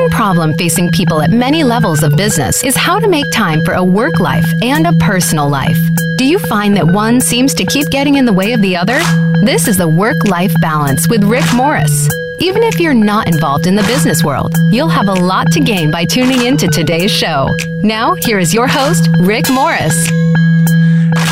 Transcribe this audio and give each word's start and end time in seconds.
One 0.00 0.08
problem 0.08 0.54
facing 0.54 0.88
people 0.92 1.20
at 1.20 1.30
many 1.30 1.62
levels 1.62 2.02
of 2.02 2.16
business 2.16 2.64
is 2.64 2.74
how 2.74 2.98
to 2.98 3.06
make 3.06 3.30
time 3.32 3.62
for 3.62 3.74
a 3.74 3.84
work 3.84 4.18
life 4.18 4.46
and 4.62 4.86
a 4.86 4.94
personal 4.94 5.46
life. 5.46 5.76
Do 6.16 6.24
you 6.24 6.38
find 6.38 6.74
that 6.78 6.86
one 6.86 7.20
seems 7.20 7.52
to 7.52 7.66
keep 7.66 7.86
getting 7.90 8.14
in 8.14 8.24
the 8.24 8.32
way 8.32 8.54
of 8.54 8.62
the 8.62 8.74
other? 8.74 8.98
This 9.44 9.68
is 9.68 9.76
the 9.76 9.86
Work 9.86 10.24
Life 10.24 10.54
Balance 10.58 11.06
with 11.06 11.22
Rick 11.22 11.44
Morris. 11.54 12.08
Even 12.38 12.62
if 12.62 12.80
you're 12.80 12.94
not 12.94 13.28
involved 13.28 13.66
in 13.66 13.76
the 13.76 13.82
business 13.82 14.24
world, 14.24 14.54
you'll 14.72 14.88
have 14.88 15.08
a 15.08 15.12
lot 15.12 15.52
to 15.52 15.60
gain 15.60 15.90
by 15.90 16.06
tuning 16.06 16.46
in 16.46 16.56
to 16.56 16.68
today's 16.68 17.10
show. 17.10 17.50
Now, 17.82 18.14
here 18.14 18.38
is 18.38 18.54
your 18.54 18.66
host, 18.66 19.06
Rick 19.20 19.50
Morris. 19.50 20.10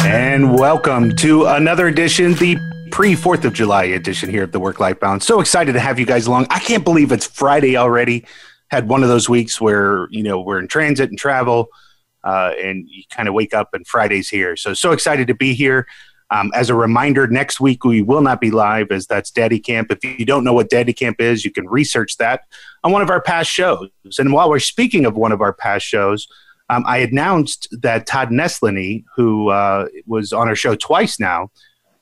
And 0.04 0.58
welcome 0.58 1.16
to 1.16 1.46
another 1.46 1.86
edition, 1.86 2.34
the 2.34 2.58
pre 2.90 3.14
4th 3.14 3.44
of 3.44 3.54
July 3.54 3.84
edition 3.84 4.28
here 4.28 4.42
of 4.42 4.52
the 4.52 4.60
Work 4.60 4.78
Life 4.78 5.00
Balance. 5.00 5.24
So 5.24 5.40
excited 5.40 5.72
to 5.72 5.80
have 5.80 5.98
you 5.98 6.04
guys 6.04 6.26
along. 6.26 6.48
I 6.50 6.58
can't 6.58 6.84
believe 6.84 7.12
it's 7.12 7.26
Friday 7.26 7.78
already. 7.78 8.26
Had 8.70 8.88
one 8.88 9.02
of 9.02 9.08
those 9.08 9.28
weeks 9.28 9.60
where, 9.60 10.08
you 10.10 10.22
know, 10.22 10.40
we're 10.40 10.58
in 10.58 10.68
transit 10.68 11.10
and 11.10 11.18
travel, 11.18 11.68
uh, 12.24 12.52
and 12.62 12.88
you 12.88 13.02
kind 13.10 13.28
of 13.28 13.34
wake 13.34 13.54
up 13.54 13.70
and 13.72 13.86
Friday's 13.86 14.28
here. 14.28 14.56
So, 14.56 14.74
so 14.74 14.92
excited 14.92 15.26
to 15.28 15.34
be 15.34 15.54
here. 15.54 15.86
Um, 16.30 16.50
as 16.54 16.68
a 16.68 16.74
reminder, 16.74 17.26
next 17.26 17.58
week 17.58 17.84
we 17.84 18.02
will 18.02 18.20
not 18.20 18.40
be 18.40 18.50
live 18.50 18.90
as 18.90 19.06
that's 19.06 19.30
Daddy 19.30 19.58
Camp. 19.58 19.90
If 19.90 20.04
you 20.04 20.26
don't 20.26 20.44
know 20.44 20.52
what 20.52 20.68
Daddy 20.68 20.92
Camp 20.92 21.20
is, 21.20 21.44
you 21.44 21.50
can 21.50 21.66
research 21.66 22.18
that 22.18 22.42
on 22.84 22.92
one 22.92 23.00
of 23.00 23.08
our 23.08 23.22
past 23.22 23.50
shows. 23.50 23.88
And 24.18 24.32
while 24.32 24.50
we're 24.50 24.58
speaking 24.58 25.06
of 25.06 25.16
one 25.16 25.32
of 25.32 25.40
our 25.40 25.54
past 25.54 25.86
shows, 25.86 26.28
um, 26.70 26.84
I 26.86 26.98
announced 26.98 27.68
that 27.80 28.06
Todd 28.06 28.28
Nesloney, 28.28 29.04
who 29.16 29.48
uh, 29.48 29.86
was 30.06 30.34
on 30.34 30.48
our 30.48 30.54
show 30.54 30.74
twice 30.74 31.18
now, 31.18 31.50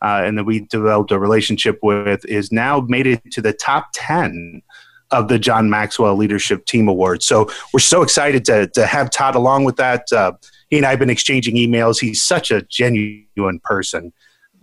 uh, 0.03 0.23
and 0.25 0.37
that 0.39 0.45
we 0.45 0.61
developed 0.61 1.13
a 1.13 1.19
relationship 1.19 1.79
with, 1.83 2.25
is 2.25 2.51
now 2.51 2.81
made 2.81 3.07
it 3.07 3.31
to 3.31 3.41
the 3.41 3.53
top 3.53 3.91
10 3.95 4.63
of 5.11 5.29
the 5.29 5.39
John 5.39 5.71
Maxwell 5.71 6.17
Leadership 6.17 6.67
Team 6.67 6.89
Award. 6.89 7.23
So 7.23 7.49
we're 7.73 7.81
so 7.81 8.03
excited 8.03 8.45
to, 8.47 8.67
to 8.69 8.87
have 8.87 9.11
Todd 9.11 9.35
along 9.35 9.65
with 9.65 9.77
that. 9.77 10.11
Uh, 10.13 10.33
he 10.69 10.77
and 10.77 10.87
I 10.87 10.91
have 10.91 10.99
been 10.99 11.11
exchanging 11.11 11.57
emails. 11.57 12.01
He's 12.01 12.23
such 12.23 12.51
a 12.51 12.63
genuine 12.63 13.61
person. 13.63 14.13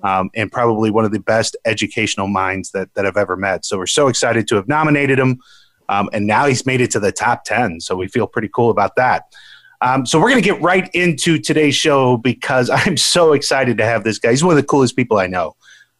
Um, 0.04 0.30
and 0.36 0.52
probably 0.52 0.92
one 0.92 1.06
of 1.06 1.12
the 1.12 1.20
best 1.20 1.56
educational 1.64 2.28
minds 2.28 2.72
that, 2.72 2.94
that 2.96 3.06
I've 3.06 3.16
ever 3.16 3.38
met. 3.38 3.64
So 3.64 3.78
we're 3.78 3.88
so 3.88 4.10
excited 4.10 4.50
to 4.50 4.56
have 4.56 4.68
nominated 4.68 5.18
him. 5.18 5.40
Um, 5.88 6.10
and 6.12 6.28
now 6.28 6.46
he's 6.46 6.66
made 6.66 6.82
it 6.82 6.92
to 6.92 7.00
the 7.00 7.14
top 7.14 7.46
10. 7.46 7.80
So 7.80 7.96
we 7.96 8.10
feel 8.10 8.28
pretty 8.28 8.50
cool 8.50 8.70
about 8.70 8.98
that. 8.98 9.24
Um, 9.84 10.06
so 10.06 10.18
we're 10.18 10.30
going 10.30 10.42
to 10.42 10.50
get 10.50 10.62
right 10.62 10.90
into 10.94 11.38
today's 11.38 11.76
show 11.76 12.16
because 12.16 12.70
I'm 12.74 12.98
so 12.98 13.34
excited 13.34 13.78
to 13.78 13.86
have 13.86 14.04
this 14.04 14.18
guy. 14.18 14.32
He's 14.32 14.44
one 14.44 14.52
of 14.52 14.62
the 14.62 14.68
coolest 14.68 14.96
people 14.96 15.18
I 15.18 15.28
know, 15.28 15.56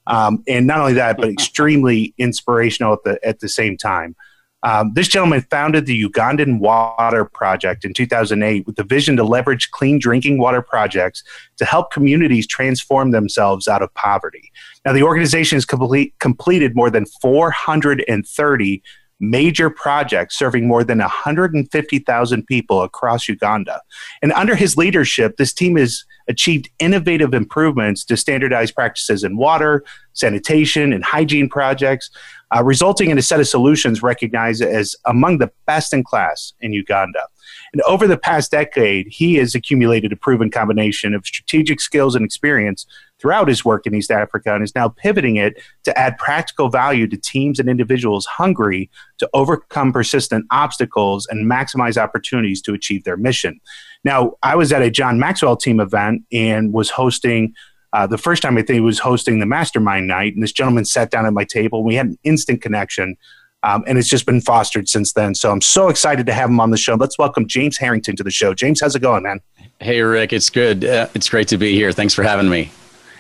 um, 0.08 0.42
and 0.48 0.66
not 0.66 0.80
only 0.80 0.94
that, 0.94 1.18
but 1.18 1.28
extremely 1.30 2.14
inspirational 2.18 2.94
at 2.94 3.04
the 3.04 3.28
at 3.28 3.40
the 3.42 3.50
same 3.50 3.78
time. 3.78 4.16
Um, 4.64 4.94
this 4.94 5.10
gentleman 5.10 5.42
founded 5.42 5.86
the 5.86 6.04
Ugandan 6.04 6.60
Water 6.60 7.26
Project 7.26 7.84
in 7.84 7.94
2008 7.94 8.66
with 8.66 8.78
the 8.78 8.84
vision 8.84 9.18
to 9.18 9.24
leverage 9.24 9.72
clean 9.72 10.00
drinking 10.00 10.38
water 10.38 10.62
projects 10.62 11.24
to 11.58 11.66
help 11.66 11.92
communities 11.92 12.48
transform 12.48 13.12
themselves 13.12 13.68
out 13.68 13.82
of 13.82 13.94
poverty. 13.94 14.52
Now, 14.86 14.94
the 14.94 15.04
organization 15.04 15.58
has 15.58 15.66
complete, 15.66 16.18
completed 16.20 16.76
more 16.76 16.90
than 16.90 17.06
430 17.06 18.84
major 19.20 19.70
projects 19.70 20.38
serving 20.38 20.68
more 20.68 20.84
than 20.84 21.00
150,000 21.00 22.48
people 22.48 22.82
across 22.82 23.30
Uganda. 23.30 23.82
And 24.22 24.34
under 24.34 24.56
his 24.56 24.76
leadership, 24.76 25.38
this 25.38 25.54
team 25.54 25.78
has 25.78 26.04
achieved 26.28 26.70
innovative 26.80 27.34
improvements 27.34 28.04
to 28.06 28.18
standardized 28.18 28.76
practices 28.76 29.24
in 29.24 29.38
water, 29.38 29.84
sanitation, 30.14 30.94
and 30.94 31.04
hygiene 31.04 31.50
projects, 31.50 32.10
uh, 32.56 32.64
resulting 32.64 33.10
in 33.10 33.18
a 33.18 33.22
set 33.22 33.40
of 33.40 33.48
solutions 33.48 34.04
recognized 34.04 34.62
as 34.62 34.96
among 35.06 35.40
the 35.40 35.52
best 35.66 35.94
in 35.94 36.04
class 36.04 36.54
in 36.62 36.74
Uganda. 36.74 37.28
And 37.74 37.82
over 37.84 38.08
the 38.08 38.18
past 38.18 38.52
decade, 38.52 39.08
he 39.08 39.36
has 39.36 39.56
accumulated 39.56 40.12
a 40.12 40.16
proven 40.16 40.52
combination 40.52 41.14
of 41.14 41.26
strategic 41.26 41.82
skills 41.82 42.16
and 42.16 42.24
experience 42.24 42.86
throughout 43.20 43.48
his 43.48 43.66
work 43.66 43.88
in 43.88 43.96
East 43.96 44.12
Africa 44.12 44.54
and 44.54 44.64
is 44.64 44.76
now 44.76 44.90
pivoting 44.90 45.38
it 45.38 45.62
to 45.84 45.98
add 45.98 46.18
practical 46.18 46.70
value 46.70 47.08
to 47.08 47.18
teams 47.18 47.60
and 47.60 47.70
individuals 47.70 48.26
hungry 48.26 48.90
to 49.18 49.30
overcome 49.34 49.92
persistent 49.92 50.46
obstacles 50.52 51.26
and 51.30 51.50
maximize 51.50 51.98
opportunities 51.98 52.62
to 52.62 52.74
achieve 52.74 53.04
their 53.06 53.18
mission. 53.18 53.60
Now, 54.04 54.34
I 54.44 54.56
was 54.56 54.72
at 54.72 54.82
a 54.82 54.92
John 54.92 55.18
Maxwell 55.20 55.56
team 55.56 55.80
event 55.80 56.24
and 56.32 56.74
was 56.74 56.90
hosting. 56.90 57.54
Uh, 57.94 58.08
the 58.08 58.18
first 58.18 58.42
time 58.42 58.58
I 58.58 58.64
think 58.64 58.76
he 58.76 58.80
was 58.80 59.00
hosting 59.00 59.40
the 59.40 59.46
mastermind 59.46 60.08
night, 60.08 60.34
and 60.34 60.42
this 60.42 60.52
gentleman 60.52 60.84
sat 60.84 61.12
down 61.12 61.28
at 61.28 61.34
my 61.34 61.46
table. 61.46 61.84
We 61.84 61.94
had 61.94 62.08
an 62.08 62.18
instant 62.24 62.62
connection, 62.62 63.16
um, 63.62 63.84
and 63.88 64.00
it's 64.00 64.10
just 64.10 64.26
been 64.26 64.42
fostered 64.42 64.90
since 64.90 65.14
then. 65.14 65.36
So 65.36 65.52
I'm 65.52 65.62
so 65.62 65.90
excited 65.90 66.26
to 66.26 66.34
have 66.34 66.50
him 66.50 66.60
on 66.60 66.72
the 66.72 66.78
show. 66.78 66.96
Let's 66.96 67.20
welcome 67.20 67.48
James 67.48 67.78
Harrington 67.78 68.16
to 68.16 68.24
the 68.24 68.32
show. 68.32 68.56
James, 68.56 68.82
how's 68.82 68.96
it 68.96 69.02
going, 69.02 69.22
man? 69.22 69.40
Hey, 69.80 70.02
Rick, 70.02 70.34
it's 70.34 70.50
good. 70.50 70.84
Uh, 70.84 71.08
it's 71.14 71.30
great 71.30 71.48
to 71.50 71.58
be 71.58 71.76
here. 71.76 71.92
Thanks 71.92 72.16
for 72.16 72.24
having 72.24 72.50
me. 72.50 72.72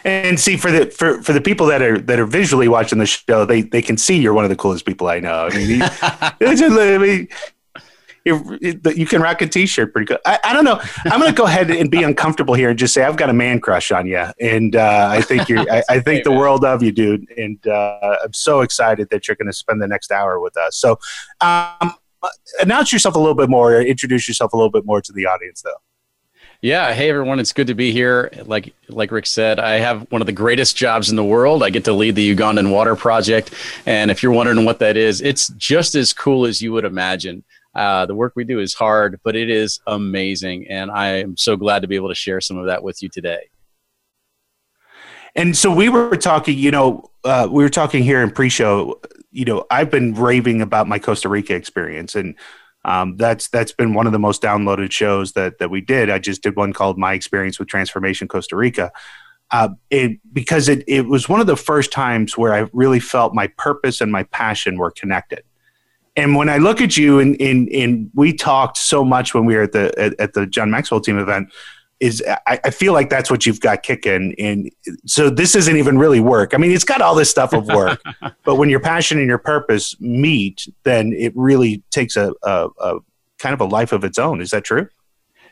And 0.05 0.37
see 0.37 0.57
for 0.57 0.69
the 0.69 0.87
for, 0.87 1.21
for 1.21 1.31
the 1.31 1.39
people 1.39 1.67
that 1.67 1.81
are 1.81 1.97
that 1.97 2.19
are 2.19 2.25
visually 2.25 2.67
watching 2.67 2.99
the 2.99 3.05
show, 3.05 3.45
they 3.45 3.61
they 3.61 3.81
can 3.81 3.95
see 3.95 4.17
you're 4.17 4.33
one 4.33 4.43
of 4.43 4.49
the 4.49 4.55
coolest 4.55 4.85
people 4.85 5.07
I 5.07 5.19
know. 5.21 5.47
I 5.49 5.57
mean, 5.57 5.81
I 6.01 6.33
mean 8.25 8.81
you 8.95 9.05
can 9.05 9.21
rock 9.21 9.41
a 9.41 9.47
t-shirt 9.47 9.91
pretty 9.91 10.05
good. 10.05 10.19
I, 10.25 10.39
I 10.43 10.53
don't 10.53 10.63
know. 10.63 10.79
I'm 11.05 11.19
going 11.19 11.31
to 11.31 11.37
go 11.37 11.45
ahead 11.45 11.69
and 11.69 11.91
be 11.91 12.03
uncomfortable 12.03 12.53
here 12.53 12.69
and 12.69 12.79
just 12.79 12.93
say 12.93 13.03
I've 13.03 13.17
got 13.17 13.29
a 13.29 13.33
man 13.33 13.59
crush 13.59 13.91
on 13.91 14.07
you, 14.07 14.25
and 14.39 14.75
uh, 14.75 15.07
I 15.11 15.21
think 15.21 15.49
you're. 15.49 15.59
I, 15.69 15.83
I 15.89 15.99
think 15.99 16.17
hey, 16.17 16.21
the 16.23 16.29
man. 16.29 16.39
world 16.39 16.65
of 16.65 16.81
you, 16.81 16.91
dude. 16.91 17.29
And 17.37 17.65
uh, 17.67 18.17
I'm 18.23 18.33
so 18.33 18.61
excited 18.61 19.09
that 19.09 19.27
you're 19.27 19.35
going 19.35 19.47
to 19.47 19.53
spend 19.53 19.81
the 19.81 19.87
next 19.87 20.11
hour 20.11 20.39
with 20.39 20.55
us. 20.57 20.77
So, 20.77 20.99
um, 21.41 21.93
announce 22.61 22.93
yourself 22.93 23.15
a 23.15 23.19
little 23.19 23.35
bit 23.35 23.49
more. 23.49 23.81
Introduce 23.81 24.27
yourself 24.27 24.53
a 24.53 24.57
little 24.57 24.71
bit 24.71 24.85
more 24.85 25.01
to 25.01 25.11
the 25.11 25.25
audience, 25.25 25.61
though. 25.61 25.71
Yeah, 26.63 26.93
hey 26.93 27.09
everyone, 27.09 27.41
it's 27.41 27.51
good 27.51 27.67
to 27.67 27.73
be 27.73 27.91
here. 27.91 28.31
Like 28.45 28.73
like 28.87 29.11
Rick 29.11 29.25
said, 29.25 29.59
I 29.59 29.79
have 29.79 30.09
one 30.13 30.21
of 30.21 30.27
the 30.27 30.31
greatest 30.31 30.77
jobs 30.77 31.09
in 31.09 31.17
the 31.17 31.23
world. 31.23 31.61
I 31.61 31.69
get 31.69 31.83
to 31.83 31.91
lead 31.91 32.15
the 32.15 32.33
Ugandan 32.33 32.71
Water 32.71 32.95
Project, 32.95 33.53
and 33.85 34.09
if 34.09 34.23
you're 34.23 34.31
wondering 34.31 34.63
what 34.63 34.79
that 34.79 34.95
is, 34.95 35.19
it's 35.19 35.49
just 35.57 35.93
as 35.93 36.13
cool 36.13 36.45
as 36.45 36.61
you 36.61 36.71
would 36.71 36.85
imagine. 36.85 37.43
Uh, 37.75 38.05
the 38.05 38.15
work 38.15 38.33
we 38.35 38.43
do 38.43 38.59
is 38.59 38.73
hard, 38.73 39.19
but 39.23 39.35
it 39.35 39.49
is 39.49 39.79
amazing, 39.87 40.67
and 40.69 40.91
I 40.91 41.19
am 41.19 41.35
so 41.37 41.55
glad 41.55 41.81
to 41.81 41.87
be 41.87 41.95
able 41.95 42.09
to 42.09 42.15
share 42.15 42.39
some 42.39 42.57
of 42.57 42.67
that 42.67 42.83
with 42.83 43.01
you 43.01 43.09
today. 43.09 43.49
And 45.35 45.57
so 45.57 45.73
we 45.73 45.89
were 45.89 46.15
talking, 46.15 46.57
you 46.57 46.69
know, 46.69 47.09
uh, 47.23 47.47
we 47.49 47.63
were 47.63 47.69
talking 47.69 48.03
here 48.03 48.21
in 48.21 48.29
pre-show. 48.29 49.01
You 49.31 49.45
know, 49.45 49.65
I've 49.71 49.89
been 49.89 50.13
raving 50.13 50.61
about 50.61 50.87
my 50.87 50.99
Costa 50.99 51.29
Rica 51.29 51.55
experience, 51.55 52.13
and 52.13 52.35
um, 52.85 53.17
that's 53.17 53.47
that's 53.47 53.71
been 53.71 53.95
one 53.95 54.05
of 54.05 54.13
the 54.13 54.19
most 54.19 54.43
downloaded 54.43 54.91
shows 54.91 55.31
that 55.33 55.57
that 55.57 55.71
we 55.71 55.81
did. 55.81 56.11
I 56.11 56.19
just 56.19 56.43
did 56.43 56.55
one 56.55 56.73
called 56.73 56.99
"My 56.99 57.13
Experience 57.13 57.57
with 57.57 57.67
Transformation 57.67 58.27
Costa 58.27 58.55
Rica," 58.55 58.91
uh, 59.49 59.69
it, 59.89 60.19
because 60.31 60.69
it 60.69 60.83
it 60.87 61.07
was 61.07 61.27
one 61.27 61.39
of 61.39 61.47
the 61.47 61.57
first 61.57 61.91
times 61.91 62.37
where 62.37 62.53
I 62.53 62.69
really 62.73 62.99
felt 62.99 63.33
my 63.33 63.47
purpose 63.57 64.01
and 64.01 64.11
my 64.11 64.23
passion 64.23 64.77
were 64.77 64.91
connected. 64.91 65.43
And 66.15 66.35
when 66.35 66.47
I 66.47 66.57
look 66.57 66.81
at 66.81 66.95
you, 66.95 67.19
and 67.19 67.39
and, 67.41 67.69
and 67.69 68.11
we 68.13 68.33
talked 68.33 68.77
so 68.77 69.03
much 69.03 69.33
when 69.33 69.45
we 69.45 69.55
were 69.55 69.63
at 69.63 69.71
the 69.71 69.93
at, 69.99 70.19
at 70.19 70.33
the 70.33 70.45
John 70.45 70.69
Maxwell 70.69 71.01
team 71.01 71.17
event 71.17 71.49
is 71.99 72.21
I, 72.27 72.59
I, 72.65 72.69
feel 72.69 72.91
like 72.91 73.09
that's 73.09 73.31
what 73.31 73.45
you've 73.45 73.61
got 73.61 73.81
kicking. 73.81 74.35
And 74.37 74.69
so 75.05 75.29
this 75.29 75.55
isn't 75.55 75.77
even 75.77 75.97
really 75.97 76.19
work. 76.19 76.53
I 76.53 76.57
mean, 76.57 76.71
it's 76.71 76.83
got 76.83 77.01
all 77.01 77.15
this 77.15 77.29
stuff 77.29 77.53
of 77.53 77.65
work, 77.67 78.01
but 78.43 78.55
when 78.55 78.69
your 78.69 78.81
passion 78.81 79.19
and 79.19 79.27
your 79.27 79.37
purpose 79.37 79.95
meet, 80.01 80.67
then 80.83 81.13
it 81.13 81.31
really 81.33 81.81
takes 81.91 82.17
a, 82.17 82.33
a, 82.43 82.67
a 82.81 82.99
kind 83.39 83.53
of 83.53 83.61
a 83.61 83.65
life 83.65 83.93
of 83.93 84.03
its 84.03 84.19
own. 84.19 84.41
Is 84.41 84.49
that 84.49 84.65
true? 84.65 84.89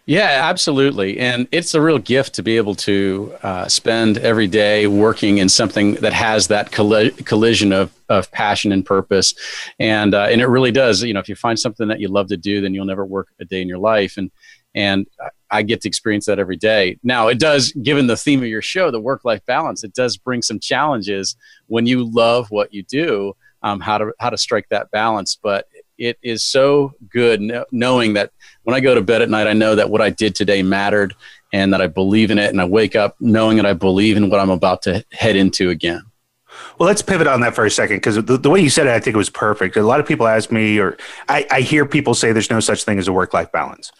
Yeah, 0.07 0.49
absolutely. 0.49 1.19
And 1.19 1.47
it's 1.51 1.75
a 1.75 1.81
real 1.81 1.99
gift 1.99 2.33
to 2.35 2.43
be 2.43 2.57
able 2.57 2.73
to 2.75 3.33
uh, 3.43 3.67
spend 3.67 4.17
every 4.17 4.47
day 4.47 4.87
working 4.87 5.37
in 5.37 5.47
something 5.47 5.93
that 5.95 6.11
has 6.11 6.47
that 6.47 6.71
colli- 6.71 7.11
collision 7.11 7.71
of, 7.71 7.93
of 8.09 8.31
passion 8.31 8.71
and 8.71 8.83
purpose. 8.83 9.35
And, 9.79 10.15
uh, 10.15 10.23
and 10.23 10.41
it 10.41 10.47
really 10.47 10.71
does. 10.71 11.03
You 11.03 11.13
know, 11.13 11.19
if 11.19 11.29
you 11.29 11.35
find 11.35 11.57
something 11.57 11.87
that 11.87 11.99
you 11.99 12.07
love 12.07 12.27
to 12.29 12.37
do, 12.37 12.61
then 12.61 12.73
you'll 12.73 12.85
never 12.85 13.05
work 13.05 13.27
a 13.39 13.45
day 13.45 13.61
in 13.61 13.67
your 13.67 13.77
life. 13.77 14.17
And, 14.17 14.31
and 14.73 15.05
I 15.51 15.61
get 15.61 15.81
to 15.81 15.87
experience 15.87 16.25
that 16.25 16.39
every 16.39 16.57
day. 16.57 16.97
Now, 17.03 17.27
it 17.27 17.37
does, 17.39 17.71
given 17.73 18.07
the 18.07 18.17
theme 18.17 18.41
of 18.41 18.47
your 18.49 18.61
show, 18.61 18.89
the 18.89 18.99
work 18.99 19.23
life 19.23 19.45
balance, 19.45 19.83
it 19.83 19.93
does 19.93 20.17
bring 20.17 20.41
some 20.41 20.59
challenges 20.59 21.35
when 21.67 21.85
you 21.85 22.03
love 22.03 22.49
what 22.49 22.73
you 22.73 22.81
do, 22.83 23.35
um, 23.61 23.79
how, 23.79 23.99
to, 23.99 24.13
how 24.19 24.31
to 24.31 24.37
strike 24.37 24.67
that 24.69 24.89
balance. 24.89 25.37
But 25.41 25.67
it 25.97 26.17
is 26.23 26.41
so 26.41 26.93
good 27.09 27.41
knowing 27.71 28.13
that 28.13 28.31
when 28.63 28.75
I 28.75 28.79
go 28.79 28.95
to 28.95 29.01
bed 29.01 29.21
at 29.21 29.29
night, 29.29 29.47
I 29.47 29.53
know 29.53 29.75
that 29.75 29.89
what 29.89 30.01
I 30.01 30.09
did 30.09 30.35
today 30.35 30.61
mattered 30.61 31.15
and 31.53 31.73
that 31.73 31.81
I 31.81 31.87
believe 31.87 32.31
in 32.31 32.37
it. 32.37 32.49
And 32.49 32.61
I 32.61 32.65
wake 32.65 32.95
up 32.95 33.15
knowing 33.19 33.57
that 33.57 33.65
I 33.65 33.73
believe 33.73 34.17
in 34.17 34.29
what 34.29 34.39
I'm 34.39 34.49
about 34.49 34.83
to 34.83 35.03
head 35.11 35.35
into 35.35 35.69
again. 35.69 36.03
Well, 36.77 36.87
let's 36.87 37.01
pivot 37.01 37.27
on 37.27 37.41
that 37.41 37.55
for 37.55 37.65
a 37.65 37.71
second 37.71 37.97
because 37.97 38.15
the, 38.15 38.37
the, 38.37 38.49
way 38.49 38.59
you 38.59 38.69
said 38.69 38.87
it, 38.87 38.91
I 38.91 38.99
think 38.99 39.13
it 39.13 39.17
was 39.17 39.29
perfect. 39.29 39.77
A 39.77 39.83
lot 39.83 39.99
of 39.99 40.05
people 40.05 40.27
ask 40.27 40.51
me, 40.51 40.79
or 40.79 40.97
I, 41.29 41.45
I 41.49 41.61
hear 41.61 41.85
people 41.85 42.13
say 42.13 42.31
there's 42.31 42.49
no 42.49 42.59
such 42.59 42.83
thing 42.83 42.99
as 42.99 43.07
a 43.07 43.13
work 43.13 43.33
life 43.33 43.51
balance. 43.51 43.91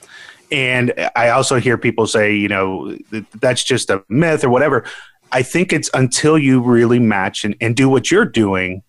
And 0.52 0.94
I 1.16 1.30
also 1.30 1.60
hear 1.60 1.78
people 1.78 2.08
say, 2.08 2.36
you 2.36 2.50
know, 2.50 2.98
that's 3.40 3.64
just 3.64 3.90
a 3.90 4.04
myth 4.10 4.44
or 4.44 4.50
whatever. 4.50 4.84
I 5.32 5.44
think 5.44 5.72
it's 5.72 5.90
until 5.94 6.38
you 6.38 6.62
really 6.62 7.00
match 7.00 7.46
and, 7.46 7.56
and 7.62 7.76
do 7.76 7.88
what 7.88 8.12
you're 8.12 8.26
doing 8.26 8.84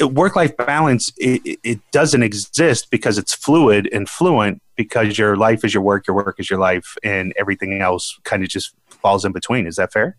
work 0.00 0.36
life 0.36 0.56
balance 0.56 1.12
it, 1.16 1.58
it, 1.62 1.80
doesn't 1.92 2.22
exist 2.22 2.90
because 2.90 3.18
it's 3.18 3.34
fluid 3.34 3.88
and 3.92 4.08
fluent 4.08 4.60
because 4.76 5.18
your 5.18 5.36
life 5.36 5.64
is 5.64 5.72
your 5.72 5.82
work 5.82 6.06
your 6.06 6.16
work 6.16 6.36
is 6.38 6.50
your 6.50 6.58
life 6.58 6.96
and 7.02 7.32
everything 7.38 7.80
else 7.80 8.18
kind 8.24 8.42
of 8.42 8.48
just 8.48 8.74
falls 8.88 9.24
in 9.24 9.32
between. 9.32 9.66
Is 9.66 9.76
that 9.76 9.92
fair? 9.92 10.16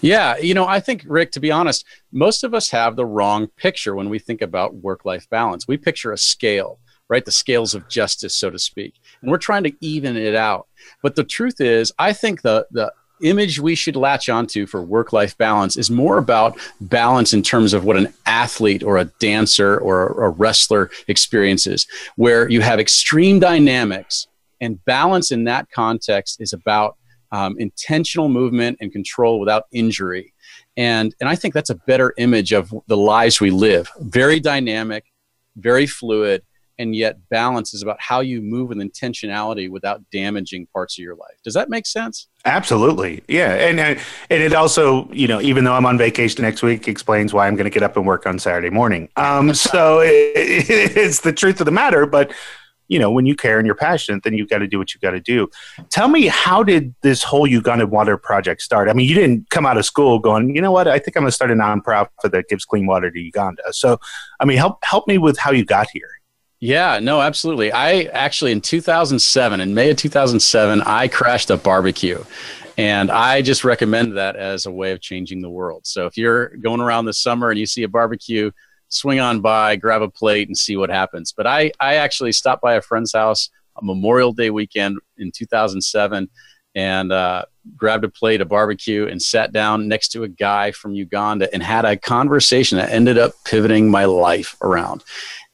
Yeah. 0.00 0.36
You 0.36 0.54
know 0.54 0.66
i 0.66 0.80
think 0.80 1.04
rick 1.06 1.32
to 1.32 1.40
be 1.40 1.50
honest 1.50 1.84
most 2.12 2.44
of 2.44 2.54
us 2.54 2.70
have 2.70 2.96
the 2.96 3.06
wrong 3.06 3.48
picture 3.56 3.94
when 3.94 4.08
we 4.08 4.18
think 4.18 4.42
about 4.42 4.74
work 4.74 5.04
life 5.04 5.28
balance. 5.30 5.66
We 5.68 5.76
picture 5.76 6.12
a 6.12 6.18
scale 6.18 6.78
right? 7.10 7.24
The 7.24 7.32
scales 7.32 7.74
of 7.74 7.88
justice 7.88 8.34
so 8.34 8.50
to 8.50 8.58
speak. 8.58 9.00
And 9.22 9.30
we're 9.30 9.38
trying 9.38 9.64
to 9.64 9.72
even 9.80 10.14
it 10.14 10.34
out. 10.34 10.68
But 11.02 11.16
the 11.16 11.24
truth 11.24 11.60
is 11.60 11.92
i 11.98 12.12
think 12.12 12.42
the 12.42 12.66
the 12.70 12.92
image 13.22 13.60
we 13.60 13.74
should 13.74 13.96
latch 13.96 14.28
onto 14.28 14.66
for 14.66 14.82
work 14.82 15.12
life 15.12 15.36
balance 15.38 15.76
is 15.76 15.90
more 15.90 16.18
about 16.18 16.58
balance 16.80 17.32
in 17.32 17.42
terms 17.42 17.72
of 17.72 17.84
what 17.84 17.96
an 17.96 18.12
athlete 18.26 18.82
or 18.82 18.98
a 18.98 19.04
dancer 19.20 19.78
or 19.78 20.24
a 20.24 20.30
wrestler 20.30 20.90
experiences, 21.08 21.86
where 22.16 22.48
you 22.48 22.60
have 22.60 22.80
extreme 22.80 23.38
dynamics. 23.38 24.26
And 24.60 24.84
balance 24.84 25.30
in 25.30 25.44
that 25.44 25.70
context 25.70 26.40
is 26.40 26.52
about 26.52 26.96
um, 27.30 27.56
intentional 27.58 28.28
movement 28.28 28.78
and 28.80 28.90
control 28.90 29.38
without 29.38 29.64
injury. 29.72 30.32
And, 30.76 31.14
and 31.20 31.28
I 31.28 31.36
think 31.36 31.54
that's 31.54 31.70
a 31.70 31.74
better 31.74 32.14
image 32.18 32.52
of 32.52 32.72
the 32.86 32.96
lives 32.96 33.40
we 33.40 33.50
live. 33.50 33.90
Very 34.00 34.40
dynamic, 34.40 35.04
very 35.56 35.86
fluid, 35.86 36.42
and 36.78 36.94
yet 36.94 37.28
balance 37.28 37.74
is 37.74 37.82
about 37.82 38.00
how 38.00 38.20
you 38.20 38.40
move 38.40 38.68
with 38.68 38.78
intentionality 38.78 39.68
without 39.68 40.08
damaging 40.10 40.66
parts 40.72 40.96
of 40.98 41.02
your 41.02 41.16
life. 41.16 41.36
Does 41.42 41.54
that 41.54 41.68
make 41.68 41.86
sense? 41.86 42.28
Absolutely. 42.48 43.22
Yeah. 43.28 43.52
And, 43.52 43.78
and, 43.78 44.00
and 44.30 44.42
it 44.42 44.54
also, 44.54 45.06
you 45.12 45.28
know, 45.28 45.38
even 45.40 45.64
though 45.64 45.74
I'm 45.74 45.84
on 45.84 45.98
vacation 45.98 46.42
next 46.42 46.62
week, 46.62 46.88
explains 46.88 47.34
why 47.34 47.46
I'm 47.46 47.56
going 47.56 47.64
to 47.64 47.70
get 47.70 47.82
up 47.82 47.94
and 47.96 48.06
work 48.06 48.24
on 48.24 48.38
Saturday 48.38 48.70
morning. 48.70 49.10
Um, 49.16 49.52
so 49.68 50.00
it, 50.00 50.32
it's 50.34 51.20
the 51.20 51.32
truth 51.32 51.60
of 51.60 51.66
the 51.66 51.72
matter. 51.72 52.06
But, 52.06 52.32
you 52.88 52.98
know, 52.98 53.10
when 53.10 53.26
you 53.26 53.36
care 53.36 53.58
and 53.58 53.66
you're 53.66 53.74
passionate, 53.74 54.22
then 54.22 54.32
you've 54.32 54.48
got 54.48 54.58
to 54.58 54.66
do 54.66 54.78
what 54.78 54.94
you've 54.94 55.02
got 55.02 55.10
to 55.10 55.20
do. 55.20 55.50
Tell 55.90 56.08
me, 56.08 56.26
how 56.26 56.62
did 56.62 56.94
this 57.02 57.22
whole 57.22 57.46
Uganda 57.46 57.86
Water 57.86 58.16
Project 58.16 58.62
start? 58.62 58.88
I 58.88 58.94
mean, 58.94 59.06
you 59.06 59.14
didn't 59.14 59.50
come 59.50 59.66
out 59.66 59.76
of 59.76 59.84
school 59.84 60.18
going, 60.18 60.56
you 60.56 60.62
know 60.62 60.72
what, 60.72 60.88
I 60.88 60.98
think 60.98 61.14
I'm 61.14 61.24
going 61.24 61.28
to 61.28 61.34
start 61.34 61.50
a 61.50 61.54
nonprofit 61.54 62.08
that 62.32 62.48
gives 62.48 62.64
clean 62.64 62.86
water 62.86 63.10
to 63.10 63.20
Uganda. 63.20 63.62
So, 63.72 64.00
I 64.40 64.46
mean, 64.46 64.56
help 64.56 64.82
help 64.82 65.06
me 65.06 65.18
with 65.18 65.36
how 65.36 65.50
you 65.50 65.66
got 65.66 65.88
here. 65.92 66.17
Yeah, 66.60 66.98
no, 66.98 67.20
absolutely. 67.20 67.70
I 67.70 68.02
actually 68.04 68.52
in 68.52 68.60
2007, 68.60 69.60
in 69.60 69.74
May 69.74 69.90
of 69.90 69.96
2007, 69.96 70.82
I 70.82 71.06
crashed 71.08 71.50
a 71.50 71.56
barbecue. 71.56 72.22
And 72.76 73.10
I 73.10 73.42
just 73.42 73.64
recommend 73.64 74.16
that 74.16 74.36
as 74.36 74.66
a 74.66 74.70
way 74.70 74.92
of 74.92 75.00
changing 75.00 75.40
the 75.40 75.50
world. 75.50 75.86
So 75.86 76.06
if 76.06 76.16
you're 76.16 76.48
going 76.58 76.80
around 76.80 77.06
this 77.06 77.18
summer 77.18 77.50
and 77.50 77.58
you 77.58 77.66
see 77.66 77.82
a 77.82 77.88
barbecue, 77.88 78.50
swing 78.88 79.20
on 79.20 79.40
by, 79.40 79.76
grab 79.76 80.02
a 80.02 80.08
plate, 80.08 80.48
and 80.48 80.56
see 80.56 80.76
what 80.76 80.88
happens. 80.90 81.32
But 81.32 81.46
I, 81.46 81.72
I 81.80 81.96
actually 81.96 82.32
stopped 82.32 82.62
by 82.62 82.74
a 82.74 82.82
friend's 82.82 83.12
house 83.12 83.50
a 83.76 83.84
Memorial 83.84 84.32
Day 84.32 84.50
weekend 84.50 84.98
in 85.18 85.30
2007 85.30 86.28
and 86.74 87.12
uh, 87.12 87.44
grabbed 87.76 88.04
a 88.04 88.08
plate, 88.08 88.40
a 88.40 88.44
barbecue, 88.44 89.06
and 89.08 89.20
sat 89.20 89.52
down 89.52 89.88
next 89.88 90.08
to 90.08 90.22
a 90.24 90.28
guy 90.28 90.70
from 90.70 90.94
Uganda 90.94 91.52
and 91.52 91.62
had 91.62 91.84
a 91.84 91.96
conversation 91.96 92.78
that 92.78 92.90
ended 92.90 93.18
up 93.18 93.32
pivoting 93.44 93.90
my 93.90 94.04
life 94.04 94.56
around. 94.62 95.02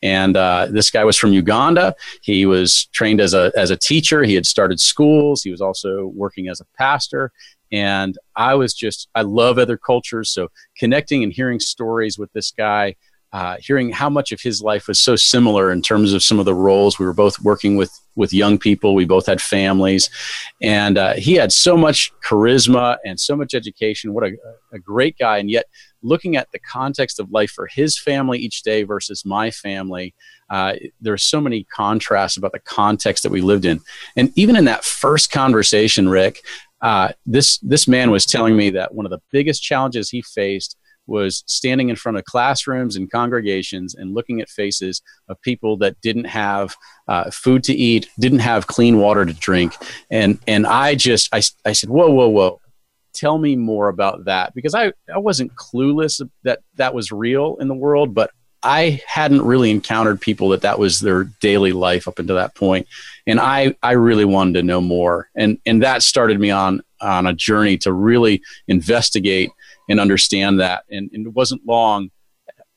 And 0.04 0.36
uh, 0.36 0.68
this 0.70 0.90
guy 0.90 1.02
was 1.02 1.16
from 1.16 1.32
Uganda. 1.32 1.96
He 2.20 2.44
was 2.44 2.84
trained 2.92 3.20
as 3.20 3.32
a, 3.32 3.50
as 3.56 3.70
a 3.70 3.76
teacher. 3.76 4.22
He 4.22 4.34
had 4.34 4.46
started 4.46 4.78
schools. 4.78 5.42
He 5.42 5.50
was 5.50 5.62
also 5.62 6.12
working 6.14 6.48
as 6.48 6.60
a 6.60 6.66
pastor. 6.76 7.32
And 7.72 8.16
I 8.36 8.54
was 8.54 8.74
just, 8.74 9.08
I 9.14 9.22
love 9.22 9.58
other 9.58 9.78
cultures. 9.78 10.30
So 10.30 10.50
connecting 10.76 11.24
and 11.24 11.32
hearing 11.32 11.58
stories 11.58 12.18
with 12.18 12.30
this 12.34 12.50
guy, 12.50 12.96
uh, 13.34 13.56
hearing 13.58 13.90
how 13.90 14.08
much 14.08 14.30
of 14.30 14.40
his 14.40 14.62
life 14.62 14.86
was 14.86 15.00
so 15.00 15.16
similar 15.16 15.72
in 15.72 15.82
terms 15.82 16.12
of 16.12 16.22
some 16.22 16.38
of 16.38 16.44
the 16.44 16.54
roles. 16.54 17.00
We 17.00 17.04
were 17.04 17.12
both 17.12 17.40
working 17.40 17.74
with 17.74 17.90
with 18.14 18.32
young 18.32 18.58
people. 18.58 18.94
We 18.94 19.06
both 19.06 19.26
had 19.26 19.42
families, 19.42 20.08
and 20.62 20.96
uh, 20.96 21.14
he 21.14 21.34
had 21.34 21.50
so 21.50 21.76
much 21.76 22.12
charisma 22.24 22.96
and 23.04 23.18
so 23.18 23.34
much 23.34 23.52
education. 23.52 24.14
What 24.14 24.22
a, 24.22 24.36
a 24.72 24.78
great 24.78 25.18
guy! 25.18 25.38
And 25.38 25.50
yet, 25.50 25.66
looking 26.00 26.36
at 26.36 26.52
the 26.52 26.60
context 26.60 27.18
of 27.18 27.28
life 27.32 27.50
for 27.50 27.66
his 27.66 27.98
family 27.98 28.38
each 28.38 28.62
day 28.62 28.84
versus 28.84 29.24
my 29.24 29.50
family, 29.50 30.14
uh, 30.48 30.74
there 31.00 31.12
are 31.12 31.18
so 31.18 31.40
many 31.40 31.64
contrasts 31.64 32.36
about 32.36 32.52
the 32.52 32.60
context 32.60 33.24
that 33.24 33.32
we 33.32 33.40
lived 33.40 33.64
in. 33.64 33.80
And 34.14 34.30
even 34.36 34.54
in 34.54 34.66
that 34.66 34.84
first 34.84 35.32
conversation, 35.32 36.08
Rick, 36.08 36.44
uh, 36.82 37.08
this 37.26 37.58
this 37.58 37.88
man 37.88 38.12
was 38.12 38.26
telling 38.26 38.56
me 38.56 38.70
that 38.70 38.94
one 38.94 39.06
of 39.06 39.10
the 39.10 39.22
biggest 39.32 39.60
challenges 39.60 40.08
he 40.08 40.22
faced 40.22 40.76
was 41.06 41.44
standing 41.46 41.88
in 41.88 41.96
front 41.96 42.18
of 42.18 42.24
classrooms 42.24 42.96
and 42.96 43.10
congregations 43.10 43.94
and 43.94 44.14
looking 44.14 44.40
at 44.40 44.48
faces 44.48 45.02
of 45.28 45.40
people 45.42 45.76
that 45.78 46.00
didn't 46.00 46.24
have 46.24 46.74
uh, 47.08 47.30
food 47.30 47.62
to 47.64 47.74
eat, 47.74 48.08
didn't 48.18 48.38
have 48.38 48.66
clean 48.66 48.98
water 48.98 49.24
to 49.24 49.32
drink, 49.34 49.74
and 50.10 50.38
and 50.46 50.66
I 50.66 50.94
just 50.94 51.28
I, 51.32 51.42
I 51.64 51.72
said, 51.72 51.90
whoa, 51.90 52.10
whoa, 52.10 52.28
whoa, 52.28 52.60
tell 53.12 53.38
me 53.38 53.56
more 53.56 53.88
about 53.88 54.24
that. 54.24 54.54
Because 54.54 54.74
I 54.74 54.92
I 55.12 55.18
wasn't 55.18 55.54
clueless 55.54 56.26
that 56.42 56.60
that 56.76 56.94
was 56.94 57.12
real 57.12 57.56
in 57.60 57.68
the 57.68 57.74
world, 57.74 58.14
but 58.14 58.30
I 58.62 59.02
hadn't 59.06 59.42
really 59.42 59.70
encountered 59.70 60.22
people 60.22 60.48
that 60.48 60.62
that 60.62 60.78
was 60.78 61.00
their 61.00 61.24
daily 61.24 61.72
life 61.72 62.08
up 62.08 62.18
until 62.18 62.36
that 62.36 62.54
point, 62.54 62.88
and 63.26 63.38
I 63.38 63.76
I 63.82 63.92
really 63.92 64.24
wanted 64.24 64.54
to 64.54 64.62
know 64.62 64.80
more, 64.80 65.28
and 65.34 65.58
and 65.66 65.82
that 65.82 66.02
started 66.02 66.40
me 66.40 66.50
on 66.50 66.82
on 67.00 67.26
a 67.26 67.34
journey 67.34 67.76
to 67.76 67.92
really 67.92 68.42
investigate 68.66 69.50
and 69.88 70.00
understand 70.00 70.60
that. 70.60 70.84
And, 70.90 71.10
and, 71.12 71.26
it 71.26 71.32
wasn't 71.32 71.66
long 71.66 72.10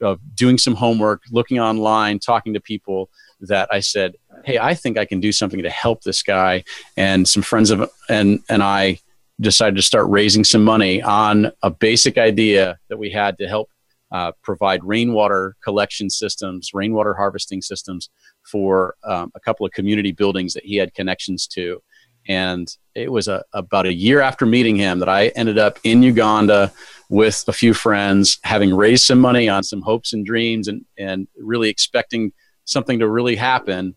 of 0.01 0.19
doing 0.35 0.57
some 0.57 0.75
homework, 0.75 1.23
looking 1.31 1.59
online, 1.59 2.19
talking 2.19 2.53
to 2.53 2.59
people 2.59 3.09
that 3.41 3.67
I 3.71 3.79
said, 3.79 4.15
"Hey, 4.45 4.57
I 4.59 4.73
think 4.73 4.97
I 4.97 5.05
can 5.05 5.19
do 5.19 5.31
something 5.31 5.63
to 5.63 5.69
help 5.69 6.03
this 6.03 6.21
guy." 6.21 6.63
And 6.95 7.27
some 7.27 7.43
friends 7.43 7.71
of 7.71 7.89
and 8.09 8.39
and 8.49 8.61
I 8.61 8.99
decided 9.39 9.75
to 9.75 9.81
start 9.81 10.07
raising 10.09 10.43
some 10.43 10.63
money 10.63 11.01
on 11.01 11.51
a 11.61 11.69
basic 11.69 12.17
idea 12.17 12.79
that 12.89 12.97
we 12.97 13.11
had 13.11 13.37
to 13.37 13.47
help 13.47 13.69
uh, 14.11 14.31
provide 14.41 14.83
rainwater 14.83 15.55
collection 15.63 16.09
systems, 16.09 16.71
rainwater 16.73 17.13
harvesting 17.13 17.61
systems 17.61 18.09
for 18.43 18.95
um, 19.03 19.31
a 19.35 19.39
couple 19.39 19.65
of 19.65 19.71
community 19.73 20.11
buildings 20.11 20.53
that 20.53 20.63
he 20.63 20.77
had 20.77 20.93
connections 20.93 21.45
to. 21.47 21.81
And 22.27 22.67
it 22.95 23.11
was 23.11 23.27
a, 23.27 23.43
about 23.53 23.85
a 23.85 23.93
year 23.93 24.21
after 24.21 24.45
meeting 24.45 24.75
him 24.75 24.99
that 24.99 25.09
I 25.09 25.27
ended 25.29 25.57
up 25.57 25.79
in 25.83 26.03
Uganda 26.03 26.71
with 27.09 27.43
a 27.47 27.53
few 27.53 27.73
friends, 27.73 28.39
having 28.43 28.73
raised 28.73 29.05
some 29.05 29.19
money 29.19 29.47
on 29.47 29.63
some 29.63 29.81
hopes 29.81 30.13
and 30.13 30.25
dreams 30.25 30.67
and, 30.67 30.85
and 30.97 31.27
really 31.37 31.69
expecting 31.69 32.31
something 32.65 32.99
to 32.99 33.07
really 33.07 33.35
happen, 33.35 33.95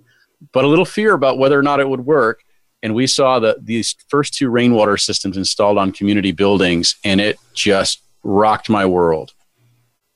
but 0.52 0.64
a 0.64 0.68
little 0.68 0.84
fear 0.84 1.14
about 1.14 1.38
whether 1.38 1.58
or 1.58 1.62
not 1.62 1.80
it 1.80 1.88
would 1.88 2.06
work. 2.06 2.42
And 2.82 2.94
we 2.94 3.06
saw 3.06 3.40
that 3.40 3.66
these 3.66 3.94
first 4.08 4.34
two 4.34 4.48
rainwater 4.48 4.96
systems 4.96 5.36
installed 5.36 5.76
on 5.76 5.92
community 5.92 6.32
buildings, 6.32 6.96
and 7.04 7.20
it 7.20 7.38
just 7.52 8.02
rocked 8.22 8.70
my 8.70 8.86
world. 8.86 9.32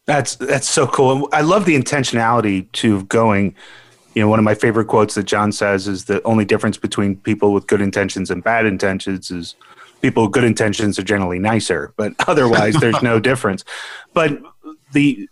That's 0.07 0.37
that's 0.37 0.69
so 0.69 0.87
cool. 0.87 1.29
I 1.33 1.43
love 1.43 1.65
the 1.65 1.79
intentionality 1.79 2.71
to 2.73 3.05
going 3.05 3.55
you 4.15 4.23
know, 4.23 4.29
one 4.29 4.39
of 4.39 4.45
my 4.45 4.55
favorite 4.55 4.87
quotes 4.87 5.15
that 5.15 5.25
John 5.25 5.51
says 5.51 5.89
is 5.89 6.05
the 6.05 6.23
only 6.23 6.45
difference 6.45 6.77
between 6.77 7.17
people 7.17 7.53
with 7.53 7.67
good 7.67 7.81
intentions 7.81 8.31
and 8.31 8.43
bad 8.45 8.65
intentions 8.65 9.31
is 9.31 9.57
people 10.05 10.25
with 10.25 10.33
good 10.33 10.45
intentions 10.45 10.99
are 10.99 11.03
generally 11.03 11.39
nicer, 11.39 11.95
but 11.97 12.13
otherwise 12.29 12.75
there's 12.75 13.03
no 13.03 13.19
difference. 13.31 13.65
But 14.13 14.39
the, 14.93 15.27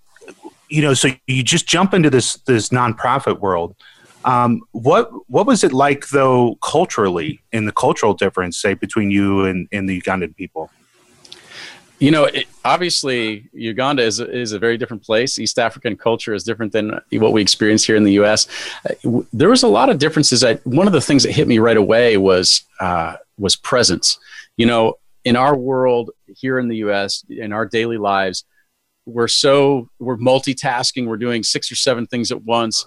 you 0.70 0.80
know, 0.80 0.94
so 0.94 1.10
you 1.26 1.42
just 1.42 1.66
jump 1.68 1.92
into 1.92 2.08
this 2.08 2.36
this 2.46 2.70
nonprofit 2.70 3.38
world. 3.40 3.76
Um, 4.24 4.62
what 4.72 5.10
what 5.28 5.46
was 5.46 5.62
it 5.62 5.72
like 5.74 6.08
though 6.08 6.56
culturally 6.62 7.42
in 7.52 7.66
the 7.66 7.72
cultural 7.72 8.14
difference, 8.14 8.56
say 8.56 8.72
between 8.72 9.10
you 9.10 9.44
and, 9.44 9.68
and 9.72 9.88
the 9.88 10.00
Ugandan 10.00 10.34
people? 10.34 10.70
You 11.98 12.10
know, 12.10 12.24
it, 12.24 12.46
obviously, 12.64 13.48
Uganda 13.52 14.02
is, 14.02 14.18
is 14.18 14.50
a 14.52 14.58
very 14.58 14.76
different 14.76 15.04
place. 15.04 15.38
East 15.38 15.56
African 15.56 15.96
culture 15.96 16.34
is 16.34 16.42
different 16.42 16.72
than 16.72 16.98
what 17.12 17.32
we 17.32 17.40
experience 17.40 17.84
here 17.84 17.94
in 17.94 18.02
the 18.02 18.14
U.S. 18.14 18.48
Uh, 18.88 19.20
there 19.32 19.50
was 19.50 19.62
a 19.62 19.68
lot 19.68 19.88
of 19.88 19.98
differences. 19.98 20.42
I, 20.42 20.54
one 20.64 20.88
of 20.88 20.92
the 20.92 21.00
things 21.00 21.22
that 21.22 21.30
hit 21.30 21.46
me 21.46 21.58
right 21.60 21.76
away 21.76 22.16
was 22.16 22.64
uh, 22.80 23.16
was 23.38 23.54
presence. 23.54 24.18
You 24.56 24.66
know, 24.66 24.94
in 25.24 25.36
our 25.36 25.56
world 25.56 26.10
here 26.26 26.58
in 26.58 26.68
the 26.68 26.76
U.S., 26.76 27.24
in 27.28 27.52
our 27.52 27.66
daily 27.66 27.98
lives, 27.98 28.44
we're 29.06 29.28
so 29.28 29.88
we're 29.98 30.16
multitasking. 30.16 31.06
We're 31.06 31.16
doing 31.16 31.42
six 31.42 31.72
or 31.72 31.76
seven 31.76 32.06
things 32.06 32.30
at 32.30 32.42
once. 32.42 32.86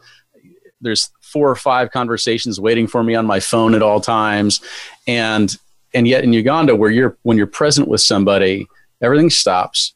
There's 0.82 1.10
four 1.22 1.50
or 1.50 1.56
five 1.56 1.92
conversations 1.92 2.60
waiting 2.60 2.88
for 2.88 3.04
me 3.04 3.16
on 3.16 3.26
my 3.26 3.40
phone 3.40 3.74
at 3.76 3.82
all 3.82 4.00
times, 4.00 4.62
and 5.08 5.56
and 5.94 6.08
yet 6.08 6.24
in 6.24 6.34
Uganda, 6.34 6.76
where 6.76 6.92
you're 6.92 7.18
when 7.24 7.38
you're 7.38 7.48
present 7.48 7.88
with 7.88 8.02
somebody 8.02 8.68
everything 9.02 9.30
stops. 9.30 9.94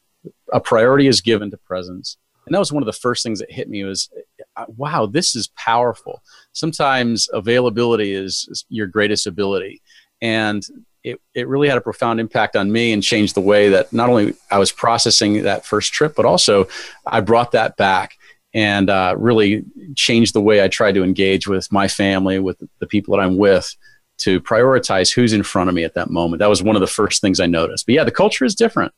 A 0.52 0.60
priority 0.60 1.06
is 1.06 1.20
given 1.20 1.50
to 1.50 1.56
presence. 1.56 2.16
And 2.46 2.54
that 2.54 2.58
was 2.58 2.72
one 2.72 2.82
of 2.82 2.86
the 2.86 2.92
first 2.92 3.22
things 3.22 3.38
that 3.38 3.50
hit 3.50 3.68
me 3.68 3.84
was, 3.84 4.10
uh, 4.56 4.64
wow, 4.76 5.06
this 5.06 5.36
is 5.36 5.48
powerful. 5.56 6.22
Sometimes 6.52 7.28
availability 7.32 8.12
is, 8.12 8.48
is 8.50 8.64
your 8.68 8.86
greatest 8.86 9.26
ability. 9.26 9.80
And 10.20 10.66
it, 11.02 11.20
it 11.34 11.48
really 11.48 11.68
had 11.68 11.78
a 11.78 11.80
profound 11.80 12.20
impact 12.20 12.56
on 12.56 12.70
me 12.70 12.92
and 12.92 13.02
changed 13.02 13.34
the 13.34 13.40
way 13.40 13.70
that 13.70 13.92
not 13.92 14.08
only 14.08 14.34
I 14.50 14.58
was 14.58 14.72
processing 14.72 15.42
that 15.42 15.64
first 15.64 15.92
trip, 15.92 16.14
but 16.14 16.26
also 16.26 16.68
I 17.06 17.20
brought 17.20 17.52
that 17.52 17.76
back 17.76 18.14
and 18.52 18.90
uh, 18.90 19.14
really 19.16 19.64
changed 19.94 20.34
the 20.34 20.40
way 20.40 20.62
I 20.62 20.68
tried 20.68 20.94
to 20.94 21.04
engage 21.04 21.46
with 21.46 21.70
my 21.70 21.88
family, 21.88 22.38
with 22.38 22.62
the 22.80 22.86
people 22.86 23.16
that 23.16 23.22
I'm 23.22 23.36
with, 23.36 23.74
to 24.18 24.40
prioritize 24.40 25.12
who's 25.12 25.32
in 25.32 25.42
front 25.42 25.68
of 25.68 25.74
me 25.74 25.84
at 25.84 25.94
that 25.94 26.10
moment. 26.10 26.40
That 26.40 26.48
was 26.48 26.62
one 26.62 26.76
of 26.76 26.80
the 26.80 26.86
first 26.86 27.20
things 27.20 27.40
I 27.40 27.46
noticed. 27.46 27.86
But 27.86 27.94
yeah, 27.94 28.04
the 28.04 28.10
culture 28.10 28.44
is 28.44 28.54
different. 28.54 28.92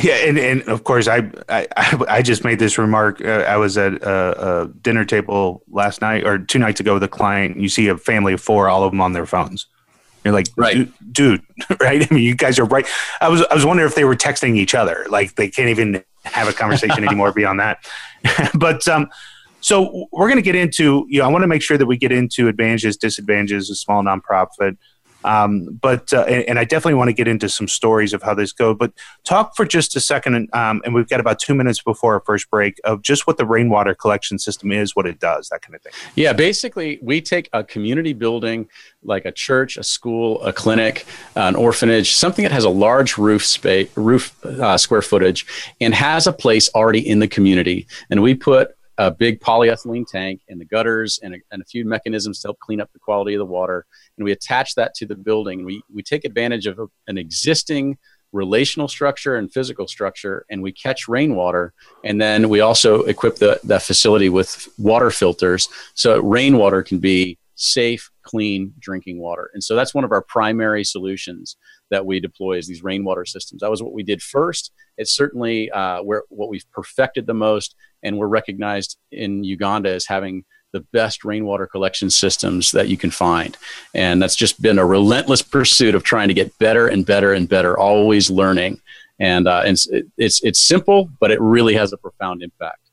Yeah, 0.00 0.14
and, 0.14 0.38
and 0.38 0.62
of 0.68 0.84
course, 0.84 1.08
I, 1.08 1.30
I 1.48 1.66
I 2.08 2.22
just 2.22 2.44
made 2.44 2.60
this 2.60 2.78
remark. 2.78 3.20
Uh, 3.20 3.44
I 3.48 3.56
was 3.56 3.76
at 3.76 3.94
a, 3.94 4.62
a, 4.62 4.68
dinner 4.68 5.04
table 5.04 5.64
last 5.68 6.00
night 6.00 6.24
or 6.24 6.38
two 6.38 6.60
nights 6.60 6.78
ago 6.78 6.94
with 6.94 7.02
a 7.02 7.08
client. 7.08 7.56
You 7.56 7.68
see 7.68 7.88
a 7.88 7.96
family 7.96 8.32
of 8.32 8.40
four, 8.40 8.68
all 8.68 8.84
of 8.84 8.92
them 8.92 9.00
on 9.00 9.14
their 9.14 9.26
phones. 9.26 9.66
You're 10.24 10.34
like, 10.34 10.48
right. 10.56 10.74
dude, 10.74 10.92
dude, 11.12 11.42
right? 11.80 12.06
I 12.10 12.14
mean, 12.14 12.24
you 12.24 12.34
guys 12.34 12.58
are 12.58 12.64
right. 12.64 12.86
I 13.20 13.28
was 13.28 13.42
I 13.50 13.54
was 13.54 13.64
wondering 13.64 13.88
if 13.88 13.94
they 13.94 14.04
were 14.04 14.16
texting 14.16 14.56
each 14.56 14.74
other, 14.74 15.06
like 15.08 15.34
they 15.36 15.48
can't 15.48 15.68
even 15.70 16.04
have 16.24 16.48
a 16.48 16.52
conversation 16.52 17.04
anymore 17.06 17.32
beyond 17.32 17.60
that. 17.60 17.84
but 18.54 18.86
um, 18.88 19.08
so 19.60 20.08
we're 20.12 20.28
going 20.28 20.36
to 20.36 20.42
get 20.42 20.54
into, 20.54 21.06
you 21.08 21.20
know, 21.20 21.26
I 21.26 21.28
want 21.28 21.42
to 21.42 21.48
make 21.48 21.62
sure 21.62 21.78
that 21.78 21.86
we 21.86 21.96
get 21.96 22.12
into 22.12 22.48
advantages, 22.48 22.96
disadvantages 22.96 23.70
of 23.70 23.78
small 23.78 24.02
nonprofit. 24.02 24.76
Um, 25.24 25.78
but 25.80 26.12
uh, 26.12 26.22
and, 26.22 26.44
and, 26.48 26.58
I 26.58 26.64
definitely 26.64 26.94
want 26.94 27.08
to 27.08 27.12
get 27.12 27.28
into 27.28 27.48
some 27.48 27.68
stories 27.68 28.12
of 28.12 28.22
how 28.22 28.34
this 28.34 28.52
go. 28.52 28.74
But 28.74 28.92
talk 29.24 29.54
for 29.54 29.64
just 29.64 29.94
a 29.96 30.00
second, 30.00 30.48
um, 30.52 30.80
and 30.84 30.94
we've 30.94 31.08
got 31.08 31.20
about 31.20 31.38
two 31.38 31.54
minutes 31.54 31.82
before 31.82 32.14
our 32.14 32.20
first 32.20 32.50
break 32.50 32.80
of 32.84 33.02
just 33.02 33.26
what 33.26 33.36
the 33.36 33.44
rainwater 33.44 33.94
collection 33.94 34.38
system 34.38 34.72
is, 34.72 34.96
what 34.96 35.06
it 35.06 35.20
does, 35.20 35.48
that 35.50 35.62
kind 35.62 35.74
of 35.74 35.82
thing. 35.82 35.92
Yeah, 36.14 36.32
basically, 36.32 36.98
we 37.02 37.20
take 37.20 37.48
a 37.52 37.62
community 37.62 38.12
building 38.12 38.68
like 39.02 39.24
a 39.24 39.32
church, 39.32 39.76
a 39.76 39.82
school, 39.82 40.42
a 40.42 40.52
clinic, 40.52 41.06
an 41.36 41.54
orphanage, 41.54 42.14
something 42.14 42.42
that 42.42 42.52
has 42.52 42.64
a 42.64 42.70
large 42.70 43.18
roof 43.18 43.44
space, 43.44 43.90
roof 43.96 44.34
uh, 44.44 44.78
square 44.78 45.02
footage, 45.02 45.46
and 45.80 45.94
has 45.94 46.26
a 46.26 46.32
place 46.32 46.70
already 46.74 47.06
in 47.06 47.18
the 47.18 47.28
community, 47.28 47.86
and 48.10 48.22
we 48.22 48.34
put 48.34 48.74
a 49.00 49.10
big 49.10 49.40
polyethylene 49.40 50.06
tank 50.06 50.42
and 50.50 50.60
the 50.60 50.64
gutters 50.66 51.18
and 51.22 51.34
a, 51.34 51.38
and 51.50 51.62
a 51.62 51.64
few 51.64 51.86
mechanisms 51.86 52.38
to 52.40 52.48
help 52.48 52.58
clean 52.58 52.82
up 52.82 52.92
the 52.92 52.98
quality 52.98 53.32
of 53.32 53.38
the 53.38 53.46
water. 53.46 53.86
And 54.18 54.26
we 54.26 54.32
attach 54.32 54.74
that 54.74 54.92
to 54.96 55.06
the 55.06 55.14
building. 55.14 55.64
We, 55.64 55.82
we 55.90 56.02
take 56.02 56.26
advantage 56.26 56.66
of 56.66 56.78
a, 56.78 56.86
an 57.06 57.16
existing 57.16 57.96
relational 58.32 58.88
structure 58.88 59.36
and 59.36 59.50
physical 59.50 59.88
structure 59.88 60.44
and 60.50 60.62
we 60.62 60.70
catch 60.70 61.08
rainwater. 61.08 61.72
And 62.04 62.20
then 62.20 62.50
we 62.50 62.60
also 62.60 63.02
equip 63.04 63.36
the, 63.36 63.58
the 63.64 63.80
facility 63.80 64.28
with 64.28 64.68
water 64.76 65.10
filters 65.10 65.70
so 65.94 66.20
rainwater 66.20 66.82
can 66.82 66.98
be 66.98 67.38
safe 67.54 68.10
clean 68.22 68.74
drinking 68.78 69.18
water. 69.18 69.50
And 69.54 69.64
so 69.64 69.74
that's 69.74 69.94
one 69.94 70.04
of 70.04 70.12
our 70.12 70.22
primary 70.22 70.84
solutions 70.84 71.56
that 71.90 72.04
we 72.04 72.20
deploy 72.20 72.58
is 72.58 72.66
these 72.66 72.84
rainwater 72.84 73.24
systems. 73.24 73.62
That 73.62 73.70
was 73.70 73.82
what 73.82 73.94
we 73.94 74.02
did 74.02 74.22
first. 74.22 74.72
It's 74.96 75.10
certainly 75.10 75.70
uh, 75.70 76.02
where 76.02 76.22
what 76.28 76.50
we've 76.50 76.70
perfected 76.70 77.26
the 77.26 77.34
most 77.34 77.74
and 78.02 78.18
we're 78.18 78.26
recognized 78.26 78.98
in 79.12 79.44
Uganda 79.44 79.90
as 79.90 80.06
having 80.06 80.44
the 80.72 80.80
best 80.92 81.24
rainwater 81.24 81.66
collection 81.66 82.10
systems 82.10 82.70
that 82.70 82.88
you 82.88 82.96
can 82.96 83.10
find. 83.10 83.56
And 83.94 84.22
that's 84.22 84.36
just 84.36 84.62
been 84.62 84.78
a 84.78 84.86
relentless 84.86 85.42
pursuit 85.42 85.94
of 85.94 86.04
trying 86.04 86.28
to 86.28 86.34
get 86.34 86.56
better 86.58 86.86
and 86.88 87.04
better 87.04 87.32
and 87.32 87.48
better, 87.48 87.76
always 87.78 88.30
learning. 88.30 88.80
And, 89.18 89.48
uh, 89.48 89.62
and 89.64 89.72
it's, 89.72 89.88
it's, 90.16 90.44
it's 90.44 90.60
simple, 90.60 91.10
but 91.20 91.30
it 91.30 91.40
really 91.40 91.74
has 91.74 91.92
a 91.92 91.96
profound 91.96 92.42
impact. 92.42 92.89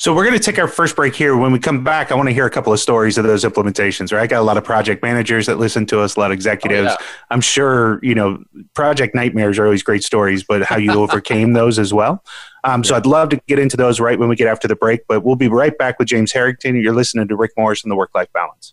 So 0.00 0.14
we're 0.14 0.24
going 0.24 0.38
to 0.38 0.42
take 0.42 0.58
our 0.58 0.66
first 0.66 0.96
break 0.96 1.14
here. 1.14 1.36
When 1.36 1.52
we 1.52 1.58
come 1.58 1.84
back, 1.84 2.10
I 2.10 2.14
want 2.14 2.30
to 2.30 2.32
hear 2.32 2.46
a 2.46 2.50
couple 2.50 2.72
of 2.72 2.80
stories 2.80 3.18
of 3.18 3.24
those 3.24 3.44
implementations. 3.44 4.14
Right, 4.14 4.22
I 4.22 4.26
got 4.26 4.40
a 4.40 4.42
lot 4.42 4.56
of 4.56 4.64
project 4.64 5.02
managers 5.02 5.44
that 5.44 5.58
listen 5.58 5.84
to 5.86 6.00
us, 6.00 6.16
a 6.16 6.20
lot 6.20 6.30
of 6.30 6.34
executives. 6.36 6.88
Oh, 6.90 6.96
yeah. 6.98 7.06
I'm 7.28 7.42
sure 7.42 8.00
you 8.02 8.14
know 8.14 8.42
project 8.72 9.14
nightmares 9.14 9.58
are 9.58 9.66
always 9.66 9.82
great 9.82 10.02
stories, 10.02 10.42
but 10.42 10.62
how 10.62 10.78
you 10.78 10.92
overcame 10.92 11.52
those 11.52 11.78
as 11.78 11.92
well. 11.92 12.24
Um, 12.64 12.82
so 12.82 12.96
I'd 12.96 13.04
love 13.04 13.28
to 13.28 13.36
get 13.46 13.58
into 13.58 13.76
those 13.76 14.00
right 14.00 14.18
when 14.18 14.30
we 14.30 14.36
get 14.36 14.48
after 14.48 14.66
the 14.66 14.74
break. 14.74 15.06
But 15.06 15.22
we'll 15.22 15.36
be 15.36 15.48
right 15.48 15.76
back 15.76 15.98
with 15.98 16.08
James 16.08 16.32
Harrington. 16.32 16.76
You're 16.76 16.94
listening 16.94 17.28
to 17.28 17.36
Rick 17.36 17.50
Morris 17.58 17.82
and 17.82 17.92
the 17.92 17.96
Work 17.96 18.14
Life 18.14 18.32
Balance. 18.32 18.72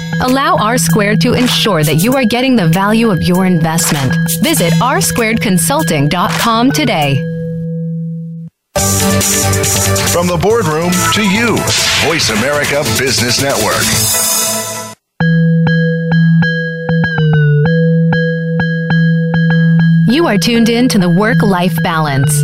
Allow 0.21 0.57
R 0.57 0.77
Squared 0.77 1.21
to 1.21 1.33
ensure 1.33 1.83
that 1.83 1.95
you 1.95 2.13
are 2.15 2.25
getting 2.25 2.55
the 2.55 2.67
value 2.67 3.09
of 3.09 3.23
your 3.23 3.45
investment. 3.45 4.13
Visit 4.41 4.73
rsquaredconsulting.com 4.73 6.71
today. 6.71 7.15
From 10.11 10.27
the 10.27 10.37
boardroom 10.41 10.91
to 11.13 11.23
you, 11.23 11.57
Voice 12.07 12.29
America 12.29 12.83
Business 12.99 13.41
Network. 13.41 13.81
You 20.07 20.27
are 20.27 20.37
tuned 20.37 20.69
in 20.69 20.89
to 20.89 20.99
the 20.99 21.09
Work 21.09 21.41
Life 21.41 21.75
Balance. 21.83 22.43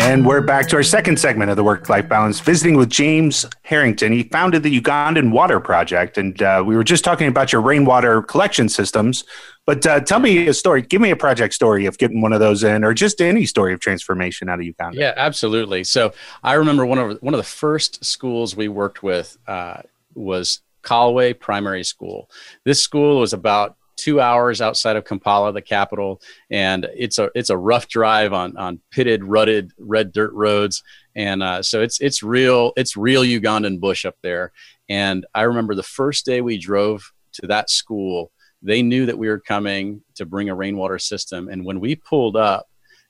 And 0.00 0.24
we're 0.24 0.40
back 0.40 0.66
to 0.68 0.76
our 0.76 0.82
second 0.82 1.18
segment 1.18 1.50
of 1.50 1.58
the 1.58 1.62
work 1.62 1.90
life 1.90 2.08
balance, 2.08 2.40
visiting 2.40 2.76
with 2.76 2.88
James 2.88 3.44
Harrington. 3.62 4.12
He 4.12 4.22
founded 4.22 4.62
the 4.62 4.80
Ugandan 4.80 5.30
Water 5.30 5.60
Project, 5.60 6.16
and 6.16 6.40
uh, 6.42 6.64
we 6.66 6.74
were 6.74 6.82
just 6.82 7.04
talking 7.04 7.28
about 7.28 7.52
your 7.52 7.60
rainwater 7.60 8.22
collection 8.22 8.70
systems. 8.70 9.24
But 9.66 9.86
uh, 9.86 10.00
tell 10.00 10.18
me 10.18 10.48
a 10.48 10.54
story. 10.54 10.80
Give 10.80 11.02
me 11.02 11.10
a 11.10 11.16
project 11.16 11.52
story 11.52 11.84
of 11.84 11.98
getting 11.98 12.22
one 12.22 12.32
of 12.32 12.40
those 12.40 12.64
in, 12.64 12.82
or 12.82 12.94
just 12.94 13.20
any 13.20 13.44
story 13.44 13.74
of 13.74 13.80
transformation 13.80 14.48
out 14.48 14.58
of 14.58 14.64
Uganda. 14.64 14.98
Yeah, 14.98 15.12
absolutely. 15.16 15.84
So 15.84 16.14
I 16.42 16.54
remember 16.54 16.86
one 16.86 16.98
of 16.98 17.18
one 17.20 17.34
of 17.34 17.38
the 17.38 17.44
first 17.44 18.02
schools 18.02 18.56
we 18.56 18.68
worked 18.68 19.02
with 19.02 19.36
uh, 19.46 19.82
was 20.14 20.62
Kalwe 20.82 21.38
Primary 21.38 21.84
School. 21.84 22.30
This 22.64 22.82
school 22.82 23.20
was 23.20 23.34
about 23.34 23.76
two 24.00 24.20
hours 24.20 24.60
outside 24.60 24.96
of 24.96 25.04
Kampala, 25.04 25.52
the 25.52 25.62
capital, 25.62 26.20
and 26.50 26.86
it's 26.94 27.18
a 27.18 27.30
it's 27.34 27.50
a 27.50 27.56
rough 27.56 27.88
drive 27.88 28.32
on 28.32 28.56
on 28.56 28.80
pitted, 28.90 29.22
rutted, 29.24 29.72
red 29.78 30.12
dirt 30.12 30.32
roads, 30.32 30.82
and 31.14 31.42
uh, 31.42 31.62
so 31.62 31.82
it's 31.82 32.00
it's 32.00 32.22
real 32.22 32.72
it's 32.76 32.96
real 32.96 33.22
Ugandan 33.22 33.80
bush 33.80 34.04
up 34.04 34.16
there. 34.22 34.52
And 34.88 35.26
I 35.34 35.42
remember 35.42 35.74
the 35.74 35.82
first 35.82 36.24
day 36.24 36.40
we 36.40 36.58
drove 36.58 37.12
to 37.34 37.46
that 37.46 37.70
school, 37.70 38.32
they 38.62 38.82
knew 38.82 39.06
that 39.06 39.18
we 39.18 39.28
were 39.28 39.40
coming 39.40 40.02
to 40.16 40.26
bring 40.26 40.48
a 40.48 40.54
rainwater 40.54 40.98
system, 40.98 41.48
and 41.48 41.64
when 41.64 41.80
we 41.80 41.94
pulled 41.96 42.36
up. 42.36 42.66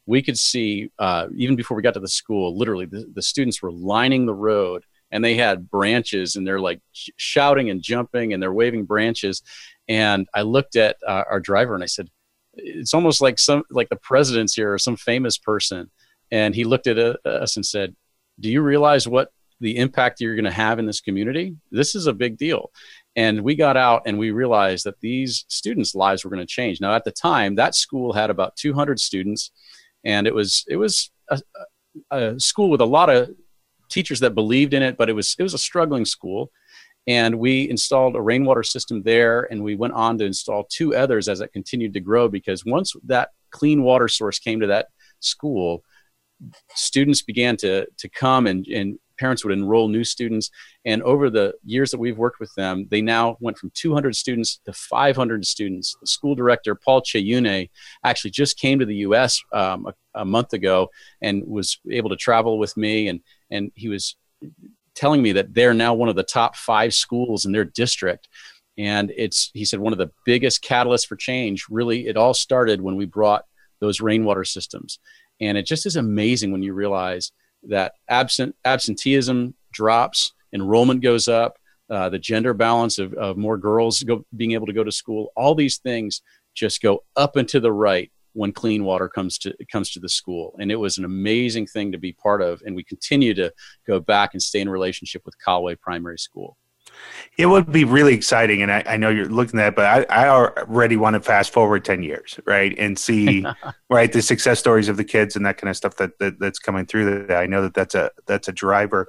We 0.06 0.22
could 0.22 0.38
see, 0.38 0.90
uh, 0.98 1.28
even 1.36 1.54
before 1.54 1.76
we 1.76 1.84
got 1.84 1.94
to 1.94 2.00
the 2.00 2.08
school, 2.08 2.56
literally 2.56 2.86
the, 2.86 3.08
the 3.14 3.22
students 3.22 3.62
were 3.62 3.70
lining 3.70 4.26
the 4.26 4.34
road 4.34 4.82
and 5.10 5.24
they 5.24 5.34
had 5.34 5.70
branches 5.70 6.36
and 6.36 6.46
they're 6.46 6.60
like 6.60 6.80
shouting 6.92 7.70
and 7.70 7.82
jumping 7.82 8.32
and 8.32 8.42
they're 8.42 8.52
waving 8.52 8.84
branches 8.84 9.42
and 9.90 10.28
I 10.32 10.42
looked 10.42 10.76
at 10.76 10.96
uh, 11.06 11.24
our 11.28 11.40
driver 11.40 11.74
and 11.74 11.82
I 11.82 11.86
said, 11.86 12.08
"It's 12.54 12.94
almost 12.94 13.20
like 13.20 13.38
some 13.40 13.64
like 13.70 13.88
the 13.88 13.96
president's 13.96 14.54
here 14.54 14.72
or 14.72 14.78
some 14.78 14.96
famous 14.96 15.36
person." 15.36 15.90
And 16.30 16.54
he 16.54 16.62
looked 16.62 16.86
at 16.86 16.96
uh, 16.96 17.16
us 17.24 17.56
and 17.56 17.66
said, 17.66 17.96
"Do 18.38 18.48
you 18.48 18.62
realize 18.62 19.08
what 19.08 19.32
the 19.60 19.76
impact 19.76 20.20
you're 20.20 20.36
going 20.36 20.44
to 20.44 20.52
have 20.52 20.78
in 20.78 20.86
this 20.86 21.00
community? 21.00 21.56
This 21.72 21.96
is 21.96 22.06
a 22.06 22.12
big 22.12 22.38
deal." 22.38 22.70
And 23.16 23.42
we 23.42 23.56
got 23.56 23.76
out 23.76 24.02
and 24.06 24.16
we 24.16 24.30
realized 24.30 24.86
that 24.86 25.00
these 25.00 25.44
students' 25.48 25.96
lives 25.96 26.24
were 26.24 26.30
going 26.30 26.46
to 26.46 26.46
change. 26.46 26.80
Now, 26.80 26.94
at 26.94 27.04
the 27.04 27.10
time, 27.10 27.56
that 27.56 27.74
school 27.74 28.12
had 28.12 28.30
about 28.30 28.54
200 28.54 29.00
students, 29.00 29.50
and 30.04 30.28
it 30.28 30.34
was 30.34 30.64
it 30.68 30.76
was 30.76 31.10
a, 31.28 31.42
a 32.12 32.38
school 32.38 32.70
with 32.70 32.80
a 32.80 32.86
lot 32.86 33.10
of 33.10 33.30
teachers 33.88 34.20
that 34.20 34.36
believed 34.36 34.72
in 34.72 34.84
it, 34.84 34.96
but 34.96 35.10
it 35.10 35.14
was 35.14 35.34
it 35.36 35.42
was 35.42 35.54
a 35.54 35.58
struggling 35.58 36.04
school 36.04 36.52
and 37.10 37.40
we 37.40 37.68
installed 37.68 38.14
a 38.14 38.22
rainwater 38.22 38.62
system 38.62 39.02
there 39.02 39.48
and 39.50 39.64
we 39.64 39.74
went 39.74 39.94
on 39.94 40.16
to 40.16 40.24
install 40.24 40.62
two 40.70 40.94
others 40.94 41.28
as 41.28 41.40
it 41.40 41.52
continued 41.52 41.92
to 41.92 41.98
grow 41.98 42.28
because 42.28 42.64
once 42.64 42.94
that 43.02 43.30
clean 43.50 43.82
water 43.82 44.06
source 44.06 44.38
came 44.38 44.60
to 44.60 44.68
that 44.68 44.86
school 45.18 45.82
students 46.76 47.20
began 47.20 47.56
to 47.56 47.84
to 47.98 48.08
come 48.08 48.46
and, 48.46 48.64
and 48.68 48.96
parents 49.18 49.44
would 49.44 49.52
enroll 49.52 49.88
new 49.88 50.04
students. 50.04 50.50
And 50.86 51.02
over 51.02 51.28
the 51.28 51.52
years 51.62 51.90
that 51.90 51.98
we've 51.98 52.16
worked 52.16 52.38
with 52.38 52.54
them 52.54 52.86
they 52.92 53.02
now 53.02 53.36
went 53.40 53.58
from 53.58 53.72
200 53.74 54.14
students 54.14 54.60
to 54.64 54.72
500 54.72 55.44
students. 55.44 55.96
The 56.00 56.06
school 56.06 56.36
director 56.36 56.76
paul 56.76 57.02
cheyune 57.02 57.70
actually 58.04 58.30
just 58.30 58.56
came 58.56 58.78
to 58.78 58.86
the 58.86 58.98
us 58.98 59.42
um, 59.52 59.86
a, 59.86 60.20
a 60.20 60.24
month 60.24 60.52
ago 60.52 60.90
and 61.20 61.42
was 61.44 61.80
able 61.90 62.10
to 62.10 62.16
travel 62.16 62.56
with 62.56 62.76
me 62.76 63.08
and 63.08 63.20
and 63.50 63.72
he 63.74 63.88
was 63.88 64.14
telling 65.00 65.22
me 65.22 65.32
that 65.32 65.54
they're 65.54 65.72
now 65.72 65.94
one 65.94 66.10
of 66.10 66.14
the 66.14 66.22
top 66.22 66.54
five 66.54 66.92
schools 66.92 67.46
in 67.46 67.52
their 67.52 67.64
district. 67.64 68.28
And 68.76 69.10
it's, 69.16 69.50
he 69.54 69.64
said, 69.64 69.80
one 69.80 69.94
of 69.94 69.98
the 69.98 70.10
biggest 70.26 70.62
catalysts 70.62 71.06
for 71.06 71.16
change. 71.16 71.64
Really, 71.70 72.06
it 72.06 72.18
all 72.18 72.34
started 72.34 72.82
when 72.82 72.96
we 72.96 73.06
brought 73.06 73.46
those 73.80 74.02
rainwater 74.02 74.44
systems. 74.44 74.98
And 75.40 75.56
it 75.56 75.64
just 75.64 75.86
is 75.86 75.96
amazing 75.96 76.52
when 76.52 76.62
you 76.62 76.74
realize 76.74 77.32
that 77.62 77.94
absent 78.10 78.54
absenteeism 78.66 79.54
drops, 79.72 80.34
enrollment 80.52 81.00
goes 81.00 81.28
up, 81.28 81.56
uh, 81.88 82.10
the 82.10 82.18
gender 82.18 82.52
balance 82.52 82.98
of, 82.98 83.14
of 83.14 83.38
more 83.38 83.56
girls 83.56 84.02
go, 84.02 84.26
being 84.36 84.52
able 84.52 84.66
to 84.66 84.74
go 84.74 84.84
to 84.84 84.92
school, 84.92 85.32
all 85.34 85.54
these 85.54 85.78
things 85.78 86.20
just 86.54 86.82
go 86.82 87.04
up 87.16 87.36
and 87.36 87.48
to 87.48 87.58
the 87.58 87.72
right 87.72 88.12
when 88.32 88.52
clean 88.52 88.84
water 88.84 89.08
comes 89.08 89.38
to 89.38 89.54
comes 89.70 89.90
to 89.90 90.00
the 90.00 90.08
school 90.08 90.54
and 90.60 90.70
it 90.70 90.76
was 90.76 90.98
an 90.98 91.04
amazing 91.04 91.66
thing 91.66 91.92
to 91.92 91.98
be 91.98 92.12
part 92.12 92.42
of 92.42 92.62
and 92.64 92.76
we 92.76 92.84
continue 92.84 93.34
to 93.34 93.52
go 93.86 94.00
back 94.00 94.30
and 94.32 94.42
stay 94.42 94.60
in 94.60 94.68
relationship 94.68 95.22
with 95.24 95.34
Kalwe 95.44 95.78
Primary 95.80 96.18
School. 96.18 96.56
It 97.38 97.46
would 97.46 97.70
be 97.72 97.84
really 97.84 98.14
exciting, 98.14 98.62
and 98.62 98.70
I, 98.70 98.82
I 98.86 98.96
know 98.96 99.08
you're 99.08 99.28
looking 99.28 99.58
at 99.60 99.76
that, 99.76 99.76
but 99.76 100.10
I, 100.10 100.24
I, 100.24 100.28
already 100.28 100.96
want 100.96 101.14
to 101.14 101.20
fast 101.20 101.52
forward 101.52 101.84
ten 101.84 102.02
years, 102.02 102.38
right, 102.44 102.76
and 102.76 102.98
see 102.98 103.46
right 103.90 104.12
the 104.12 104.20
success 104.20 104.58
stories 104.58 104.88
of 104.88 104.96
the 104.96 105.04
kids 105.04 105.36
and 105.36 105.46
that 105.46 105.56
kind 105.56 105.70
of 105.70 105.76
stuff 105.76 105.96
that, 105.96 106.18
that 106.18 106.38
that's 106.38 106.58
coming 106.58 106.86
through. 106.86 107.26
That 107.26 107.38
I 107.38 107.46
know 107.46 107.62
that 107.62 107.74
that's 107.74 107.94
a 107.94 108.10
that's 108.26 108.48
a 108.48 108.52
driver. 108.52 109.06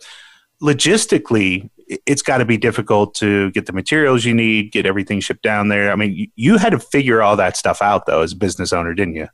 Logistically, 0.61 1.69
it's 2.05 2.21
got 2.21 2.37
to 2.37 2.45
be 2.45 2.57
difficult 2.57 3.15
to 3.15 3.51
get 3.51 3.65
the 3.65 3.73
materials 3.73 4.23
you 4.25 4.33
need, 4.33 4.71
get 4.71 4.85
everything 4.85 5.19
shipped 5.19 5.43
down 5.43 5.67
there. 5.67 5.91
I 5.91 5.95
mean, 5.95 6.31
you 6.35 6.57
had 6.57 6.71
to 6.71 6.79
figure 6.79 7.21
all 7.21 7.35
that 7.37 7.57
stuff 7.57 7.81
out 7.81 8.05
though 8.05 8.21
as 8.21 8.33
a 8.33 8.35
business 8.35 8.71
owner, 8.71 8.93
didn't 8.93 9.15
you? 9.15 9.27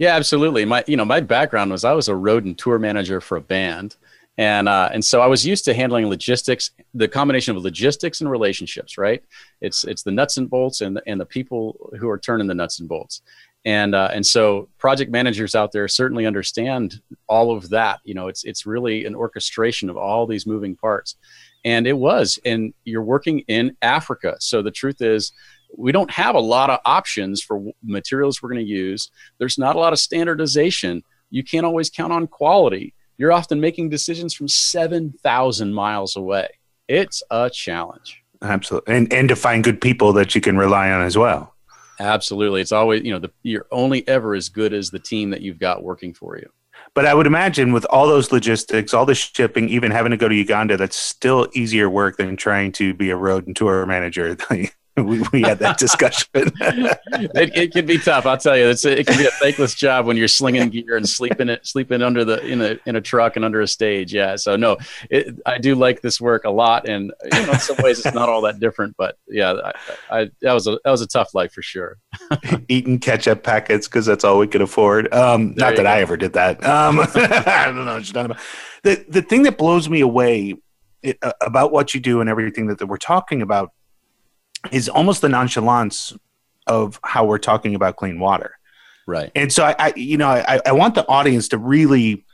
Yeah, 0.00 0.16
absolutely. 0.16 0.64
My 0.64 0.82
you 0.86 0.96
know 0.96 1.04
my 1.04 1.20
background 1.20 1.70
was 1.70 1.84
I 1.84 1.92
was 1.92 2.08
a 2.08 2.16
road 2.16 2.46
and 2.46 2.56
tour 2.56 2.78
manager 2.78 3.20
for 3.20 3.36
a 3.36 3.40
band, 3.42 3.96
and 4.38 4.66
uh, 4.66 4.88
and 4.90 5.04
so 5.04 5.20
I 5.20 5.26
was 5.26 5.44
used 5.44 5.66
to 5.66 5.74
handling 5.74 6.06
logistics, 6.06 6.70
the 6.94 7.06
combination 7.06 7.54
of 7.54 7.62
logistics 7.62 8.22
and 8.22 8.30
relationships. 8.30 8.96
Right? 8.96 9.22
It's 9.60 9.84
it's 9.84 10.02
the 10.02 10.10
nuts 10.10 10.38
and 10.38 10.48
bolts 10.48 10.80
and 10.80 10.98
and 11.06 11.20
the 11.20 11.26
people 11.26 11.90
who 12.00 12.08
are 12.08 12.18
turning 12.18 12.46
the 12.46 12.54
nuts 12.54 12.80
and 12.80 12.88
bolts, 12.88 13.20
and 13.64 13.94
uh, 13.94 14.10
and 14.12 14.26
so 14.26 14.68
project 14.78 15.10
managers 15.10 15.54
out 15.54 15.72
there 15.72 15.86
certainly 15.88 16.26
understand 16.26 17.00
all 17.28 17.54
of 17.54 17.68
that. 17.70 18.00
You 18.04 18.14
know, 18.14 18.28
it's 18.28 18.44
it's 18.44 18.64
really 18.66 19.04
an 19.04 19.14
orchestration 19.14 19.90
of 19.90 19.96
all 19.96 20.26
these 20.26 20.46
moving 20.46 20.76
parts. 20.76 21.16
And 21.64 21.86
it 21.86 21.92
was 21.92 22.38
and 22.44 22.72
you're 22.84 23.02
working 23.02 23.40
in 23.40 23.76
africa. 23.82 24.36
So 24.40 24.62
the 24.62 24.70
truth 24.70 25.02
is 25.02 25.32
we 25.76 25.92
don't 25.92 26.10
have 26.10 26.34
a 26.34 26.40
lot 26.40 26.70
of 26.70 26.80
options 26.86 27.42
for 27.42 27.62
materials 27.84 28.42
we're 28.42 28.48
going 28.48 28.64
to 28.64 28.72
use. 28.72 29.10
There's 29.38 29.58
not 29.58 29.76
a 29.76 29.78
lot 29.78 29.92
of 29.92 29.98
standardization. 29.98 31.04
You 31.28 31.44
can't 31.44 31.66
always 31.66 31.90
count 31.90 32.14
on 32.14 32.26
quality. 32.26 32.94
You're 33.18 33.32
often 33.32 33.60
making 33.60 33.90
decisions 33.90 34.32
from 34.32 34.48
7000 34.48 35.74
miles 35.74 36.16
away. 36.16 36.48
It's 36.88 37.22
a 37.30 37.50
challenge. 37.50 38.22
Absolutely 38.40 38.94
and 38.94 39.12
and 39.12 39.28
to 39.28 39.36
find 39.36 39.62
good 39.62 39.82
people 39.82 40.14
that 40.14 40.34
you 40.34 40.40
can 40.40 40.56
rely 40.56 40.90
on 40.90 41.02
as 41.02 41.18
well 41.18 41.54
absolutely 42.00 42.60
it's 42.60 42.72
always 42.72 43.04
you 43.04 43.12
know 43.12 43.18
the, 43.18 43.30
you're 43.42 43.66
only 43.70 44.06
ever 44.08 44.34
as 44.34 44.48
good 44.48 44.72
as 44.72 44.90
the 44.90 44.98
team 44.98 45.30
that 45.30 45.42
you've 45.42 45.58
got 45.58 45.82
working 45.84 46.12
for 46.12 46.36
you 46.36 46.50
but 46.94 47.06
I 47.06 47.14
would 47.14 47.26
imagine 47.26 47.72
with 47.72 47.84
all 47.84 48.08
those 48.08 48.32
logistics, 48.32 48.92
all 48.92 49.06
the 49.06 49.14
shipping, 49.14 49.68
even 49.68 49.92
having 49.92 50.10
to 50.10 50.16
go 50.16 50.28
to 50.28 50.34
Uganda, 50.34 50.76
that's 50.76 50.96
still 50.96 51.46
easier 51.52 51.88
work 51.88 52.16
than 52.16 52.36
trying 52.36 52.72
to 52.72 52.94
be 52.94 53.10
a 53.10 53.16
road 53.16 53.46
and 53.46 53.54
tour 53.54 53.86
manager. 53.86 54.36
we, 55.04 55.22
we 55.32 55.42
had 55.42 55.58
that 55.58 55.78
discussion. 55.78 56.28
it, 56.34 57.50
it 57.54 57.72
can 57.72 57.86
be 57.86 57.98
tough. 57.98 58.26
I'll 58.26 58.36
tell 58.36 58.56
you, 58.56 58.68
it's 58.68 58.84
a, 58.84 59.00
it 59.00 59.06
can 59.06 59.18
be 59.18 59.26
a 59.26 59.30
thankless 59.30 59.74
job 59.74 60.06
when 60.06 60.16
you're 60.16 60.28
slinging 60.28 60.68
gear 60.68 60.96
and 60.96 61.08
sleeping 61.08 61.48
it, 61.48 61.66
sleeping 61.66 62.02
under 62.02 62.24
the 62.24 62.44
in 62.46 62.60
a 62.60 62.78
in 62.86 62.96
a 62.96 63.00
truck 63.00 63.36
and 63.36 63.44
under 63.44 63.60
a 63.60 63.66
stage. 63.66 64.12
Yeah. 64.12 64.36
So 64.36 64.56
no, 64.56 64.76
it, 65.10 65.38
I 65.46 65.58
do 65.58 65.74
like 65.74 66.00
this 66.00 66.20
work 66.20 66.44
a 66.44 66.50
lot, 66.50 66.88
and 66.88 67.12
you 67.32 67.46
know, 67.46 67.52
in 67.52 67.58
some 67.58 67.76
ways 67.80 68.04
it's 68.04 68.14
not 68.14 68.28
all 68.28 68.42
that 68.42 68.60
different. 68.60 68.96
But 68.96 69.16
yeah, 69.28 69.72
I, 70.10 70.20
I 70.20 70.30
that 70.42 70.52
was 70.52 70.66
a 70.66 70.78
that 70.84 70.90
was 70.90 71.02
a 71.02 71.06
tough 71.06 71.34
life 71.34 71.52
for 71.52 71.62
sure. 71.62 71.98
Eating 72.68 72.98
ketchup 72.98 73.42
packets 73.42 73.88
because 73.88 74.06
that's 74.06 74.24
all 74.24 74.38
we 74.38 74.46
could 74.46 74.62
afford. 74.62 75.12
Um, 75.12 75.54
not 75.56 75.76
that 75.76 75.82
go. 75.82 75.88
I 75.88 76.00
ever 76.00 76.16
did 76.16 76.34
that. 76.34 76.64
Um, 76.64 77.00
I 77.00 77.64
don't 77.66 77.84
know. 77.84 77.94
What 77.94 78.10
about. 78.10 78.38
The 78.82 79.04
the 79.08 79.22
thing 79.22 79.42
that 79.42 79.58
blows 79.58 79.88
me 79.88 80.00
away 80.00 80.54
it, 81.02 81.18
uh, 81.22 81.32
about 81.40 81.72
what 81.72 81.94
you 81.94 82.00
do 82.00 82.20
and 82.20 82.28
everything 82.28 82.66
that, 82.66 82.78
that 82.78 82.86
we're 82.86 82.96
talking 82.96 83.42
about 83.42 83.72
is 84.70 84.88
almost 84.88 85.20
the 85.22 85.28
nonchalance 85.28 86.12
of 86.66 87.00
how 87.02 87.24
we're 87.24 87.38
talking 87.38 87.74
about 87.74 87.96
clean 87.96 88.18
water. 88.18 88.58
Right. 89.06 89.32
And 89.34 89.52
so 89.52 89.64
I, 89.64 89.74
I 89.78 89.92
you 89.96 90.16
know, 90.16 90.28
I, 90.28 90.60
I 90.64 90.72
want 90.72 90.94
the 90.94 91.06
audience 91.08 91.48
to 91.48 91.58
really 91.58 92.24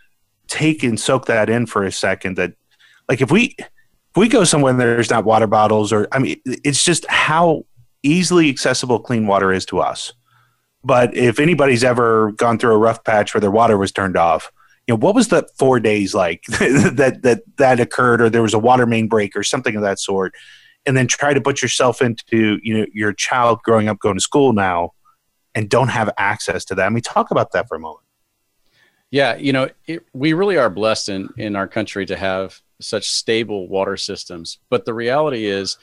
take 0.48 0.82
and 0.82 0.98
soak 0.98 1.26
that 1.26 1.48
in 1.48 1.66
for 1.66 1.84
a 1.84 1.92
second 1.92 2.36
that 2.36 2.52
like 3.08 3.20
if 3.20 3.30
we 3.30 3.56
if 3.58 4.16
we 4.16 4.28
go 4.28 4.44
somewhere 4.44 4.70
and 4.70 4.80
there's 4.80 5.10
not 5.10 5.24
water 5.24 5.46
bottles 5.46 5.92
or 5.92 6.06
I 6.12 6.18
mean 6.18 6.40
it's 6.44 6.84
just 6.84 7.06
how 7.08 7.64
easily 8.02 8.48
accessible 8.48 9.00
clean 9.00 9.26
water 9.26 9.52
is 9.52 9.64
to 9.66 9.80
us. 9.80 10.12
But 10.84 11.16
if 11.16 11.40
anybody's 11.40 11.82
ever 11.82 12.32
gone 12.32 12.58
through 12.58 12.74
a 12.74 12.78
rough 12.78 13.02
patch 13.02 13.34
where 13.34 13.40
their 13.40 13.50
water 13.50 13.76
was 13.76 13.90
turned 13.90 14.16
off, 14.16 14.52
you 14.86 14.92
know, 14.94 14.98
what 14.98 15.16
was 15.16 15.28
the 15.28 15.48
four 15.58 15.80
days 15.80 16.14
like 16.14 16.44
that 16.48 17.20
that 17.22 17.42
that 17.56 17.80
occurred 17.80 18.20
or 18.20 18.30
there 18.30 18.42
was 18.42 18.54
a 18.54 18.58
water 18.58 18.86
main 18.86 19.08
break 19.08 19.34
or 19.34 19.42
something 19.42 19.74
of 19.74 19.82
that 19.82 19.98
sort? 19.98 20.34
And 20.86 20.96
then 20.96 21.06
try 21.06 21.34
to 21.34 21.40
put 21.40 21.62
yourself 21.62 22.00
into 22.00 22.58
you 22.62 22.78
know 22.78 22.86
your 22.92 23.12
child 23.12 23.60
growing 23.62 23.88
up 23.88 23.98
going 23.98 24.16
to 24.16 24.20
school 24.20 24.52
now 24.52 24.92
and 25.54 25.68
don't 25.68 25.88
have 25.88 26.10
access 26.18 26.64
to 26.66 26.74
that. 26.74 26.86
I 26.86 26.88
mean 26.88 27.02
talk 27.02 27.30
about 27.30 27.52
that 27.52 27.68
for 27.68 27.76
a 27.76 27.80
moment. 27.80 28.04
Yeah 29.10 29.36
you 29.36 29.52
know 29.52 29.68
it, 29.86 30.04
we 30.12 30.32
really 30.32 30.56
are 30.56 30.70
blessed 30.70 31.08
in 31.08 31.28
in 31.36 31.56
our 31.56 31.68
country 31.68 32.06
to 32.06 32.16
have 32.16 32.60
such 32.80 33.10
stable 33.10 33.68
water 33.68 33.96
systems. 33.96 34.58
But 34.70 34.84
the 34.84 34.94
reality 34.94 35.46
is 35.46 35.76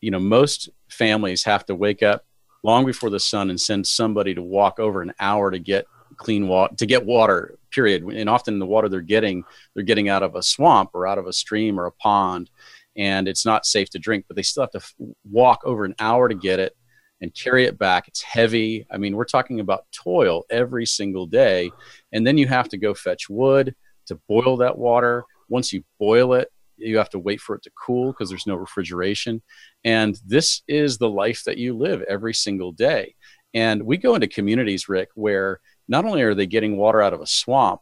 you 0.00 0.10
know 0.10 0.20
most 0.20 0.68
families 0.88 1.44
have 1.44 1.66
to 1.66 1.74
wake 1.74 2.02
up 2.02 2.24
long 2.62 2.84
before 2.84 3.10
the 3.10 3.20
sun 3.20 3.50
and 3.50 3.60
send 3.60 3.86
somebody 3.86 4.34
to 4.34 4.42
walk 4.42 4.78
over 4.78 5.02
an 5.02 5.12
hour 5.20 5.50
to 5.50 5.58
get 5.58 5.86
clean 6.16 6.48
water 6.48 6.74
to 6.76 6.86
get 6.86 7.04
water 7.04 7.58
period. 7.70 8.02
And 8.04 8.28
often 8.28 8.58
the 8.58 8.66
water 8.66 8.88
they're 8.88 9.00
getting 9.00 9.44
they're 9.74 9.84
getting 9.84 10.08
out 10.08 10.22
of 10.22 10.34
a 10.34 10.42
swamp 10.42 10.90
or 10.94 11.06
out 11.06 11.18
of 11.18 11.26
a 11.26 11.32
stream 11.32 11.78
or 11.78 11.86
a 11.86 11.92
pond 11.92 12.50
and 12.98 13.26
it's 13.28 13.46
not 13.46 13.64
safe 13.64 13.88
to 13.90 13.98
drink 13.98 14.26
but 14.28 14.36
they 14.36 14.42
still 14.42 14.62
have 14.62 14.70
to 14.70 14.78
f- 14.78 14.94
walk 15.30 15.60
over 15.64 15.84
an 15.84 15.94
hour 15.98 16.28
to 16.28 16.34
get 16.34 16.58
it 16.58 16.76
and 17.20 17.34
carry 17.34 17.64
it 17.64 17.78
back. 17.78 18.06
It's 18.06 18.22
heavy. 18.22 18.86
I 18.90 18.98
mean 18.98 19.16
we're 19.16 19.24
talking 19.24 19.60
about 19.60 19.86
toil 19.92 20.44
every 20.50 20.86
single 20.86 21.26
day. 21.26 21.70
And 22.12 22.26
then 22.26 22.38
you 22.38 22.46
have 22.46 22.68
to 22.68 22.76
go 22.76 22.94
fetch 22.94 23.30
wood 23.30 23.74
to 24.06 24.20
boil 24.28 24.58
that 24.58 24.76
water. 24.76 25.24
Once 25.48 25.72
you 25.72 25.82
boil 25.98 26.34
it 26.34 26.50
you 26.78 26.96
have 26.98 27.10
to 27.10 27.18
wait 27.18 27.40
for 27.40 27.56
it 27.56 27.62
to 27.62 27.70
cool 27.70 28.12
because 28.12 28.28
there's 28.28 28.46
no 28.46 28.54
refrigeration. 28.54 29.42
And 29.84 30.18
this 30.24 30.62
is 30.68 30.98
the 30.98 31.08
life 31.08 31.42
that 31.44 31.58
you 31.58 31.76
live 31.76 32.02
every 32.02 32.34
single 32.34 32.72
day. 32.72 33.14
And 33.54 33.82
we 33.82 33.96
go 33.96 34.14
into 34.14 34.28
communities 34.28 34.88
rick 34.88 35.08
where 35.14 35.60
not 35.88 36.04
only 36.04 36.22
are 36.22 36.34
they 36.34 36.46
getting 36.46 36.76
water 36.76 37.02
out 37.02 37.14
of 37.14 37.20
a 37.20 37.26
swamp, 37.26 37.80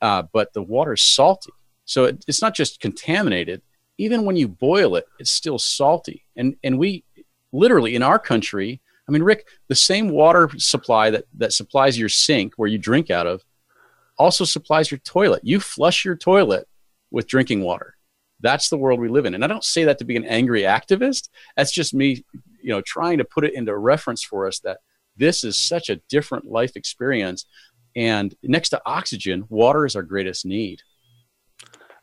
uh, 0.00 0.22
but 0.32 0.52
the 0.52 0.62
water's 0.62 1.02
salty. 1.02 1.52
So 1.84 2.04
it, 2.04 2.24
it's 2.28 2.42
not 2.42 2.54
just 2.54 2.80
contaminated. 2.80 3.62
Even 3.98 4.24
when 4.24 4.36
you 4.36 4.48
boil 4.48 4.96
it, 4.96 5.06
it's 5.18 5.30
still 5.30 5.58
salty. 5.58 6.24
And 6.36 6.56
and 6.62 6.78
we 6.78 7.04
literally 7.52 7.94
in 7.94 8.02
our 8.02 8.18
country, 8.18 8.80
I 9.08 9.12
mean, 9.12 9.22
Rick, 9.22 9.46
the 9.68 9.74
same 9.74 10.08
water 10.08 10.50
supply 10.56 11.10
that 11.10 11.24
that 11.34 11.52
supplies 11.52 11.98
your 11.98 12.08
sink 12.08 12.54
where 12.56 12.68
you 12.68 12.78
drink 12.78 13.10
out 13.10 13.26
of, 13.26 13.44
also 14.18 14.44
supplies 14.44 14.90
your 14.90 14.98
toilet. 14.98 15.42
You 15.44 15.60
flush 15.60 16.04
your 16.04 16.16
toilet 16.16 16.68
with 17.10 17.26
drinking 17.26 17.62
water. 17.62 17.96
That's 18.40 18.68
the 18.68 18.78
world 18.78 19.00
we 19.00 19.08
live 19.08 19.26
in. 19.26 19.34
And 19.34 19.44
I 19.44 19.48
don't 19.48 19.64
say 19.64 19.84
that 19.84 19.98
to 19.98 20.04
be 20.04 20.16
an 20.16 20.24
angry 20.24 20.62
activist. 20.62 21.28
That's 21.56 21.72
just 21.72 21.92
me, 21.92 22.24
you 22.62 22.70
know, 22.70 22.80
trying 22.80 23.18
to 23.18 23.24
put 23.24 23.44
it 23.44 23.54
into 23.54 23.76
reference 23.76 24.22
for 24.22 24.46
us 24.46 24.60
that 24.60 24.78
this 25.16 25.42
is 25.42 25.56
such 25.56 25.88
a 25.88 25.96
different 26.08 26.46
life 26.46 26.76
experience. 26.76 27.46
And 27.96 28.34
next 28.42 28.68
to 28.70 28.82
oxygen, 28.86 29.44
water 29.48 29.84
is 29.86 29.96
our 29.96 30.02
greatest 30.02 30.46
need. 30.46 30.82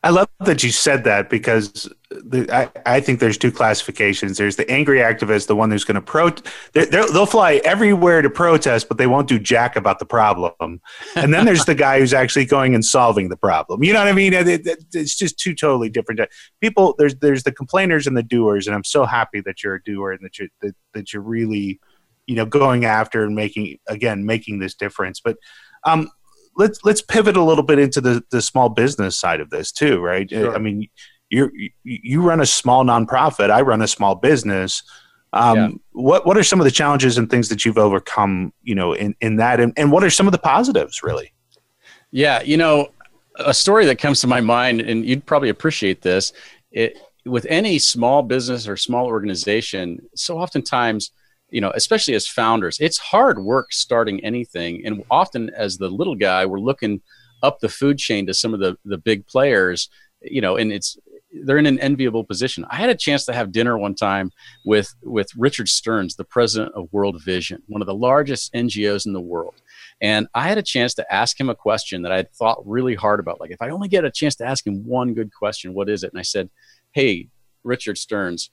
I 0.06 0.10
love 0.10 0.28
that 0.38 0.62
you 0.62 0.70
said 0.70 1.02
that 1.02 1.28
because 1.28 1.92
the, 2.10 2.48
I, 2.54 2.70
I, 2.86 3.00
think 3.00 3.18
there's 3.18 3.36
two 3.36 3.50
classifications. 3.50 4.38
There's 4.38 4.54
the 4.54 4.70
angry 4.70 5.00
activist, 5.00 5.48
the 5.48 5.56
one 5.56 5.68
who's 5.68 5.82
going 5.82 5.96
to 5.96 6.00
pro. 6.00 6.30
They'll 6.74 7.26
fly 7.26 7.60
everywhere 7.64 8.22
to 8.22 8.30
protest, 8.30 8.86
but 8.86 8.98
they 8.98 9.08
won't 9.08 9.26
do 9.26 9.40
jack 9.40 9.74
about 9.74 9.98
the 9.98 10.06
problem. 10.06 10.80
And 11.16 11.34
then 11.34 11.44
there's 11.44 11.64
the 11.64 11.74
guy 11.86 11.98
who's 11.98 12.14
actually 12.14 12.44
going 12.44 12.72
and 12.72 12.84
solving 12.84 13.30
the 13.30 13.36
problem. 13.36 13.82
You 13.82 13.94
know 13.94 13.98
what 13.98 14.06
I 14.06 14.12
mean? 14.12 14.32
It, 14.32 14.46
it, 14.46 14.84
it's 14.92 15.16
just 15.16 15.40
two 15.40 15.56
totally 15.56 15.90
different 15.90 16.20
people. 16.60 16.94
There's 16.98 17.16
there's 17.16 17.42
the 17.42 17.50
complainers 17.50 18.06
and 18.06 18.16
the 18.16 18.22
doers, 18.22 18.68
and 18.68 18.76
I'm 18.76 18.84
so 18.84 19.06
happy 19.06 19.40
that 19.40 19.64
you're 19.64 19.74
a 19.74 19.82
doer 19.82 20.12
and 20.12 20.24
that 20.24 20.38
you 20.38 20.48
that, 20.62 20.76
that 20.94 21.12
you're 21.12 21.22
really 21.22 21.80
you 22.28 22.36
know 22.36 22.46
going 22.46 22.84
after 22.84 23.24
and 23.24 23.34
making 23.34 23.78
again 23.88 24.26
making 24.26 24.58
this 24.58 24.74
difference 24.74 25.20
but 25.20 25.36
um 25.84 26.10
let's 26.56 26.80
let's 26.84 27.02
pivot 27.02 27.36
a 27.36 27.42
little 27.42 27.64
bit 27.64 27.78
into 27.78 28.00
the 28.00 28.24
the 28.30 28.42
small 28.42 28.68
business 28.68 29.16
side 29.16 29.40
of 29.40 29.50
this 29.50 29.70
too 29.72 30.00
right? 30.00 30.30
Sure. 30.30 30.54
i 30.54 30.58
mean 30.58 30.88
you 31.30 31.50
you 31.82 32.22
run 32.22 32.40
a 32.40 32.46
small 32.46 32.84
nonprofit. 32.84 33.50
I 33.50 33.62
run 33.62 33.82
a 33.82 33.88
small 33.88 34.14
business. 34.14 34.82
Um, 35.32 35.56
yeah. 35.56 35.68
what 35.92 36.26
what 36.26 36.36
are 36.36 36.42
some 36.42 36.60
of 36.60 36.64
the 36.64 36.70
challenges 36.70 37.18
and 37.18 37.28
things 37.28 37.48
that 37.48 37.64
you've 37.64 37.78
overcome 37.78 38.52
you 38.62 38.74
know 38.74 38.92
in 38.92 39.14
in 39.20 39.36
that? 39.36 39.60
And, 39.60 39.72
and 39.76 39.90
what 39.90 40.04
are 40.04 40.10
some 40.10 40.26
of 40.26 40.32
the 40.32 40.38
positives 40.38 41.02
really? 41.02 41.32
Yeah 42.10 42.42
you 42.42 42.56
know 42.56 42.88
a 43.36 43.52
story 43.52 43.84
that 43.86 43.96
comes 43.96 44.20
to 44.20 44.26
my 44.26 44.40
mind 44.40 44.80
and 44.80 45.04
you'd 45.04 45.26
probably 45.26 45.48
appreciate 45.48 46.02
this 46.02 46.32
it 46.70 46.96
with 47.26 47.44
any 47.50 47.78
small 47.78 48.22
business 48.22 48.66
or 48.68 48.76
small 48.76 49.06
organization 49.06 50.00
so 50.14 50.38
oftentimes 50.38 51.10
you 51.50 51.60
know, 51.60 51.72
especially 51.74 52.14
as 52.14 52.26
founders, 52.26 52.78
it's 52.80 52.98
hard 52.98 53.38
work 53.38 53.72
starting 53.72 54.24
anything. 54.24 54.84
And 54.84 55.04
often 55.10 55.50
as 55.50 55.78
the 55.78 55.88
little 55.88 56.16
guy, 56.16 56.44
we're 56.46 56.60
looking 56.60 57.00
up 57.42 57.60
the 57.60 57.68
food 57.68 57.98
chain 57.98 58.26
to 58.26 58.34
some 58.34 58.54
of 58.54 58.60
the, 58.60 58.76
the 58.84 58.98
big 58.98 59.26
players, 59.26 59.88
you 60.22 60.40
know, 60.40 60.56
and 60.56 60.72
it's, 60.72 60.96
they're 61.44 61.58
in 61.58 61.66
an 61.66 61.78
enviable 61.80 62.24
position. 62.24 62.64
I 62.70 62.76
had 62.76 62.90
a 62.90 62.94
chance 62.94 63.26
to 63.26 63.32
have 63.32 63.52
dinner 63.52 63.76
one 63.76 63.94
time 63.94 64.30
with, 64.64 64.92
with 65.02 65.28
Richard 65.36 65.68
Stearns, 65.68 66.16
the 66.16 66.24
president 66.24 66.74
of 66.74 66.88
World 66.92 67.22
Vision, 67.22 67.62
one 67.66 67.82
of 67.82 67.86
the 67.86 67.94
largest 67.94 68.52
NGOs 68.54 69.06
in 69.06 69.12
the 69.12 69.20
world. 69.20 69.54
And 70.00 70.28
I 70.34 70.48
had 70.48 70.58
a 70.58 70.62
chance 70.62 70.94
to 70.94 71.14
ask 71.14 71.38
him 71.38 71.48
a 71.48 71.54
question 71.54 72.02
that 72.02 72.12
I 72.12 72.16
had 72.16 72.32
thought 72.32 72.66
really 72.66 72.94
hard 72.94 73.20
about. 73.20 73.40
Like, 73.40 73.50
if 73.50 73.62
I 73.62 73.70
only 73.70 73.88
get 73.88 74.04
a 74.04 74.10
chance 74.10 74.36
to 74.36 74.46
ask 74.46 74.66
him 74.66 74.86
one 74.86 75.14
good 75.14 75.32
question, 75.32 75.74
what 75.74 75.88
is 75.88 76.04
it? 76.04 76.12
And 76.12 76.18
I 76.18 76.22
said, 76.22 76.50
Hey, 76.92 77.28
Richard 77.64 77.98
Stearns, 77.98 78.50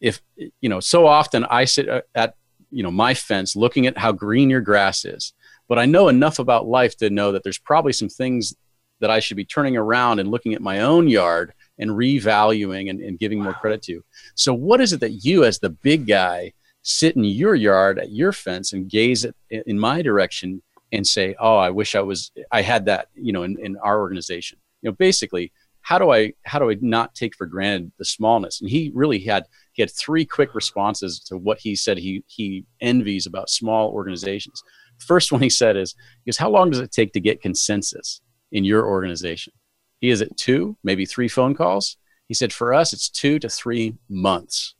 if 0.00 0.20
you 0.60 0.68
know 0.68 0.80
so 0.80 1.06
often 1.06 1.44
i 1.44 1.64
sit 1.64 1.88
uh, 1.88 2.02
at 2.14 2.34
you 2.70 2.82
know 2.82 2.90
my 2.90 3.14
fence 3.14 3.56
looking 3.56 3.86
at 3.86 3.98
how 3.98 4.12
green 4.12 4.50
your 4.50 4.60
grass 4.60 5.04
is. 5.04 5.32
But 5.68 5.78
i 5.78 5.86
know 5.86 6.08
enough 6.08 6.38
about 6.38 6.66
life 6.66 6.96
to 6.98 7.10
know 7.10 7.32
that 7.32 7.42
there's 7.42 7.58
probably 7.58 7.92
some 7.92 8.08
things 8.08 8.54
that 9.00 9.10
i 9.10 9.20
should 9.20 9.36
be 9.36 9.44
turning 9.44 9.76
around 9.76 10.20
and 10.20 10.30
looking 10.30 10.54
at 10.54 10.62
my 10.62 10.80
own 10.80 11.08
yard 11.08 11.52
and 11.78 11.90
revaluing 11.90 12.88
and, 12.90 13.00
and 13.00 13.18
giving 13.18 13.38
wow. 13.38 13.46
more 13.46 13.54
credit 13.54 13.82
to 13.82 14.04
so 14.34 14.54
what 14.54 14.80
is 14.80 14.92
it 14.92 15.00
that 15.00 15.24
you 15.24 15.44
as 15.44 15.58
the 15.58 15.70
big 15.70 16.06
guy 16.06 16.52
sit 16.82 17.16
in 17.16 17.24
your 17.24 17.54
yard 17.54 17.98
at 17.98 18.12
your 18.12 18.32
fence 18.32 18.72
and 18.72 18.88
gaze 18.88 19.24
at, 19.24 19.34
in 19.50 19.78
my 19.78 20.02
direction 20.02 20.62
and 20.92 21.06
say 21.06 21.34
oh 21.40 21.56
i 21.56 21.68
wish 21.68 21.94
i 21.94 22.00
was 22.00 22.30
i 22.52 22.62
had 22.62 22.84
that 22.84 23.08
you 23.14 23.32
know 23.32 23.42
in, 23.42 23.58
in 23.58 23.76
our 23.78 23.98
organization? 24.00 24.58
You 24.82 24.90
know 24.90 24.94
basically 24.94 25.52
how 25.80 25.98
do 25.98 26.10
i 26.10 26.32
how 26.44 26.58
do 26.58 26.70
i 26.70 26.76
not 26.80 27.14
take 27.14 27.34
for 27.34 27.46
granted 27.46 27.92
the 27.98 28.04
smallness? 28.04 28.60
And 28.60 28.70
he 28.70 28.92
really 28.94 29.18
had 29.18 29.46
he 29.76 29.82
had 29.82 29.92
three 29.92 30.24
quick 30.24 30.54
responses 30.54 31.20
to 31.20 31.36
what 31.36 31.58
he 31.58 31.76
said 31.76 31.98
he 31.98 32.24
he 32.26 32.64
envies 32.80 33.26
about 33.26 33.50
small 33.50 33.90
organizations. 33.90 34.62
First 34.98 35.30
one 35.30 35.42
he 35.42 35.50
said 35.50 35.76
is, 35.76 35.94
"Because 36.24 36.38
how 36.38 36.48
long 36.48 36.70
does 36.70 36.80
it 36.80 36.90
take 36.90 37.12
to 37.12 37.20
get 37.20 37.42
consensus 37.42 38.22
in 38.50 38.64
your 38.64 38.86
organization?" 38.86 39.52
He 40.00 40.08
is 40.08 40.22
at 40.22 40.36
two, 40.38 40.78
maybe 40.82 41.04
three 41.04 41.28
phone 41.28 41.54
calls. 41.54 41.98
He 42.26 42.32
said, 42.32 42.54
"For 42.54 42.72
us, 42.72 42.94
it's 42.94 43.10
two 43.10 43.38
to 43.38 43.50
three 43.50 43.94
months," 44.08 44.74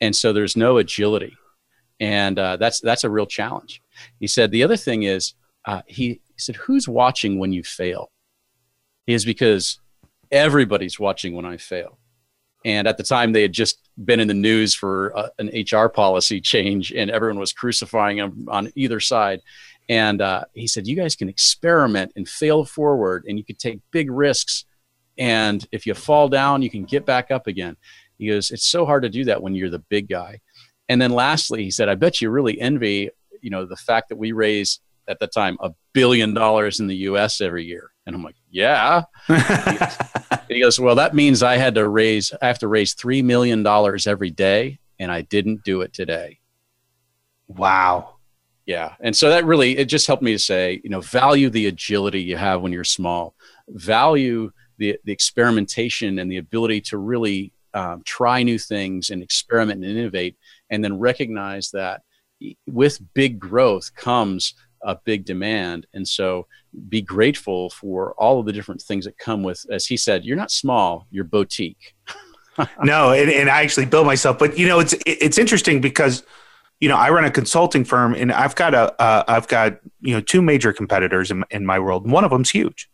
and 0.00 0.16
so 0.16 0.32
there's 0.32 0.56
no 0.56 0.78
agility, 0.78 1.36
and 2.00 2.38
uh, 2.38 2.56
that's 2.56 2.80
that's 2.80 3.04
a 3.04 3.10
real 3.10 3.26
challenge. 3.26 3.82
He 4.20 4.26
said 4.26 4.50
the 4.50 4.62
other 4.62 4.78
thing 4.78 5.02
is 5.02 5.34
uh, 5.66 5.82
he, 5.86 6.04
he 6.06 6.38
said, 6.38 6.56
"Who's 6.56 6.88
watching 6.88 7.38
when 7.38 7.52
you 7.52 7.62
fail?" 7.62 8.10
He 9.06 9.12
is 9.12 9.26
because 9.26 9.80
everybody's 10.30 10.98
watching 10.98 11.34
when 11.34 11.44
I 11.44 11.58
fail. 11.58 11.98
And 12.64 12.88
at 12.88 12.96
the 12.96 13.02
time, 13.02 13.32
they 13.32 13.42
had 13.42 13.52
just 13.52 13.78
been 14.04 14.20
in 14.20 14.28
the 14.28 14.34
news 14.34 14.74
for 14.74 15.16
uh, 15.16 15.28
an 15.38 15.50
HR 15.70 15.88
policy 15.88 16.40
change, 16.40 16.92
and 16.92 17.10
everyone 17.10 17.38
was 17.38 17.52
crucifying 17.52 18.18
him 18.18 18.48
on 18.50 18.72
either 18.74 19.00
side. 19.00 19.40
And 19.88 20.22
uh, 20.22 20.44
he 20.54 20.66
said, 20.66 20.86
You 20.86 20.96
guys 20.96 21.14
can 21.14 21.28
experiment 21.28 22.12
and 22.16 22.28
fail 22.28 22.64
forward, 22.64 23.24
and 23.28 23.38
you 23.38 23.44
can 23.44 23.56
take 23.56 23.80
big 23.90 24.10
risks. 24.10 24.64
And 25.18 25.66
if 25.72 25.86
you 25.86 25.94
fall 25.94 26.28
down, 26.28 26.62
you 26.62 26.70
can 26.70 26.84
get 26.84 27.04
back 27.04 27.30
up 27.30 27.46
again. 27.46 27.76
He 28.18 28.28
goes, 28.28 28.50
It's 28.50 28.66
so 28.66 28.86
hard 28.86 29.02
to 29.02 29.10
do 29.10 29.24
that 29.24 29.42
when 29.42 29.54
you're 29.54 29.70
the 29.70 29.78
big 29.78 30.08
guy. 30.08 30.40
And 30.88 31.00
then 31.00 31.10
lastly, 31.10 31.64
he 31.64 31.70
said, 31.70 31.88
I 31.88 31.94
bet 31.94 32.20
you 32.20 32.30
really 32.30 32.60
envy, 32.60 33.10
you 33.40 33.50
know, 33.50 33.64
the 33.66 33.76
fact 33.76 34.08
that 34.08 34.16
we 34.16 34.32
raise 34.32 34.80
at 35.08 35.18
the 35.18 35.26
time 35.26 35.56
a 35.60 35.70
billion 35.92 36.34
dollars 36.34 36.80
in 36.80 36.86
the 36.86 36.96
US 36.96 37.40
every 37.40 37.64
year. 37.64 37.90
And 38.06 38.14
I'm 38.14 38.22
like, 38.22 38.36
yeah. 38.50 39.02
he 40.48 40.60
goes, 40.60 40.78
well, 40.78 40.94
that 40.96 41.14
means 41.14 41.42
I 41.42 41.56
had 41.56 41.74
to 41.76 41.88
raise, 41.88 42.32
I 42.40 42.46
have 42.46 42.58
to 42.60 42.68
raise 42.68 42.94
$3 42.94 43.24
million 43.24 43.66
every 44.06 44.30
day. 44.30 44.78
And 44.98 45.10
I 45.10 45.22
didn't 45.22 45.64
do 45.64 45.80
it 45.80 45.92
today. 45.92 46.38
Wow. 47.48 48.16
Yeah. 48.66 48.94
And 49.00 49.14
so 49.14 49.28
that 49.30 49.44
really, 49.44 49.76
it 49.76 49.86
just 49.86 50.06
helped 50.06 50.22
me 50.22 50.32
to 50.32 50.38
say, 50.38 50.80
you 50.84 50.90
know, 50.90 51.00
value 51.00 51.50
the 51.50 51.66
agility 51.66 52.22
you 52.22 52.36
have 52.36 52.62
when 52.62 52.72
you're 52.72 52.84
small, 52.84 53.34
value 53.68 54.50
the, 54.78 54.98
the 55.04 55.12
experimentation 55.12 56.18
and 56.18 56.30
the 56.30 56.38
ability 56.38 56.80
to 56.82 56.98
really 56.98 57.52
um, 57.74 58.02
try 58.04 58.42
new 58.42 58.58
things 58.58 59.10
and 59.10 59.22
experiment 59.22 59.84
and 59.84 59.98
innovate, 59.98 60.36
and 60.70 60.82
then 60.82 60.98
recognize 60.98 61.70
that 61.72 62.02
with 62.66 63.00
big 63.14 63.38
growth 63.38 63.94
comes 63.94 64.54
a 64.84 64.96
big 65.04 65.24
demand. 65.24 65.86
And 65.94 66.06
so 66.06 66.46
be 66.88 67.02
grateful 67.02 67.70
for 67.70 68.14
all 68.14 68.40
of 68.40 68.46
the 68.46 68.52
different 68.52 68.82
things 68.82 69.04
that 69.04 69.18
come 69.18 69.42
with, 69.42 69.64
as 69.70 69.86
he 69.86 69.96
said, 69.96 70.24
you're 70.24 70.36
not 70.36 70.50
small, 70.50 71.06
you're 71.10 71.24
boutique. 71.24 71.94
no, 72.82 73.10
and, 73.10 73.30
and 73.30 73.50
I 73.50 73.62
actually 73.62 73.86
built 73.86 74.06
myself, 74.06 74.38
but 74.38 74.58
you 74.58 74.68
know, 74.68 74.80
it's, 74.80 74.94
it's 75.06 75.38
interesting 75.38 75.80
because, 75.80 76.22
you 76.80 76.88
know, 76.88 76.96
I 76.96 77.10
run 77.10 77.24
a 77.24 77.30
consulting 77.30 77.84
firm 77.84 78.14
and 78.14 78.30
I've 78.30 78.54
got 78.54 78.74
a, 78.74 79.24
have 79.28 79.48
got, 79.48 79.78
you 80.00 80.14
know, 80.14 80.20
two 80.20 80.42
major 80.42 80.72
competitors 80.72 81.30
in, 81.30 81.44
in 81.50 81.64
my 81.64 81.78
world. 81.78 82.08
One 82.08 82.24
of 82.24 82.30
them's 82.30 82.50
huge. 82.50 82.88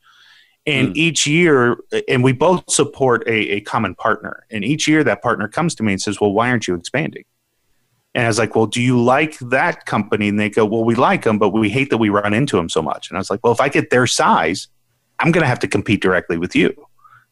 And 0.67 0.89
mm. 0.89 0.97
each 0.97 1.27
year, 1.27 1.79
and 2.07 2.23
we 2.23 2.33
both 2.33 2.71
support 2.71 3.27
a, 3.27 3.33
a 3.33 3.61
common 3.63 3.95
partner. 3.95 4.47
And 4.51 4.63
each 4.63 4.87
year, 4.87 5.03
that 5.05 5.23
partner 5.23 5.49
comes 5.49 5.75
to 5.77 5.83
me 5.83 5.93
and 5.93 6.03
says, 6.03 6.21
Well, 6.21 6.33
why 6.33 6.51
aren't 6.51 6.69
you 6.69 6.75
expanding? 6.75 7.25
And 8.15 8.25
I 8.25 8.29
was 8.29 8.39
like, 8.39 8.57
well, 8.57 8.67
do 8.67 8.83
you 8.83 9.01
like 9.01 9.39
that 9.39 9.87
company? 9.87 10.29
And 10.29 10.39
they 10.39 10.51
go, 10.51 10.65
well, 10.65 10.85
we 10.85 10.97
like 10.97 11.23
them, 11.23 11.39
but 11.39 11.51
we 11.51 11.71
hate 11.71 11.91
that 11.91 11.99
we 11.99 12.09
run 12.09 12.35
into 12.35 12.57
them 12.57 12.69
so 12.69 12.83
much. 12.83 13.09
And 13.09 13.17
I 13.17 13.21
was 13.21 13.31
like, 13.31 13.41
well, 13.45 13.53
if 13.53 13.61
I 13.61 13.69
get 13.69 13.91
their 13.91 14.07
size, 14.07 14.69
I'm 15.21 15.31
going 15.31 15.43
to 15.43 15.49
have 15.49 15.61
to 15.61 15.69
compete 15.69 16.03
directly 16.03 16.37
with 16.37 16.57
you. 16.57 16.75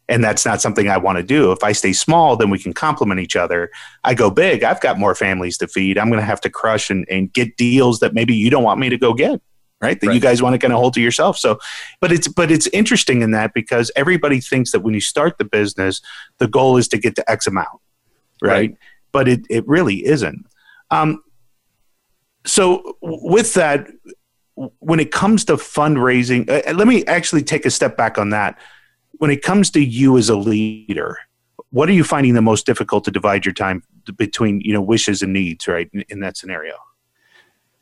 And 0.09 0.23
that's 0.25 0.47
not 0.47 0.61
something 0.61 0.88
I 0.88 0.97
want 0.97 1.19
to 1.19 1.25
do. 1.25 1.53
If 1.53 1.62
I 1.62 1.73
stay 1.73 1.93
small, 1.93 2.37
then 2.37 2.49
we 2.49 2.59
can 2.59 2.73
complement 2.73 3.21
each 3.21 3.37
other. 3.37 3.71
I 4.05 4.14
go 4.14 4.31
big, 4.31 4.62
I've 4.62 4.81
got 4.81 4.99
more 4.99 5.14
families 5.14 5.59
to 5.59 5.69
feed. 5.69 5.99
I'm 5.99 6.09
going 6.09 6.21
to 6.21 6.27
have 6.27 6.41
to 6.43 6.51
crush 6.51 6.91
and, 6.91 7.07
and 7.11 7.33
get 7.33 7.57
deals 7.57 7.99
that 7.99 8.14
maybe 8.14 8.35
you 8.35 8.49
don't 8.49 8.62
want 8.62 8.81
me 8.81 8.88
to 8.88 8.97
go 8.97 9.12
get 9.12 9.41
right 9.81 10.01
that 10.01 10.09
right. 10.09 10.14
you 10.14 10.21
guys 10.21 10.43
want 10.43 10.55
to 10.55 10.59
kind 10.59 10.73
of 10.73 10.79
hold 10.79 10.95
to 10.95 11.01
yourself 11.01 11.38
so 11.38 11.59
but 12.01 12.11
it's 12.11 12.29
but 12.29 12.51
it's 12.51 12.67
interesting 12.69 13.23
in 13.23 13.31
that 13.31 13.55
because 13.55 13.91
everybody 13.97 14.41
thinks 14.41 14.73
that 14.73 14.81
when 14.81 14.95
you 14.95 15.01
start 15.01 15.38
the 15.38 15.45
business 15.45 16.01
the 16.38 16.49
goal 16.49 16.77
is 16.77 16.88
to 16.88 16.99
get 16.99 17.14
to 17.14 17.31
x 17.31 17.47
amount 17.47 17.69
right, 18.43 18.51
right. 18.51 18.77
but 19.12 19.29
it, 19.29 19.41
it 19.49 19.67
really 19.69 20.05
isn't 20.05 20.45
um, 20.90 21.22
so 22.46 22.96
with 23.03 23.55
that, 23.55 23.88
when 24.55 25.01
it 25.01 25.12
comes 25.12 25.44
to 25.46 25.55
fundraising, 25.55 26.48
uh, 26.48 26.72
let 26.72 26.88
me 26.88 27.05
actually 27.07 27.42
take 27.42 27.66
a 27.66 27.70
step 27.70 27.96
back 27.96 28.18
on 28.18 28.31
that. 28.31 28.59
When 29.18 29.31
it 29.31 29.42
comes 29.42 29.70
to 29.72 29.85
you 29.85 30.16
as 30.16 30.29
a 30.29 30.37
leader, 30.37 31.18
what 31.70 31.88
are 31.88 31.92
you 31.92 32.05
finding 32.05 32.35
the 32.35 32.42
most 32.42 32.66
difficult 32.66 33.05
to 33.05 33.11
divide 33.11 33.44
your 33.44 33.53
time 33.53 33.83
between 34.16 34.61
you 34.62 34.72
know 34.72 34.81
wishes 34.81 35.22
and 35.22 35.33
needs, 35.33 35.68
right? 35.68 35.90
In, 35.92 36.05
in 36.09 36.20
that 36.20 36.37
scenario. 36.37 36.74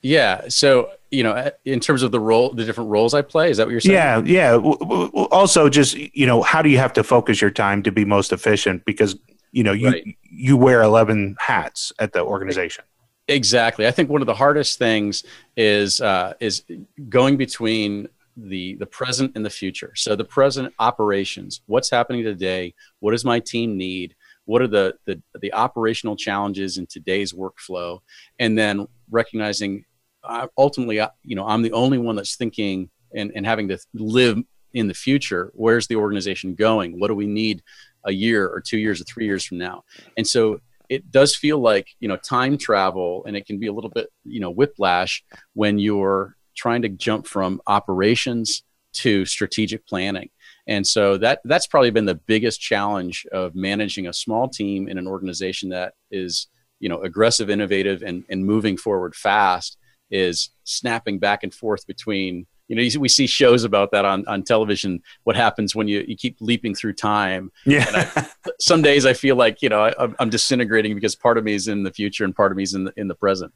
Yeah. 0.06 0.42
So, 0.48 0.90
you 1.10 1.24
know, 1.24 1.32
uh, 1.32 1.50
in 1.64 1.80
terms 1.80 2.02
of 2.02 2.12
the 2.12 2.20
role, 2.20 2.52
the 2.52 2.64
different 2.64 2.90
roles 2.90 3.12
I 3.12 3.22
play, 3.22 3.50
is 3.50 3.56
that 3.56 3.66
what 3.66 3.72
you're 3.72 3.80
saying? 3.80 4.26
Yeah. 4.26 4.54
Yeah. 4.54 4.56
Also, 4.56 5.68
just, 5.68 5.96
you 5.96 6.26
know, 6.26 6.42
how 6.42 6.62
do 6.62 6.68
you 6.68 6.78
have 6.78 6.92
to 6.92 7.02
focus 7.02 7.40
your 7.40 7.50
time 7.50 7.82
to 7.82 7.90
be 7.90 8.04
most 8.04 8.32
efficient? 8.32 8.84
Because, 8.84 9.16
you 9.50 9.64
know, 9.64 9.72
you, 9.72 9.88
right. 9.88 10.16
you 10.22 10.56
wear 10.56 10.82
11 10.82 11.36
hats 11.40 11.92
at 11.98 12.12
the 12.12 12.22
organization. 12.22 12.84
Exactly. 13.28 13.86
I 13.86 13.90
think 13.90 14.08
one 14.08 14.22
of 14.22 14.26
the 14.26 14.34
hardest 14.34 14.78
things 14.78 15.24
is 15.56 16.00
uh, 16.00 16.34
is 16.38 16.62
going 17.08 17.36
between 17.36 18.08
the 18.36 18.74
the 18.76 18.86
present 18.86 19.32
and 19.34 19.44
the 19.44 19.50
future. 19.50 19.92
So 19.96 20.14
the 20.14 20.24
present 20.24 20.72
operations, 20.78 21.62
what's 21.66 21.90
happening 21.90 22.22
today, 22.22 22.74
what 23.00 23.10
does 23.12 23.24
my 23.24 23.40
team 23.40 23.76
need, 23.76 24.14
what 24.44 24.62
are 24.62 24.68
the 24.68 24.94
the, 25.06 25.20
the 25.40 25.52
operational 25.54 26.14
challenges 26.14 26.78
in 26.78 26.86
today's 26.86 27.32
workflow, 27.32 28.00
and 28.38 28.56
then 28.56 28.86
recognizing 29.10 29.84
uh, 30.22 30.46
ultimately, 30.56 31.00
uh, 31.00 31.08
you 31.24 31.34
know, 31.34 31.46
I'm 31.46 31.62
the 31.62 31.72
only 31.72 31.98
one 31.98 32.16
that's 32.16 32.36
thinking 32.36 32.90
and, 33.14 33.32
and 33.34 33.46
having 33.46 33.68
to 33.68 33.78
live 33.94 34.38
in 34.74 34.86
the 34.86 34.94
future. 34.94 35.50
Where's 35.54 35.86
the 35.86 35.96
organization 35.96 36.54
going? 36.54 36.98
What 36.98 37.08
do 37.08 37.14
we 37.14 37.26
need 37.26 37.62
a 38.04 38.12
year 38.12 38.46
or 38.46 38.60
two 38.60 38.78
years 38.78 39.00
or 39.00 39.04
three 39.04 39.24
years 39.24 39.44
from 39.44 39.58
now? 39.58 39.84
And 40.16 40.26
so 40.26 40.60
it 40.88 41.10
does 41.10 41.34
feel 41.34 41.58
like 41.58 41.88
you 42.00 42.08
know 42.08 42.16
time 42.16 42.56
travel 42.56 43.24
and 43.26 43.36
it 43.36 43.46
can 43.46 43.58
be 43.58 43.66
a 43.66 43.72
little 43.72 43.90
bit 43.90 44.08
you 44.24 44.40
know 44.40 44.50
whiplash 44.50 45.24
when 45.54 45.78
you're 45.78 46.36
trying 46.56 46.82
to 46.82 46.88
jump 46.88 47.26
from 47.26 47.60
operations 47.66 48.62
to 48.96 49.26
strategic 49.26 49.86
planning. 49.86 50.30
And 50.66 50.86
so 50.86 51.18
that 51.18 51.40
that's 51.44 51.66
probably 51.66 51.90
been 51.90 52.06
the 52.06 52.14
biggest 52.14 52.60
challenge 52.60 53.26
of 53.30 53.54
managing 53.54 54.08
a 54.08 54.12
small 54.12 54.48
team 54.48 54.88
in 54.88 54.98
an 54.98 55.06
organization 55.06 55.68
that 55.68 55.94
is 56.10 56.48
you 56.80 56.88
know 56.88 57.00
aggressive 57.02 57.50
innovative 57.50 58.02
and, 58.02 58.24
and 58.28 58.44
moving 58.44 58.76
forward 58.76 59.14
fast 59.14 59.78
is 60.10 60.50
snapping 60.64 61.18
back 61.18 61.42
and 61.42 61.54
forth 61.54 61.86
between 61.86 62.46
you 62.68 62.76
know 62.76 63.00
we 63.00 63.08
see 63.08 63.26
shows 63.26 63.64
about 63.64 63.90
that 63.92 64.04
on, 64.04 64.26
on 64.26 64.42
television 64.42 65.02
what 65.24 65.36
happens 65.36 65.74
when 65.74 65.88
you, 65.88 66.04
you 66.06 66.16
keep 66.16 66.36
leaping 66.40 66.74
through 66.74 66.94
time. 66.94 67.50
Yeah. 67.64 67.84
I, 68.16 68.28
some 68.60 68.82
days 68.82 69.04
i 69.06 69.12
feel 69.12 69.36
like 69.36 69.62
you 69.62 69.68
know 69.68 69.84
I, 69.84 70.08
am 70.18 70.30
disintegrating 70.30 70.94
because 70.94 71.14
part 71.14 71.38
of 71.38 71.44
me 71.44 71.54
is 71.54 71.68
in 71.68 71.82
the 71.82 71.92
future 71.92 72.24
and 72.24 72.34
part 72.34 72.52
of 72.52 72.56
me 72.56 72.62
is 72.62 72.74
in 72.74 72.84
the, 72.84 72.92
in 72.96 73.08
the 73.08 73.14
present. 73.14 73.52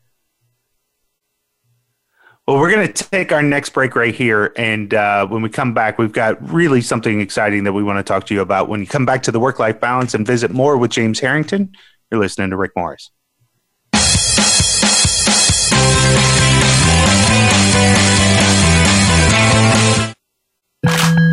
Well 2.46 2.58
we're 2.58 2.70
going 2.70 2.92
to 2.92 3.04
take 3.04 3.32
our 3.32 3.42
next 3.42 3.70
break 3.70 3.94
right 3.94 4.14
here. 4.14 4.52
And 4.56 4.92
uh, 4.92 5.26
when 5.26 5.42
we 5.42 5.48
come 5.48 5.74
back 5.74 5.98
we've 5.98 6.12
got 6.12 6.50
really 6.50 6.80
something 6.80 7.20
exciting 7.20 7.64
that 7.64 7.72
we 7.72 7.82
want 7.82 7.98
to 7.98 8.02
talk 8.02 8.26
to 8.26 8.34
you 8.34 8.40
about. 8.40 8.68
When 8.68 8.80
you 8.80 8.86
come 8.86 9.06
back 9.06 9.22
to 9.24 9.32
the 9.32 9.40
work 9.40 9.58
life 9.58 9.80
balance 9.80 10.14
and 10.14 10.26
visit 10.26 10.50
more 10.50 10.76
with 10.76 10.90
james 10.90 11.20
harrington 11.20 11.72
you're 12.10 12.20
listening 12.20 12.50
to 12.50 12.56
rick 12.56 12.72
morris 12.76 13.10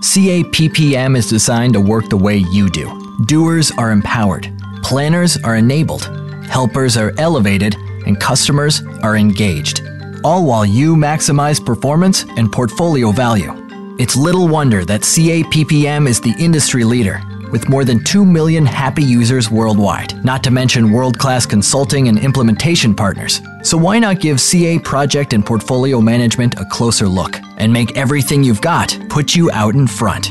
CAPPM 0.00 1.16
is 1.16 1.28
designed 1.28 1.74
to 1.74 1.80
work 1.80 2.08
the 2.08 2.16
way 2.16 2.36
you 2.36 2.70
do. 2.70 3.16
Doers 3.26 3.72
are 3.72 3.90
empowered, 3.90 4.48
planners 4.80 5.36
are 5.38 5.56
enabled, 5.56 6.04
helpers 6.46 6.96
are 6.96 7.12
elevated, 7.18 7.74
and 8.06 8.20
customers 8.20 8.80
are 9.02 9.16
engaged, 9.16 9.82
all 10.22 10.44
while 10.46 10.64
you 10.64 10.94
maximize 10.94 11.64
performance 11.64 12.24
and 12.36 12.52
portfolio 12.52 13.10
value. 13.10 13.52
It's 13.98 14.14
little 14.14 14.46
wonder 14.46 14.84
that 14.84 15.00
CAPPM 15.00 16.06
is 16.06 16.20
the 16.20 16.34
industry 16.38 16.84
leader 16.84 17.20
with 17.50 17.68
more 17.68 17.84
than 17.84 18.02
2 18.04 18.24
million 18.24 18.64
happy 18.64 19.02
users 19.02 19.50
worldwide, 19.50 20.24
not 20.24 20.42
to 20.44 20.50
mention 20.50 20.92
world 20.92 21.18
class 21.18 21.46
consulting 21.46 22.08
and 22.08 22.18
implementation 22.18 22.94
partners. 22.94 23.40
So, 23.62 23.76
why 23.76 23.98
not 23.98 24.20
give 24.20 24.40
CA 24.40 24.78
project 24.78 25.32
and 25.32 25.44
portfolio 25.44 26.00
management 26.00 26.58
a 26.60 26.64
closer 26.64 27.08
look 27.08 27.36
and 27.58 27.72
make 27.72 27.96
everything 27.96 28.42
you've 28.44 28.60
got 28.60 28.98
put 29.08 29.34
you 29.34 29.50
out 29.50 29.74
in 29.74 29.86
front? 29.86 30.30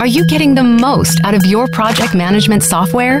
Are 0.00 0.06
you 0.06 0.26
getting 0.26 0.54
the 0.54 0.64
most 0.64 1.20
out 1.24 1.34
of 1.34 1.44
your 1.44 1.68
project 1.68 2.14
management 2.14 2.62
software? 2.62 3.20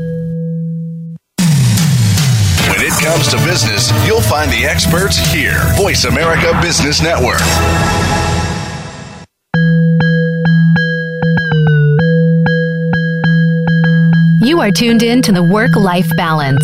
Comes 3.11 3.27
to 3.27 3.35
business, 3.43 3.91
you'll 4.07 4.21
find 4.21 4.49
the 4.49 4.65
experts 4.65 5.17
here. 5.17 5.59
Voice 5.75 6.05
America 6.05 6.57
Business 6.61 7.01
Network. 7.01 7.41
You 14.41 14.61
are 14.61 14.71
tuned 14.71 15.03
in 15.03 15.21
to 15.23 15.33
the 15.33 15.43
Work 15.43 15.75
Life 15.75 16.09
Balance. 16.15 16.63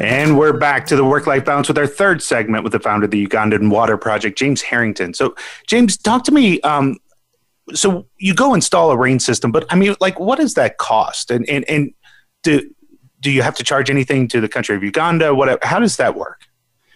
And 0.00 0.38
we're 0.38 0.54
back 0.54 0.86
to 0.86 0.96
the 0.96 1.04
work 1.04 1.26
life 1.26 1.44
balance 1.44 1.68
with 1.68 1.76
our 1.76 1.86
third 1.86 2.22
segment 2.22 2.64
with 2.64 2.72
the 2.72 2.80
founder 2.80 3.04
of 3.04 3.10
the 3.10 3.26
Ugandan 3.26 3.70
Water 3.70 3.98
Project, 3.98 4.38
James 4.38 4.62
Harrington. 4.62 5.12
So, 5.12 5.34
James, 5.66 5.98
talk 5.98 6.24
to 6.24 6.32
me. 6.32 6.58
Um, 6.62 6.96
so, 7.74 8.06
you 8.16 8.34
go 8.34 8.54
install 8.54 8.90
a 8.90 8.96
rain 8.96 9.20
system, 9.20 9.52
but 9.52 9.66
I 9.68 9.76
mean, 9.76 9.94
like, 10.00 10.18
what 10.18 10.38
does 10.38 10.54
that 10.54 10.78
cost? 10.78 11.30
And, 11.30 11.46
and, 11.50 11.68
and 11.68 11.92
do, 12.42 12.74
do 13.20 13.30
you 13.30 13.42
have 13.42 13.54
to 13.56 13.62
charge 13.62 13.90
anything 13.90 14.26
to 14.28 14.40
the 14.40 14.48
country 14.48 14.74
of 14.74 14.82
Uganda? 14.82 15.34
What, 15.34 15.62
how 15.62 15.78
does 15.78 15.98
that 15.98 16.14
work? 16.14 16.46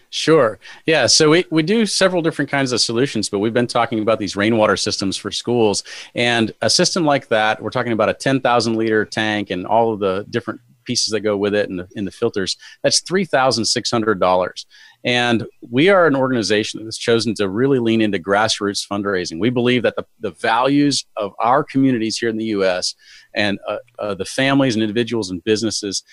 Sure. 0.09 0.57
Yeah. 0.87 1.05
So 1.05 1.29
we, 1.29 1.45
we 1.51 1.61
do 1.61 1.85
several 1.85 2.23
different 2.23 2.49
kinds 2.49 2.71
of 2.71 2.81
solutions, 2.81 3.29
but 3.29 3.37
we've 3.39 3.53
been 3.53 3.67
talking 3.67 3.99
about 3.99 4.17
these 4.17 4.35
rainwater 4.35 4.77
systems 4.77 5.15
for 5.15 5.29
schools. 5.29 5.83
And 6.15 6.53
a 6.61 6.69
system 6.71 7.05
like 7.05 7.27
that, 7.27 7.61
we're 7.61 7.69
talking 7.69 7.91
about 7.91 8.09
a 8.09 8.13
10,000 8.13 8.75
liter 8.75 9.05
tank 9.05 9.51
and 9.51 9.67
all 9.67 9.93
of 9.93 9.99
the 9.99 10.25
different 10.29 10.61
pieces 10.85 11.09
that 11.09 11.21
go 11.21 11.35
with 11.35 11.53
it 11.53 11.69
and 11.69 11.79
the, 11.79 11.87
in 11.95 12.05
the 12.05 12.11
filters, 12.11 12.57
that's 12.83 13.01
$3,600. 13.01 14.65
And 15.03 15.45
we 15.61 15.89
are 15.89 16.07
an 16.07 16.15
organization 16.15 16.79
that 16.79 16.85
has 16.85 16.97
chosen 16.97 17.35
to 17.35 17.49
really 17.49 17.79
lean 17.79 18.01
into 18.01 18.17
grassroots 18.17 18.87
fundraising. 18.87 19.39
We 19.39 19.51
believe 19.51 19.83
that 19.83 19.95
the, 19.95 20.05
the 20.19 20.31
values 20.31 21.05
of 21.15 21.33
our 21.39 21.63
communities 21.63 22.17
here 22.17 22.29
in 22.29 22.37
the 22.37 22.45
U.S. 22.45 22.95
and 23.33 23.59
uh, 23.67 23.77
uh, 23.99 24.15
the 24.15 24.25
families 24.25 24.75
and 24.75 24.83
individuals 24.83 25.29
and 25.29 25.43
businesses 25.43 26.03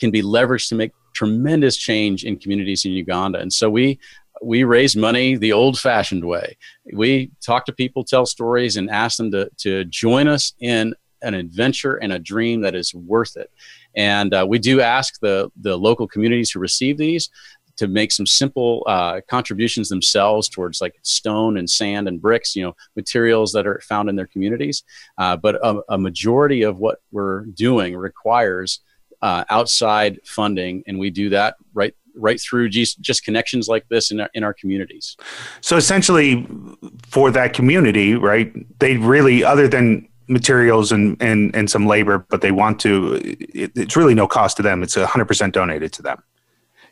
can 0.00 0.10
be 0.10 0.22
leveraged 0.22 0.68
to 0.70 0.74
make 0.74 0.92
tremendous 1.14 1.76
change 1.76 2.24
in 2.24 2.38
communities 2.38 2.84
in 2.84 2.92
Uganda. 2.92 3.38
And 3.38 3.52
so 3.52 3.70
we 3.70 4.00
we 4.42 4.64
raise 4.64 4.96
money 4.96 5.36
the 5.36 5.52
old 5.52 5.78
fashioned 5.78 6.24
way. 6.24 6.56
We 6.92 7.30
talk 7.44 7.64
to 7.66 7.72
people, 7.72 8.02
tell 8.02 8.26
stories, 8.26 8.76
and 8.76 8.90
ask 8.90 9.16
them 9.16 9.30
to, 9.30 9.48
to 9.58 9.84
join 9.84 10.26
us 10.26 10.52
in 10.58 10.94
an 11.22 11.34
adventure 11.34 11.96
and 11.96 12.12
a 12.12 12.18
dream 12.18 12.60
that 12.62 12.74
is 12.74 12.94
worth 12.94 13.36
it. 13.36 13.50
And 13.94 14.34
uh, 14.34 14.46
we 14.48 14.58
do 14.58 14.80
ask 14.80 15.20
the, 15.20 15.50
the 15.60 15.76
local 15.76 16.06
communities 16.06 16.50
who 16.50 16.58
receive 16.60 16.98
these 16.98 17.30
to 17.76 17.88
make 17.88 18.12
some 18.12 18.26
simple 18.26 18.82
uh, 18.86 19.20
contributions 19.28 19.88
themselves 19.88 20.48
towards 20.48 20.80
like 20.80 20.94
stone 21.02 21.56
and 21.56 21.68
sand 21.68 22.06
and 22.06 22.20
bricks, 22.20 22.54
you 22.54 22.62
know, 22.62 22.76
materials 22.96 23.52
that 23.52 23.66
are 23.66 23.80
found 23.80 24.08
in 24.08 24.16
their 24.16 24.26
communities. 24.26 24.84
Uh, 25.18 25.36
but 25.36 25.54
a, 25.56 25.80
a, 25.88 25.98
majority 25.98 26.62
of 26.62 26.78
what 26.78 27.00
we're 27.12 27.46
doing 27.46 27.96
requires 27.96 28.80
uh, 29.22 29.44
outside 29.48 30.20
funding, 30.24 30.82
and 30.86 30.98
we 30.98 31.08
do 31.08 31.30
that 31.30 31.56
right 31.74 31.94
right 32.14 32.40
through 32.40 32.68
just, 32.68 33.00
just 33.00 33.24
connections 33.24 33.68
like 33.68 33.88
this 33.88 34.10
in 34.10 34.20
our, 34.20 34.30
in 34.34 34.44
our 34.44 34.52
communities. 34.52 35.16
So 35.62 35.76
essentially, 35.76 36.46
for 37.06 37.30
that 37.30 37.54
community, 37.54 38.14
right? 38.14 38.52
They 38.78 38.98
really, 38.98 39.42
other 39.42 39.66
than 39.66 40.08
materials 40.28 40.92
and, 40.92 41.20
and, 41.20 41.54
and 41.54 41.70
some 41.70 41.86
labor, 41.86 42.24
but 42.28 42.40
they 42.40 42.52
want 42.52 42.80
to, 42.80 43.14
it, 43.14 43.72
it's 43.74 43.96
really 43.96 44.14
no 44.14 44.26
cost 44.26 44.56
to 44.58 44.62
them. 44.62 44.82
It's 44.82 44.96
100% 44.96 45.52
donated 45.52 45.92
to 45.94 46.02
them. 46.02 46.22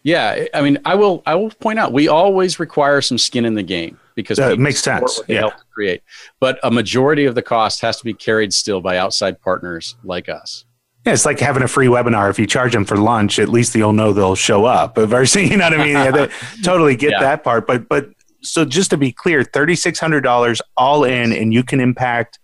Yeah, 0.03 0.47
I 0.55 0.63
mean, 0.63 0.79
I 0.85 0.95
will. 0.95 1.23
I 1.27 1.35
will 1.35 1.51
point 1.51 1.79
out 1.79 1.93
we 1.93 2.09
always 2.09 2.59
require 2.59 3.03
some 3.03 3.19
skin 3.19 3.45
in 3.45 3.55
the 3.55 3.63
game 3.63 3.99
because 4.15 4.39
it 4.39 4.59
makes 4.59 4.81
sense. 4.81 5.21
Yeah, 5.29 5.41
help 5.41 5.55
create, 5.75 6.03
but 6.41 6.59
a 6.63 6.71
majority 6.71 7.27
of 7.27 7.35
the 7.35 7.43
cost 7.43 7.83
has 7.83 7.99
to 7.99 8.05
be 8.05 8.15
carried 8.15 8.55
still 8.55 8.81
by 8.81 8.97
outside 8.97 9.41
partners 9.43 9.97
like 10.03 10.31
us. 10.31 10.65
Yeah, 11.05 11.13
it's 11.13 11.27
like 11.27 11.39
having 11.39 11.63
a 11.63 11.69
free 11.69 11.87
webinar. 11.87 12.31
If 12.31 12.39
you 12.39 12.47
charge 12.47 12.73
them 12.73 12.85
for 12.85 12.97
lunch, 12.97 13.39
at 13.39 13.49
least 13.51 13.75
they'll 13.75 13.93
know 13.93 14.13
they'll 14.13 14.35
show 14.35 14.65
up. 14.65 14.97
Versus, 14.97 15.43
you 15.51 15.57
know 15.59 15.65
what 15.65 15.81
I 15.81 15.85
mean? 15.85 15.95
Yeah, 15.95 16.29
totally 16.63 16.97
get 16.97 17.13
yeah. 17.13 17.21
that 17.21 17.45
part. 17.45 17.67
But 17.67 17.89
but 17.89 18.09
so 18.43 18.65
just 18.65 18.91
to 18.91 18.97
be 18.97 19.13
clear, 19.13 19.45
thirty 19.45 19.75
six 19.75 19.99
hundred 19.99 20.23
dollars 20.23 20.63
all 20.79 21.05
in, 21.05 21.33
and 21.33 21.53
you 21.53 21.63
can 21.63 21.79
impact 21.79 22.39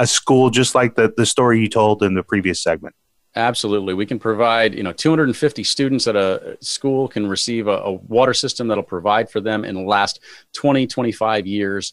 a 0.00 0.06
school 0.06 0.48
just 0.50 0.74
like 0.74 0.96
the, 0.96 1.12
the 1.16 1.26
story 1.26 1.60
you 1.60 1.68
told 1.68 2.02
in 2.02 2.14
the 2.14 2.22
previous 2.22 2.60
segment? 2.60 2.96
Absolutely. 3.36 3.94
We 3.94 4.06
can 4.06 4.18
provide, 4.18 4.74
you 4.74 4.82
know, 4.82 4.92
250 4.92 5.62
students 5.62 6.08
at 6.08 6.16
a 6.16 6.56
school 6.60 7.06
can 7.06 7.28
receive 7.28 7.68
a, 7.68 7.76
a, 7.76 7.92
water 7.92 8.34
system 8.34 8.66
that'll 8.66 8.82
provide 8.82 9.30
for 9.30 9.40
them 9.40 9.64
in 9.64 9.76
the 9.76 9.82
last 9.82 10.18
20, 10.54 10.88
25 10.88 11.46
years 11.46 11.92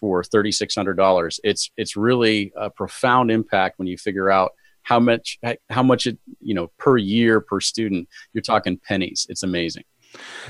for 0.00 0.22
$3,600. 0.22 1.40
It's, 1.44 1.70
it's 1.76 1.94
really 1.94 2.52
a 2.56 2.70
profound 2.70 3.30
impact 3.30 3.78
when 3.78 3.86
you 3.86 3.98
figure 3.98 4.30
out 4.30 4.52
how 4.82 4.98
much, 4.98 5.38
how 5.68 5.82
much 5.82 6.06
it, 6.06 6.16
you 6.40 6.54
know, 6.54 6.68
per 6.78 6.96
year 6.96 7.40
per 7.42 7.60
student, 7.60 8.08
you're 8.32 8.40
talking 8.40 8.78
pennies. 8.78 9.26
It's 9.28 9.42
amazing. 9.42 9.84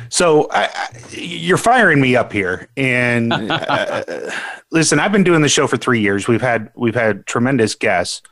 So 0.09 0.49
I, 0.51 0.65
I, 0.65 0.89
you're 1.11 1.59
firing 1.59 2.01
me 2.01 2.17
up 2.17 2.33
here, 2.33 2.69
and 2.77 3.33
uh, 3.33 4.05
listen, 4.71 4.99
I've 4.99 5.13
been 5.13 5.25
doing 5.25 5.43
the 5.43 5.49
show 5.49 5.67
for 5.67 5.77
three 5.77 6.01
years. 6.01 6.29
We've 6.29 6.43
had 6.43 6.71
we've 6.75 6.95
had 6.95 7.27
tremendous 7.27 7.75
guests. 7.75 8.23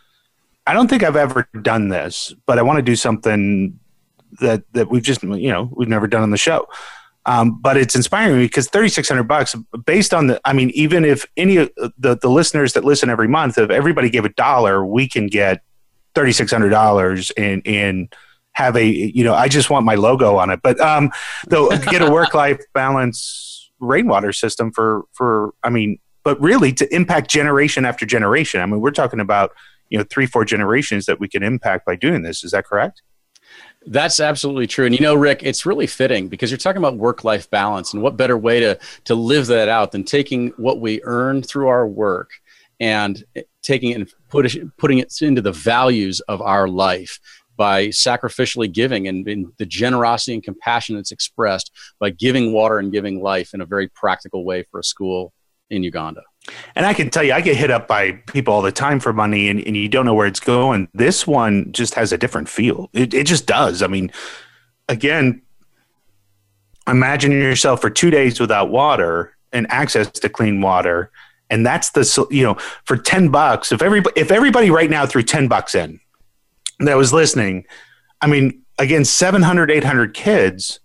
I 0.66 0.72
don't 0.72 0.88
think 0.88 1.03
I've 1.03 1.16
ever 1.16 1.49
done 1.62 1.88
this, 1.88 2.35
but 2.46 2.59
I 2.59 2.62
want 2.62 2.79
to 2.79 2.83
do 2.83 2.96
something 2.96 3.79
that 4.40 4.62
that 4.72 4.90
we've 4.90 5.03
just 5.03 5.22
you 5.22 5.51
know 5.51 5.70
we've 5.75 5.88
never 5.88 6.07
done 6.07 6.22
on 6.22 6.31
the 6.31 6.37
show. 6.37 6.68
Um, 7.27 7.61
but 7.61 7.77
it's 7.77 7.96
inspiring 7.96 8.37
me 8.37 8.44
because 8.44 8.68
3600 8.68 9.25
bucks 9.25 9.57
based 9.85 10.14
on 10.14 10.29
the 10.29 10.40
i 10.44 10.53
mean 10.53 10.70
even 10.70 11.05
if 11.05 11.27
any 11.37 11.57
of 11.57 11.72
the, 11.99 12.16
the 12.16 12.31
listeners 12.31 12.75
that 12.75 12.85
listen 12.85 13.11
every 13.11 13.27
month 13.27 13.59
if 13.59 13.68
everybody 13.68 14.09
gave 14.09 14.25
a 14.25 14.29
dollar 14.29 14.87
we 14.87 15.09
can 15.09 15.27
get 15.27 15.61
$3600 16.14 17.33
in 17.37 17.61
in 17.62 18.09
have 18.57 18.75
a 18.75 18.87
you 18.87 19.23
know 19.23 19.35
I 19.35 19.49
just 19.49 19.69
want 19.69 19.85
my 19.85 19.97
logo 19.97 20.37
on 20.37 20.49
it. 20.51 20.61
But 20.62 20.81
um, 20.81 21.12
though 21.47 21.69
get 21.90 22.01
a 22.01 22.11
work 22.11 22.33
life 22.33 22.61
balance 22.73 23.71
rainwater 23.81 24.33
system 24.33 24.73
for 24.73 25.05
for 25.12 25.53
I 25.62 25.69
mean, 25.69 25.99
but 26.25 26.40
really 26.40 26.73
to 26.73 26.95
impact 26.95 27.31
generation 27.31 27.85
after 27.85 28.07
generation. 28.07 28.62
I 28.62 28.66
mean, 28.66 28.81
we're 28.81 28.92
talking 28.92 29.21
about 29.21 29.53
you 29.90 29.99
know 29.99 30.05
three 30.09 30.25
four 30.25 30.47
generations 30.47 31.05
that 31.05 31.21
we 31.21 31.29
can 31.29 31.42
impact 31.42 31.85
by 31.85 31.97
doing 31.97 32.23
this. 32.23 32.45
Is 32.45 32.53
that 32.53 32.64
correct? 32.64 33.03
That's 33.88 34.21
absolutely 34.21 34.66
true. 34.66 34.87
And 34.87 34.95
you 34.95 35.03
know, 35.03 35.14
Rick, 35.14 35.42
it's 35.42 35.66
really 35.66 35.87
fitting 35.87 36.29
because 36.29 36.51
you're 36.51 36.59
talking 36.59 36.79
about 36.79 36.97
work 36.97 37.25
life 37.25 37.49
balance. 37.51 37.92
And 37.92 38.03
what 38.03 38.16
better 38.16 38.37
way 38.37 38.59
to, 38.59 38.79
to 39.05 39.14
live 39.14 39.47
that 39.47 39.69
out 39.69 39.92
than 39.92 40.03
taking 40.03 40.49
what 40.57 40.81
we 40.81 41.01
earn 41.05 41.40
through 41.42 41.69
our 41.69 41.87
work 41.87 42.31
and 42.81 43.23
taking 43.62 43.90
it 43.90 43.95
and 43.95 44.12
put 44.29 44.53
putting 44.77 44.99
it 44.99 45.14
into 45.23 45.40
the 45.40 45.53
values 45.53 46.21
of 46.23 46.42
our 46.42 46.66
life 46.66 47.21
by 47.57 47.88
sacrificially 47.88 48.71
giving 48.71 49.09
and, 49.09 49.53
the 49.57 49.66
generosity 49.66 50.35
and 50.35 50.42
compassion 50.42 50.97
that's 50.97 51.12
expressed 51.12 51.71
by 51.99 52.11
giving 52.11 52.53
water 52.53 52.79
and 52.79 52.92
giving 52.92 53.23
life 53.23 53.55
in 53.55 53.61
a 53.61 53.66
very 53.66 53.88
practical 53.88 54.45
way 54.45 54.64
for 54.71 54.81
a 54.81 54.85
school 54.85 55.33
in 55.71 55.83
Uganda. 55.83 56.23
And 56.77 56.87
I 56.87 56.95
can 56.95 57.11
tell 57.11 57.25
you, 57.25 57.33
I 57.33 57.40
get 57.40 57.57
hit 57.57 57.71
up 57.71 57.88
by 57.88 58.12
people 58.12 58.55
all 58.55 58.62
the 58.62 58.71
time 58.71 59.01
for 59.01 59.12
money 59.12 59.49
and, 59.49 59.61
and 59.66 59.77
you 59.77 59.88
don't 59.88 60.07
know 60.07 60.14
where 60.14 60.27
it's 60.27 60.40
going. 60.40 60.88
This 60.95 61.27
one 61.27 61.73
just 61.73 61.95
has 61.95 62.12
a 62.12 62.19
different 62.19 62.49
feel. 62.49 62.88
It, 62.92 63.14
it 63.14 63.27
just 63.27 63.47
does. 63.47 63.83
I 63.83 63.88
mean, 63.88 64.12
again, 64.88 65.42
imagine 66.87 67.33
yourself 67.33 67.81
for 67.81 67.90
two 67.90 68.11
days 68.11 68.38
without 68.38 68.71
water 68.71 69.37
and 69.53 69.66
access 69.71 70.09
to 70.11 70.29
clean 70.29 70.61
water. 70.61 71.11
And 71.51 71.64
that's 71.64 71.90
the, 71.90 72.27
you 72.31 72.42
know, 72.42 72.55
for 72.85 72.97
10 72.97 73.29
bucks, 73.31 73.73
if 73.73 73.83
everybody, 73.83 74.21
if 74.21 74.31
everybody 74.31 74.71
right 74.71 74.90
now 74.90 75.07
threw 75.07 75.23
10 75.23 75.49
bucks 75.49 75.75
in, 75.75 76.01
that 76.81 76.97
was 76.97 77.12
listening, 77.12 77.67
I 78.21 78.27
mean, 78.27 78.62
again, 78.79 79.05
700, 79.05 79.71
800 79.71 80.15
kids, 80.15 80.81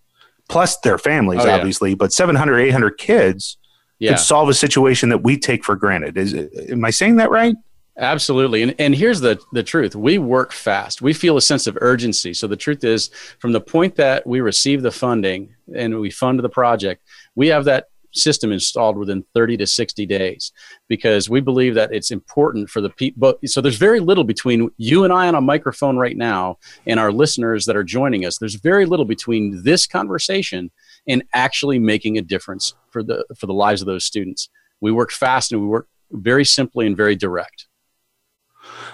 plus 0.50 0.78
their 0.80 0.98
families, 0.98 1.42
oh, 1.42 1.48
yeah. 1.48 1.56
obviously, 1.56 1.96
but 1.96 2.14
700, 2.14 2.60
800 2.60 2.98
kids 2.98 3.58
yeah. 4.00 4.12
could 4.12 4.20
solve 4.20 4.50
a 4.50 4.54
situation 4.54 5.10
that 5.10 5.20
we 5.20 5.38
take 5.38 5.64
for 5.64 5.76
granted. 5.76 6.18
Is 6.18 6.34
Am 6.70 6.84
I 6.84 6.90
saying 6.90 7.18
that 7.18 7.30
right? 7.30 7.56
Absolutely. 7.98 8.64
And, 8.64 8.76
and 8.80 8.96
here's 8.96 9.20
the, 9.20 9.40
the 9.52 9.64
truth 9.64 9.96
we 9.96 10.18
work 10.18 10.54
fast. 10.54 11.02
We 11.02 11.14
feel 11.14 11.38
a 11.38 11.42
sense 11.42 11.68
of 11.68 11.78
urgency. 11.82 12.34
So 12.34 12.48
the 12.48 12.56
truth 12.56 12.84
is, 12.84 13.10
from 13.40 13.52
the 13.52 13.62
point 13.62 13.96
that 13.98 14.26
we 14.26 14.42
receive 14.42 14.82
the 14.82 14.92
funding 14.92 15.54
and 15.76 16.00
we 16.00 16.10
fund 16.10 16.40
the 16.40 16.50
project, 16.50 17.04
we 17.36 17.50
have 17.50 17.66
that 17.66 17.91
system 18.14 18.52
installed 18.52 18.98
within 18.98 19.24
30 19.34 19.58
to 19.58 19.68
60 19.68 20.06
days 20.06 20.52
because 20.88 21.30
we 21.30 21.42
believe 21.42 21.76
that 21.76 21.94
it's 21.94 22.12
important 22.12 22.70
for 22.70 22.82
the 22.82 22.90
people. 22.90 23.34
So 23.46 23.62
there's 23.62 23.78
very 23.78 24.00
little 24.00 24.24
between 24.24 24.70
you 24.78 25.04
and 25.04 25.14
I 25.14 25.28
on 25.28 25.36
a 25.36 25.42
microphone 25.42 25.98
right 25.98 26.18
now 26.18 26.58
and 26.86 27.00
our 27.00 27.12
listeners 27.12 27.66
that 27.66 27.76
are 27.76 27.84
joining 27.84 28.26
us. 28.26 28.38
There's 28.38 28.56
very 28.56 28.86
little 28.86 29.06
between 29.06 29.64
this 29.64 29.88
conversation 29.88 30.72
and 31.08 31.24
actually 31.34 31.80
making 31.80 32.18
a 32.18 32.22
difference 32.22 32.74
for 32.90 33.04
the 33.04 33.26
for 33.38 33.48
the 33.48 33.54
lives 33.54 33.82
of 33.82 33.88
those 33.88 34.06
students. 34.06 34.50
We 34.80 34.92
work 34.92 35.12
fast 35.12 35.52
and 35.52 35.62
we 35.62 35.68
work 35.68 35.88
very 36.12 36.46
simply 36.46 36.88
and 36.88 36.98
very 36.98 37.16
direct. 37.16 37.68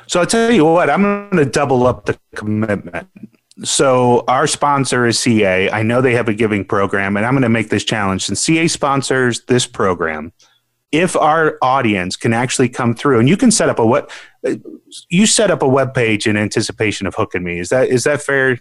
So 0.07 0.21
I'll 0.21 0.25
tell 0.25 0.51
you 0.51 0.65
what, 0.65 0.89
I'm 0.89 1.01
going 1.01 1.43
to 1.43 1.45
double 1.45 1.85
up 1.85 2.05
the 2.05 2.17
commitment. 2.35 3.07
So 3.63 4.23
our 4.27 4.47
sponsor 4.47 5.05
is 5.05 5.19
CA. 5.19 5.69
I 5.71 5.83
know 5.83 6.01
they 6.01 6.13
have 6.13 6.29
a 6.29 6.33
giving 6.33 6.63
program, 6.63 7.17
and 7.17 7.25
I'm 7.25 7.33
going 7.33 7.41
to 7.43 7.49
make 7.49 7.69
this 7.69 7.83
challenge. 7.83 8.25
Since 8.25 8.41
CA 8.41 8.67
sponsors 8.67 9.43
this 9.45 9.65
program, 9.65 10.31
if 10.91 11.15
our 11.15 11.57
audience 11.61 12.15
can 12.15 12.33
actually 12.33 12.69
come 12.69 12.93
through, 12.93 13.19
and 13.19 13.27
you 13.27 13.37
can 13.37 13.51
set 13.51 13.69
up 13.69 13.79
a 13.79 13.85
what 13.85 14.11
you 15.09 15.25
set 15.25 15.51
up 15.51 15.61
a 15.61 15.67
web 15.67 15.93
page 15.93 16.27
in 16.27 16.37
anticipation 16.37 17.07
of 17.07 17.15
hooking 17.15 17.43
me. 17.43 17.59
Is 17.59 17.69
that 17.69 17.89
is 17.89 18.03
that 18.03 18.21
fair? 18.21 18.59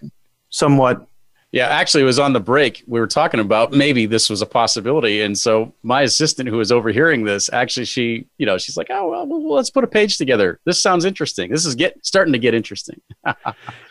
Somewhat 0.49 1.05
yeah, 1.53 1.67
actually, 1.67 2.03
it 2.03 2.07
was 2.07 2.19
on 2.19 2.33
the 2.33 2.41
break. 2.41 2.83
We 2.87 2.99
were 2.99 3.07
talking 3.07 3.39
about 3.39 3.71
maybe 3.71 4.05
this 4.05 4.29
was 4.29 4.41
a 4.41 4.45
possibility, 4.45 5.21
and 5.21 5.37
so 5.37 5.73
my 5.81 6.01
assistant, 6.01 6.49
who 6.49 6.57
was 6.57 6.73
overhearing 6.73 7.23
this, 7.23 7.49
actually, 7.53 7.85
she, 7.85 8.27
you 8.37 8.45
know, 8.45 8.57
she's 8.57 8.75
like, 8.75 8.87
"Oh, 8.89 9.09
well, 9.09 9.25
well 9.25 9.55
let's 9.55 9.69
put 9.69 9.85
a 9.85 9.87
page 9.87 10.17
together. 10.17 10.59
This 10.65 10.81
sounds 10.81 11.05
interesting. 11.05 11.49
This 11.49 11.65
is 11.65 11.73
get 11.73 12.05
starting 12.05 12.33
to 12.33 12.39
get 12.39 12.53
interesting." 12.53 12.99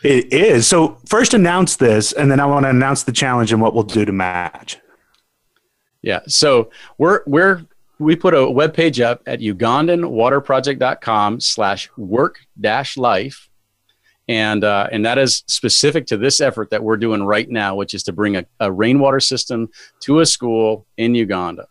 it 0.03 0.31
is. 0.31 0.67
So 0.67 0.99
first, 1.07 1.33
announce 1.33 1.77
this, 1.77 2.13
and 2.13 2.29
then 2.29 2.39
I 2.39 2.45
want 2.45 2.65
to 2.65 2.69
announce 2.69 3.03
the 3.03 3.11
challenge 3.11 3.51
and 3.51 3.59
what 3.59 3.73
we'll 3.73 3.83
do 3.83 4.05
to 4.05 4.11
match. 4.11 4.77
Yeah. 6.03 6.19
So 6.27 6.69
we're 6.99 7.23
we're 7.25 7.65
we 7.97 8.15
put 8.15 8.35
a 8.35 8.49
web 8.49 8.75
page 8.75 8.99
up 8.99 9.23
at 9.25 9.39
ugandanwaterproject.com 9.39 11.39
slash 11.39 11.89
work 11.97 12.37
dash 12.59 12.97
life 12.97 13.49
and 14.27 14.63
uh, 14.63 14.87
and 14.91 15.05
that 15.05 15.17
is 15.17 15.43
specific 15.47 16.05
to 16.07 16.17
this 16.17 16.41
effort 16.41 16.69
that 16.71 16.83
we're 16.83 16.97
doing 16.97 17.23
right 17.23 17.49
now, 17.49 17.75
which 17.75 17.93
is 17.93 18.03
to 18.03 18.11
bring 18.11 18.35
a, 18.35 18.45
a 18.59 18.71
rainwater 18.71 19.19
system 19.19 19.69
to 20.01 20.19
a 20.19 20.25
school 20.25 20.85
in 20.97 21.15
Uganda. 21.15 21.67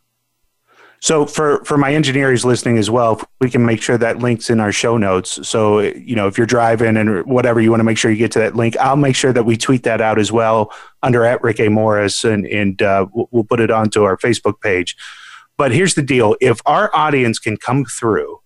So 1.01 1.27
for 1.27 1.63
for 1.65 1.77
my 1.77 1.93
engineers 1.93 2.45
listening 2.45 2.79
as 2.79 2.91
well, 2.91 3.21
we 3.41 3.51
can 3.51 3.65
make 3.65 3.83
sure 3.83 3.99
that 3.99 4.19
links 4.19 4.49
in 4.49 4.61
our 4.61 4.73
show 4.73 4.97
notes. 4.97 5.47
So 5.47 5.81
you 5.81 6.17
know, 6.17 6.27
if 6.27 6.39
you're 6.39 6.47
driving 6.47 6.97
and 6.97 7.25
whatever, 7.27 7.61
you 7.61 7.71
want 7.71 7.81
to 7.81 7.85
make 7.85 7.99
sure 7.99 8.11
you 8.11 8.17
get 8.17 8.33
to 8.33 8.39
that 8.41 8.57
link. 8.57 8.77
I'll 8.79 8.97
make 8.97 9.15
sure 9.15 9.33
that 9.33 9.45
we 9.45 9.57
tweet 9.57 9.83
that 9.83 10.01
out 10.01 10.19
as 10.19 10.33
well 10.33 10.73
under 11.03 11.25
at 11.25 11.43
Rick 11.43 11.61
A 11.61 11.69
Morris, 11.69 12.25
and 12.25 12.47
and 12.47 12.81
uh, 12.81 13.07
we'll 13.13 13.45
put 13.45 13.61
it 13.61 13.71
onto 13.71 14.05
our 14.05 14.17
Facebook 14.17 14.61
page. 14.61 14.97
But 15.59 15.73
here's 15.73 15.95
the 15.95 16.03
deal: 16.03 16.35
if 16.41 16.61
our 16.65 16.91
audience 16.95 17.39
can 17.39 17.59
come 17.59 17.85
through 17.85 18.41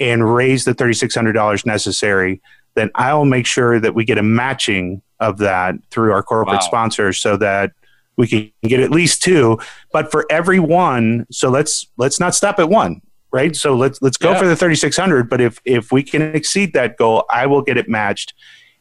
and 0.00 0.34
raise 0.34 0.64
the 0.64 0.72
thirty 0.72 0.94
six 0.94 1.14
hundred 1.14 1.32
dollars 1.34 1.66
necessary, 1.66 2.40
then 2.74 2.90
I'll 2.94 3.24
make 3.24 3.46
sure 3.46 3.78
that 3.80 3.94
we 3.94 4.04
get 4.04 4.18
a 4.18 4.22
matching 4.22 5.02
of 5.20 5.38
that 5.38 5.74
through 5.90 6.12
our 6.12 6.22
corporate 6.22 6.56
wow. 6.56 6.60
sponsors 6.60 7.18
so 7.18 7.36
that 7.36 7.72
we 8.16 8.26
can 8.26 8.50
get 8.62 8.80
at 8.80 8.90
least 8.90 9.22
two 9.22 9.58
but 9.92 10.10
for 10.10 10.26
every 10.30 10.58
one 10.58 11.26
so 11.30 11.48
let's 11.48 11.86
let's 11.96 12.20
not 12.20 12.34
stop 12.34 12.58
at 12.58 12.68
one 12.68 13.00
right 13.32 13.56
so 13.56 13.74
let's 13.74 14.02
let's 14.02 14.16
go 14.16 14.32
yeah. 14.32 14.38
for 14.38 14.46
the 14.46 14.56
3600 14.56 15.30
but 15.30 15.40
if 15.40 15.60
if 15.64 15.92
we 15.92 16.02
can 16.02 16.22
exceed 16.34 16.72
that 16.72 16.96
goal 16.96 17.24
i 17.30 17.46
will 17.46 17.62
get 17.62 17.76
it 17.76 17.88
matched 17.88 18.34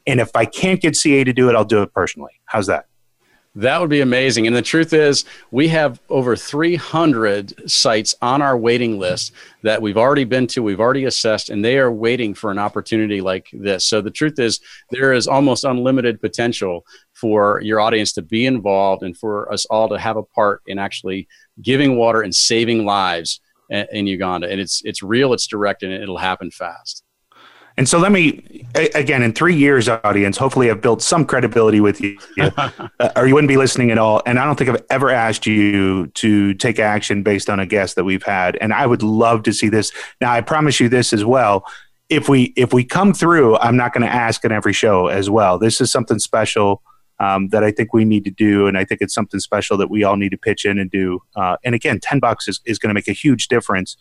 and 0.05 0.19
if 0.19 0.29
i 0.35 0.45
can't 0.45 0.81
get 0.81 0.95
ca 0.95 1.23
to 1.23 1.31
do 1.31 1.49
it 1.49 1.55
i'll 1.55 1.63
do 1.63 1.81
it 1.81 1.93
personally 1.93 2.33
how's 2.45 2.67
that 2.67 2.87
that 3.55 3.81
would 3.81 3.89
be 3.89 3.99
amazing. 3.99 4.47
And 4.47 4.55
the 4.55 4.61
truth 4.61 4.93
is, 4.93 5.25
we 5.51 5.67
have 5.67 5.99
over 6.09 6.37
300 6.37 7.69
sites 7.69 8.15
on 8.21 8.41
our 8.41 8.57
waiting 8.57 8.97
list 8.97 9.33
that 9.63 9.81
we've 9.81 9.97
already 9.97 10.23
been 10.23 10.47
to, 10.47 10.63
we've 10.63 10.79
already 10.79 11.03
assessed, 11.03 11.49
and 11.49 11.63
they 11.63 11.77
are 11.77 11.91
waiting 11.91 12.33
for 12.33 12.49
an 12.49 12.57
opportunity 12.57 13.19
like 13.19 13.47
this. 13.51 13.83
So 13.83 13.99
the 13.99 14.09
truth 14.09 14.39
is, 14.39 14.61
there 14.91 15.11
is 15.11 15.27
almost 15.27 15.65
unlimited 15.65 16.21
potential 16.21 16.85
for 17.13 17.59
your 17.61 17.81
audience 17.81 18.13
to 18.13 18.21
be 18.21 18.45
involved 18.45 19.03
and 19.03 19.17
for 19.17 19.51
us 19.51 19.65
all 19.65 19.89
to 19.89 19.99
have 19.99 20.15
a 20.15 20.23
part 20.23 20.61
in 20.65 20.79
actually 20.79 21.27
giving 21.61 21.97
water 21.97 22.21
and 22.21 22.33
saving 22.33 22.85
lives 22.85 23.41
in 23.69 24.07
Uganda. 24.07 24.49
And 24.49 24.61
it's, 24.61 24.81
it's 24.85 25.03
real, 25.03 25.33
it's 25.33 25.47
direct, 25.47 25.83
and 25.83 25.91
it'll 25.91 26.17
happen 26.17 26.51
fast. 26.51 27.03
And 27.77 27.87
so 27.87 27.99
let 27.99 28.11
me 28.11 28.65
again 28.75 29.23
in 29.23 29.33
three 29.33 29.55
years, 29.55 29.89
audience. 29.89 30.37
Hopefully, 30.37 30.69
I've 30.69 30.81
built 30.81 31.01
some 31.01 31.25
credibility 31.25 31.79
with 31.79 32.01
you, 32.01 32.17
uh, 32.39 32.69
or 33.15 33.27
you 33.27 33.33
wouldn't 33.33 33.49
be 33.49 33.57
listening 33.57 33.91
at 33.91 33.97
all. 33.97 34.21
And 34.25 34.39
I 34.39 34.45
don't 34.45 34.57
think 34.57 34.69
I've 34.69 34.83
ever 34.89 35.09
asked 35.09 35.45
you 35.45 36.07
to 36.07 36.53
take 36.55 36.79
action 36.79 37.23
based 37.23 37.49
on 37.49 37.59
a 37.59 37.65
guest 37.65 37.95
that 37.95 38.03
we've 38.03 38.23
had. 38.23 38.57
And 38.57 38.73
I 38.73 38.85
would 38.85 39.03
love 39.03 39.43
to 39.43 39.53
see 39.53 39.69
this. 39.69 39.91
Now, 40.19 40.31
I 40.31 40.41
promise 40.41 40.79
you 40.79 40.89
this 40.89 41.13
as 41.13 41.25
well. 41.25 41.65
If 42.09 42.27
we 42.27 42.53
if 42.57 42.73
we 42.73 42.83
come 42.83 43.13
through, 43.13 43.57
I'm 43.57 43.77
not 43.77 43.93
going 43.93 44.05
to 44.05 44.13
ask 44.13 44.43
in 44.43 44.51
every 44.51 44.73
show 44.73 45.07
as 45.07 45.29
well. 45.29 45.57
This 45.57 45.79
is 45.79 45.91
something 45.91 46.19
special 46.19 46.81
um, 47.19 47.49
that 47.49 47.63
I 47.63 47.71
think 47.71 47.93
we 47.93 48.03
need 48.03 48.25
to 48.25 48.31
do, 48.31 48.67
and 48.67 48.77
I 48.77 48.83
think 48.83 49.01
it's 49.01 49.13
something 49.13 49.39
special 49.39 49.77
that 49.77 49.89
we 49.89 50.03
all 50.03 50.17
need 50.17 50.31
to 50.31 50.37
pitch 50.37 50.65
in 50.65 50.77
and 50.77 50.89
do. 50.89 51.21
Uh, 51.35 51.55
and 51.63 51.73
again, 51.73 51.99
ten 52.01 52.19
bucks 52.19 52.47
is, 52.47 52.59
is 52.65 52.79
going 52.79 52.89
to 52.89 52.93
make 52.93 53.07
a 53.07 53.13
huge 53.13 53.47
difference 53.47 53.95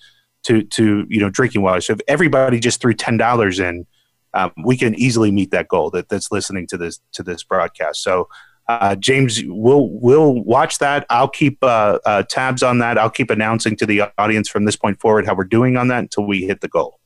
to 0.45 0.63
to 0.63 1.07
you 1.09 1.21
know 1.21 1.31
drinking 1.31 1.63
water. 1.63 1.81
So 1.81 1.95
if 1.95 2.01
everybody 2.09 2.61
just 2.61 2.81
threw 2.81 2.95
ten 2.95 3.17
dollars 3.17 3.61
in, 3.61 3.87
um, 4.35 4.53
we 4.65 4.77
can 4.77 4.95
easily 4.95 5.31
meet 5.31 5.51
that 5.51 5.69
goal. 5.69 5.91
That 5.91 6.09
that's 6.09 6.31
listening 6.31 6.67
to 6.69 6.77
this 6.77 7.01
to 7.13 7.23
this 7.23 7.43
broadcast. 7.43 8.03
So. 8.03 8.29
Uh, 8.69 8.95
James, 8.95 9.43
we'll 9.47 9.89
we'll 9.91 10.45
watch 10.45 10.79
that. 10.79 11.05
I'll 11.11 11.27
keep 11.27 11.59
uh, 11.61 11.99
uh, 12.07 12.23
tabs 12.23 12.63
on 12.63 12.79
that. 12.79 12.99
I'll 12.99 13.11
keep 13.11 13.29
announcing 13.29 13.75
to 13.75 13.87
the 13.87 14.03
audience 14.17 14.49
from 14.49 14.65
this 14.65 14.77
point 14.77 15.01
forward 15.01 15.27
how 15.27 15.35
we're 15.35 15.43
doing 15.43 15.77
on 15.77 15.89
that 15.89 15.99
until 15.99 16.25
we 16.25 16.43
hit 16.43 16.61
the 16.61 16.69
goal. 16.69 17.00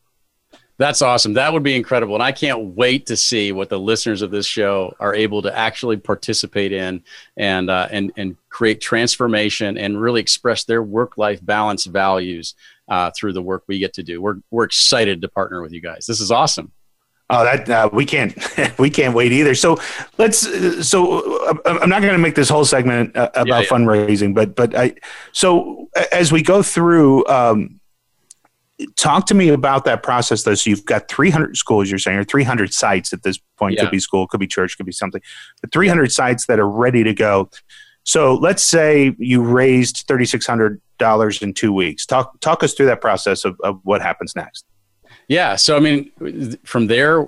That's 0.76 1.02
awesome. 1.02 1.34
That 1.34 1.52
would 1.52 1.62
be 1.62 1.76
incredible. 1.76 2.14
And 2.14 2.22
I 2.22 2.32
can't 2.32 2.74
wait 2.74 3.06
to 3.06 3.16
see 3.16 3.52
what 3.52 3.68
the 3.68 3.78
listeners 3.78 4.22
of 4.22 4.32
this 4.32 4.46
show 4.46 4.92
are 4.98 5.14
able 5.14 5.40
to 5.42 5.56
actually 5.56 5.98
participate 5.98 6.72
in 6.72 7.04
and, 7.36 7.70
uh, 7.70 7.86
and, 7.92 8.12
and 8.16 8.36
create 8.48 8.80
transformation 8.80 9.78
and 9.78 10.00
really 10.00 10.20
express 10.20 10.64
their 10.64 10.82
work 10.82 11.16
life 11.16 11.44
balance 11.44 11.84
values 11.84 12.54
uh, 12.88 13.10
through 13.16 13.32
the 13.32 13.42
work 13.42 13.64
we 13.66 13.78
get 13.78 13.94
to 13.94 14.02
do. 14.02 14.20
We're 14.20 14.36
we're 14.50 14.64
excited 14.64 15.22
to 15.22 15.28
partner 15.28 15.62
with 15.62 15.72
you 15.72 15.80
guys. 15.80 16.06
This 16.06 16.20
is 16.20 16.30
awesome. 16.30 16.72
Oh, 17.30 17.42
that 17.42 17.70
uh, 17.70 17.88
we 17.92 18.04
can't 18.04 18.36
we 18.78 18.90
can't 18.90 19.14
wait 19.14 19.32
either. 19.32 19.54
So 19.54 19.78
let's. 20.18 20.46
Uh, 20.46 20.82
so 20.82 21.46
uh, 21.46 21.78
I'm 21.80 21.88
not 21.88 22.02
going 22.02 22.12
to 22.12 22.18
make 22.18 22.34
this 22.34 22.48
whole 22.48 22.64
segment 22.64 23.16
uh, 23.16 23.30
about 23.34 23.46
yeah, 23.46 23.60
yeah. 23.60 23.66
fundraising, 23.66 24.34
but 24.34 24.54
but 24.54 24.74
I. 24.76 24.94
So 25.32 25.88
as 26.12 26.32
we 26.32 26.42
go 26.42 26.62
through, 26.62 27.26
um, 27.26 27.80
talk 28.96 29.26
to 29.26 29.34
me 29.34 29.48
about 29.48 29.84
that 29.84 30.02
process. 30.02 30.42
Though, 30.42 30.54
so 30.54 30.70
you've 30.70 30.84
got 30.84 31.08
300 31.08 31.56
schools. 31.56 31.90
You're 31.90 31.98
saying 31.98 32.18
or 32.18 32.24
300 32.24 32.72
sites 32.72 33.12
at 33.12 33.22
this 33.22 33.38
point. 33.56 33.74
Yeah. 33.74 33.82
Could 33.82 33.90
be 33.90 34.00
school, 34.00 34.26
could 34.26 34.40
be 34.40 34.46
church, 34.46 34.76
could 34.76 34.86
be 34.86 34.92
something. 34.92 35.20
But 35.60 35.72
300 35.72 36.12
sites 36.12 36.46
that 36.46 36.58
are 36.58 36.68
ready 36.68 37.04
to 37.04 37.14
go. 37.14 37.50
So 38.04 38.34
let's 38.34 38.62
say 38.62 39.14
you 39.18 39.42
raised 39.42 40.04
thirty 40.06 40.26
six 40.26 40.46
hundred 40.46 40.80
dollars 40.98 41.42
in 41.42 41.54
two 41.54 41.72
weeks. 41.72 42.04
Talk 42.04 42.38
talk 42.40 42.62
us 42.62 42.74
through 42.74 42.86
that 42.86 43.00
process 43.00 43.44
of, 43.44 43.58
of 43.64 43.80
what 43.82 44.02
happens 44.02 44.36
next. 44.36 44.66
Yeah, 45.26 45.56
so 45.56 45.74
I 45.76 45.80
mean, 45.80 46.58
from 46.64 46.86
there, 46.86 47.26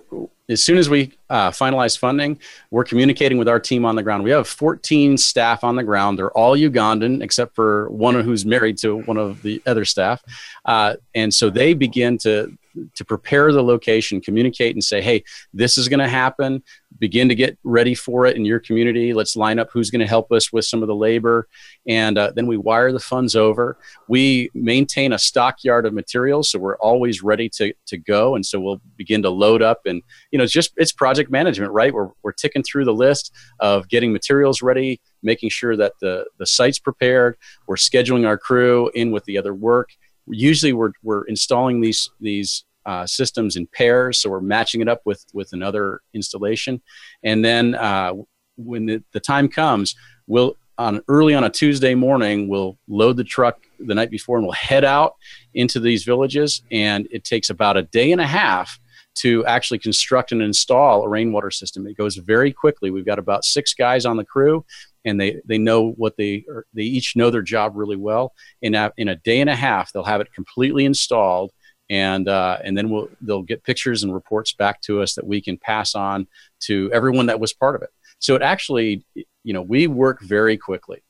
as 0.48 0.62
soon 0.62 0.78
as 0.78 0.88
we 0.88 1.12
uh, 1.28 1.50
finalize 1.50 1.98
funding, 1.98 2.38
we're 2.70 2.84
communicating 2.84 3.38
with 3.38 3.48
our 3.48 3.58
team 3.58 3.84
on 3.84 3.96
the 3.96 4.02
ground. 4.02 4.22
We 4.22 4.30
have 4.30 4.46
14 4.46 5.16
staff 5.16 5.64
on 5.64 5.76
the 5.76 5.82
ground. 5.82 6.18
They're 6.18 6.30
all 6.30 6.56
Ugandan, 6.56 7.22
except 7.22 7.54
for 7.54 7.88
one 7.90 8.14
who's 8.20 8.46
married 8.46 8.78
to 8.78 8.98
one 9.02 9.16
of 9.16 9.42
the 9.42 9.60
other 9.66 9.84
staff. 9.84 10.22
Uh, 10.64 10.94
and 11.14 11.32
so 11.34 11.50
they 11.50 11.74
begin 11.74 12.18
to 12.18 12.56
to 12.94 13.04
prepare 13.06 13.52
the 13.52 13.62
location, 13.62 14.20
communicate 14.20 14.74
and 14.74 14.84
say, 14.84 15.00
hey, 15.00 15.24
this 15.54 15.78
is 15.78 15.88
going 15.88 16.00
to 16.00 16.08
happen. 16.08 16.62
Begin 16.98 17.28
to 17.28 17.34
get 17.34 17.58
ready 17.64 17.94
for 17.94 18.26
it 18.26 18.36
in 18.36 18.44
your 18.44 18.60
community. 18.60 19.12
Let's 19.12 19.36
line 19.36 19.58
up 19.58 19.68
who's 19.72 19.90
going 19.90 20.00
to 20.00 20.06
help 20.06 20.32
us 20.32 20.52
with 20.52 20.64
some 20.64 20.82
of 20.82 20.88
the 20.88 20.94
labor. 20.94 21.48
And 21.86 22.16
uh, 22.18 22.32
then 22.34 22.46
we 22.46 22.56
wire 22.56 22.92
the 22.92 23.00
funds 23.00 23.36
over. 23.36 23.78
We 24.08 24.50
maintain 24.54 25.12
a 25.12 25.18
stockyard 25.18 25.86
of 25.86 25.94
materials, 25.94 26.50
so 26.50 26.58
we're 26.58 26.78
always 26.78 27.22
ready 27.22 27.48
to, 27.50 27.72
to 27.86 27.98
go. 27.98 28.34
And 28.34 28.44
so 28.44 28.60
we'll 28.60 28.80
begin 28.96 29.22
to 29.22 29.30
load 29.30 29.62
up. 29.62 29.80
And, 29.86 30.02
you 30.30 30.38
know, 30.38 30.44
it's 30.44 30.52
just, 30.52 30.72
it's 30.76 30.92
project 30.92 31.30
management, 31.30 31.72
right? 31.72 31.92
We're, 31.92 32.08
we're 32.22 32.32
ticking 32.32 32.62
through 32.62 32.84
the 32.84 32.94
list 32.94 33.32
of 33.60 33.88
getting 33.88 34.12
materials 34.12 34.62
ready, 34.62 35.00
making 35.22 35.50
sure 35.50 35.76
that 35.76 35.94
the, 36.00 36.26
the 36.38 36.46
site's 36.46 36.78
prepared. 36.78 37.36
We're 37.66 37.76
scheduling 37.76 38.26
our 38.26 38.38
crew 38.38 38.90
in 38.94 39.10
with 39.10 39.24
the 39.24 39.38
other 39.38 39.54
work 39.54 39.90
usually 40.28 40.72
we're, 40.72 40.92
we're 41.02 41.24
installing 41.24 41.80
these 41.80 42.10
these 42.20 42.64
uh, 42.86 43.06
systems 43.06 43.56
in 43.56 43.66
pairs, 43.66 44.18
so 44.18 44.30
we're 44.30 44.40
matching 44.40 44.80
it 44.80 44.88
up 44.88 45.02
with 45.04 45.24
with 45.34 45.52
another 45.52 46.00
installation, 46.14 46.80
and 47.22 47.44
then 47.44 47.74
uh, 47.74 48.12
when 48.56 48.86
the, 48.86 49.02
the 49.12 49.20
time 49.20 49.48
comes, 49.48 49.94
we'll 50.26 50.56
on 50.78 51.00
early 51.08 51.34
on 51.34 51.44
a 51.44 51.50
Tuesday 51.50 51.94
morning, 51.94 52.48
we'll 52.48 52.78
load 52.88 53.16
the 53.16 53.24
truck 53.24 53.58
the 53.80 53.94
night 53.94 54.10
before 54.10 54.36
and 54.36 54.46
we'll 54.46 54.52
head 54.52 54.84
out 54.84 55.14
into 55.54 55.80
these 55.80 56.04
villages. 56.04 56.62
And 56.70 57.08
it 57.10 57.24
takes 57.24 57.50
about 57.50 57.76
a 57.76 57.82
day 57.82 58.12
and 58.12 58.20
a 58.20 58.26
half 58.26 58.78
to 59.16 59.44
actually 59.46 59.78
construct 59.78 60.32
and 60.32 60.42
install 60.42 61.02
a 61.02 61.08
rainwater 61.08 61.50
system. 61.50 61.86
It 61.86 61.96
goes 61.96 62.16
very 62.16 62.52
quickly. 62.52 62.90
We've 62.90 63.06
got 63.06 63.18
about 63.18 63.44
six 63.46 63.72
guys 63.72 64.04
on 64.04 64.18
the 64.18 64.24
crew, 64.24 64.66
and 65.06 65.18
they, 65.18 65.40
they 65.46 65.56
know 65.56 65.92
what 65.92 66.18
they 66.18 66.44
are, 66.50 66.66
they 66.74 66.82
each 66.82 67.16
know 67.16 67.30
their 67.30 67.40
job 67.42 67.72
really 67.74 67.96
well. 67.96 68.34
In 68.60 68.74
a, 68.74 68.92
in 68.98 69.08
a 69.08 69.16
day 69.16 69.40
and 69.40 69.48
a 69.48 69.56
half, 69.56 69.92
they'll 69.92 70.04
have 70.04 70.20
it 70.20 70.34
completely 70.34 70.84
installed 70.84 71.52
and 71.88 72.28
uh, 72.28 72.58
and 72.64 72.76
then 72.76 72.90
we'll 72.90 73.08
they'll 73.20 73.42
get 73.42 73.64
pictures 73.64 74.02
and 74.02 74.12
reports 74.12 74.52
back 74.52 74.80
to 74.82 75.00
us 75.02 75.14
that 75.14 75.26
we 75.26 75.40
can 75.40 75.56
pass 75.56 75.94
on 75.94 76.26
to 76.60 76.90
everyone 76.92 77.26
that 77.26 77.40
was 77.40 77.52
part 77.52 77.76
of 77.76 77.82
it. 77.82 77.90
So 78.18 78.34
it 78.34 78.42
actually, 78.42 79.04
you 79.14 79.52
know, 79.52 79.62
we 79.62 79.86
work 79.86 80.20
very 80.20 80.56
quickly. 80.56 81.02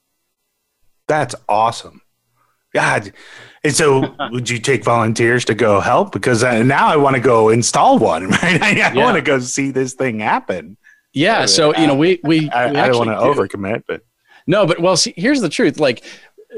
That's 1.09 1.35
awesome. 1.49 2.03
God, 2.75 3.13
and 3.65 3.75
so 3.75 4.15
would 4.33 4.51
you 4.51 4.59
take 4.59 4.85
volunteers 4.85 5.45
to 5.47 5.55
go 5.55 5.81
help? 5.81 6.13
Because 6.13 6.45
uh, 6.45 6.63
now 6.63 6.89
I 6.89 6.97
want 6.97 7.17
to 7.17 7.23
go 7.23 7.49
install 7.49 7.99
one. 7.99 8.29
Right, 8.43 8.63
I, 8.63 8.69
I 8.71 8.73
yeah. 8.73 8.95
want 8.95 9.17
to 9.17 9.23
go 9.23 9.39
see 9.39 9.71
this 9.71 9.95
thing 9.95 10.21
happen. 10.21 10.77
Yeah. 11.15 11.47
So 11.47 11.75
you 11.77 11.87
know, 11.87 11.95
we 11.95 12.21
we, 12.23 12.51
I, 12.51 12.71
we 12.71 12.77
I 12.77 12.89
don't 12.89 13.07
want 13.07 13.11
to 13.11 13.15
do. 13.17 13.41
overcommit, 13.41 13.85
but 13.89 14.03
No, 14.47 14.67
but 14.67 14.81
well, 14.81 14.97
see, 14.97 15.15
here's 15.17 15.41
the 15.41 15.49
truth. 15.49 15.81
Like, 15.81 16.05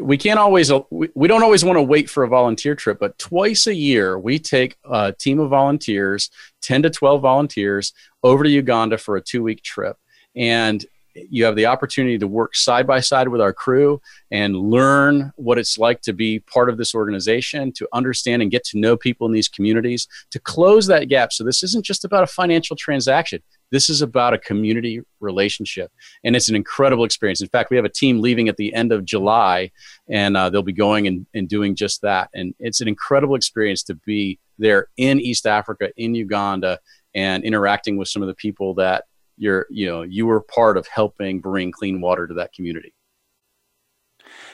we 0.01 0.17
can't 0.17 0.39
always, 0.39 0.71
we, 0.91 1.29
don't 1.29 1.43
always 1.43 1.65
want 1.65 1.77
to 1.77 1.83
wait 1.83 2.09
for 2.09 2.25
a 2.25 2.29
volunteer 2.29 2.75
trip, 2.75 2.99
but 2.99 3.19
twice 3.19 3.67
a 3.67 3.75
year 3.75 4.19
we 4.19 4.39
take 4.39 4.77
a 4.85 5.13
team 5.13 5.41
of 5.41 5.51
volunteers, 5.51 6.31
10 6.63 6.83
to 6.83 6.91
12 6.91 7.21
volunteers, 7.21 7.93
over 8.23 8.45
to 8.45 8.51
Uganda 8.51 8.99
for 8.99 9.17
a 9.17 9.23
two 9.23 9.43
week 9.43 9.63
trip. 9.63 9.97
And 10.37 10.85
you 11.31 11.45
have 11.45 11.57
the 11.57 11.67
opportunity 11.67 12.19
to 12.19 12.27
work 12.27 12.55
side 12.55 12.87
by 12.87 13.01
side 13.01 13.29
with 13.29 13.41
our 13.41 13.53
crew 13.53 14.01
and 14.31 14.57
learn 14.57 15.33
what 15.37 15.59
it's 15.59 15.79
like 15.79 16.01
to 16.03 16.13
be 16.13 16.41
part 16.41 16.69
of 16.69 16.77
this 16.77 16.95
organization, 16.95 17.73
to 17.73 17.89
understand 17.93 18.43
and 18.43 18.51
get 18.51 18.65
to 18.65 18.79
know 18.79 18.97
people 18.97 19.27
in 19.27 19.33
these 19.33 19.49
communities, 19.49 20.07
to 20.31 20.39
close 20.39 20.87
that 20.87 21.09
gap. 21.09 21.33
So, 21.33 21.45
this 21.45 21.63
isn't 21.63 21.85
just 21.85 22.05
about 22.05 22.23
a 22.23 22.29
financial 22.29 22.77
transaction. 22.77 23.43
This 23.71 23.91
is 23.91 24.03
about 24.03 24.35
a 24.35 24.39
community 24.39 25.01
relationship, 25.21 25.93
and 26.25 26.35
it's 26.35 26.49
an 26.49 26.57
incredible 26.57 27.05
experience. 27.05 27.41
In 27.41 27.49
fact, 27.49 27.71
we 27.71 27.77
have 27.77 27.85
a 27.85 27.91
team 27.91 28.21
leaving 28.21 28.49
at 28.49 28.57
the 28.57 28.73
end 28.75 28.93
of 28.93 29.05
July, 29.05 29.71
and 30.09 30.37
uh, 30.37 30.49
they'll 30.49 30.63
be 30.63 30.73
going 30.73 31.07
and, 31.07 31.27
and 31.35 31.49
doing 31.49 31.75
just 31.75 32.03
that. 32.03 32.31
And 32.35 32.55
it's 32.59 32.81
an 32.81 32.89
incredible 32.89 33.35
experience 33.35 33.83
to 33.85 33.95
be 33.95 34.39
there 34.59 34.89
in 34.97 35.21
East 35.21 35.47
Africa, 35.47 35.91
in 35.97 36.15
Uganda, 36.15 36.79
and 37.15 37.45
interacting 37.45 37.97
with 37.97 38.09
some 38.09 38.23
of 38.23 38.29
the 38.29 38.35
people 38.35 38.75
that 38.75 39.05
you're, 39.37 39.67
you 39.71 39.87
know, 39.87 40.03
you 40.03 40.27
were 40.27 40.41
part 40.41 40.77
of 40.77 40.87
helping 40.89 41.41
bring 41.41 41.71
clean 41.71 42.01
water 42.01 42.27
to 42.27 42.35
that 42.35 42.53
community. 42.53 42.95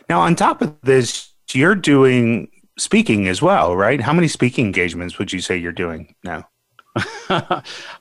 now 0.09 0.21
on 0.21 0.35
top 0.35 0.61
of 0.61 0.77
this, 0.83 1.33
you're 1.53 1.75
doing 1.75 2.51
speaking 2.79 3.29
as 3.29 3.41
well, 3.41 3.77
right? 3.77 4.01
How 4.01 4.12
many 4.12 4.29
speaking 4.29 4.67
engagements 4.67 5.19
would 5.19 5.33
you 5.33 5.41
say 5.41 5.57
you're 5.57 5.73
doing 5.73 6.15
now? 6.25 6.49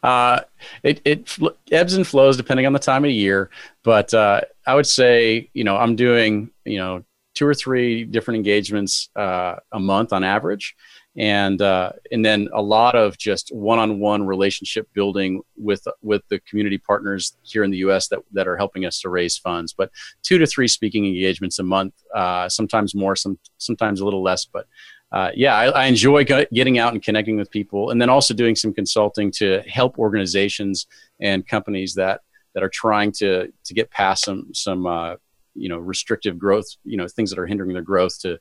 uh, 0.03 0.39
it 0.83 1.01
it 1.03 1.37
ebbs 1.71 1.95
and 1.95 2.05
flows 2.05 2.37
depending 2.37 2.65
on 2.65 2.73
the 2.73 2.79
time 2.79 3.05
of 3.05 3.11
year, 3.11 3.49
but 3.83 4.13
uh, 4.13 4.41
I 4.67 4.75
would 4.75 4.87
say 4.87 5.49
you 5.53 5.63
know 5.63 5.77
I'm 5.77 5.95
doing 5.95 6.51
you 6.65 6.77
know 6.77 7.03
two 7.33 7.47
or 7.47 7.53
three 7.53 8.03
different 8.03 8.37
engagements 8.37 9.09
uh, 9.15 9.55
a 9.71 9.79
month 9.79 10.13
on 10.13 10.23
average, 10.23 10.75
and 11.15 11.61
uh, 11.61 11.91
and 12.11 12.23
then 12.23 12.49
a 12.53 12.61
lot 12.61 12.95
of 12.95 13.17
just 13.17 13.49
one-on-one 13.53 14.25
relationship 14.25 14.87
building 14.93 15.41
with 15.57 15.87
with 16.01 16.21
the 16.29 16.39
community 16.41 16.77
partners 16.77 17.35
here 17.43 17.63
in 17.63 17.71
the 17.71 17.77
U.S. 17.77 18.07
that 18.09 18.19
that 18.33 18.47
are 18.47 18.57
helping 18.57 18.85
us 18.85 18.99
to 19.01 19.09
raise 19.09 19.37
funds. 19.37 19.73
But 19.73 19.91
two 20.21 20.37
to 20.37 20.45
three 20.45 20.67
speaking 20.67 21.05
engagements 21.05 21.59
a 21.59 21.63
month, 21.63 21.93
uh, 22.15 22.49
sometimes 22.49 22.93
more, 22.93 23.15
some 23.15 23.39
sometimes 23.57 24.01
a 24.01 24.05
little 24.05 24.23
less, 24.23 24.45
but 24.45 24.67
uh, 25.13 25.29
yeah, 25.35 25.55
I, 25.55 25.65
I 25.67 25.85
enjoy 25.85 26.25
getting 26.25 26.79
out 26.79 26.93
and 26.93 27.01
connecting 27.01 27.37
with 27.37 27.51
people, 27.51 27.91
and 27.91 28.01
then 28.01 28.09
also 28.09 28.33
doing 28.33 28.55
some 28.55 28.73
consulting 28.73 29.31
to 29.33 29.61
help 29.67 29.99
organizations 29.99 30.87
and 31.21 31.47
companies 31.47 31.93
that 31.93 32.21
that 32.55 32.63
are 32.63 32.69
trying 32.69 33.11
to 33.13 33.53
to 33.63 33.73
get 33.75 33.91
past 33.91 34.25
some 34.25 34.49
some 34.55 34.87
uh, 34.87 35.15
you 35.53 35.69
know 35.69 35.77
restrictive 35.77 36.39
growth, 36.39 36.65
you 36.83 36.97
know 36.97 37.07
things 37.07 37.29
that 37.29 37.37
are 37.37 37.45
hindering 37.45 37.73
their 37.73 37.83
growth. 37.83 38.19
To 38.21 38.39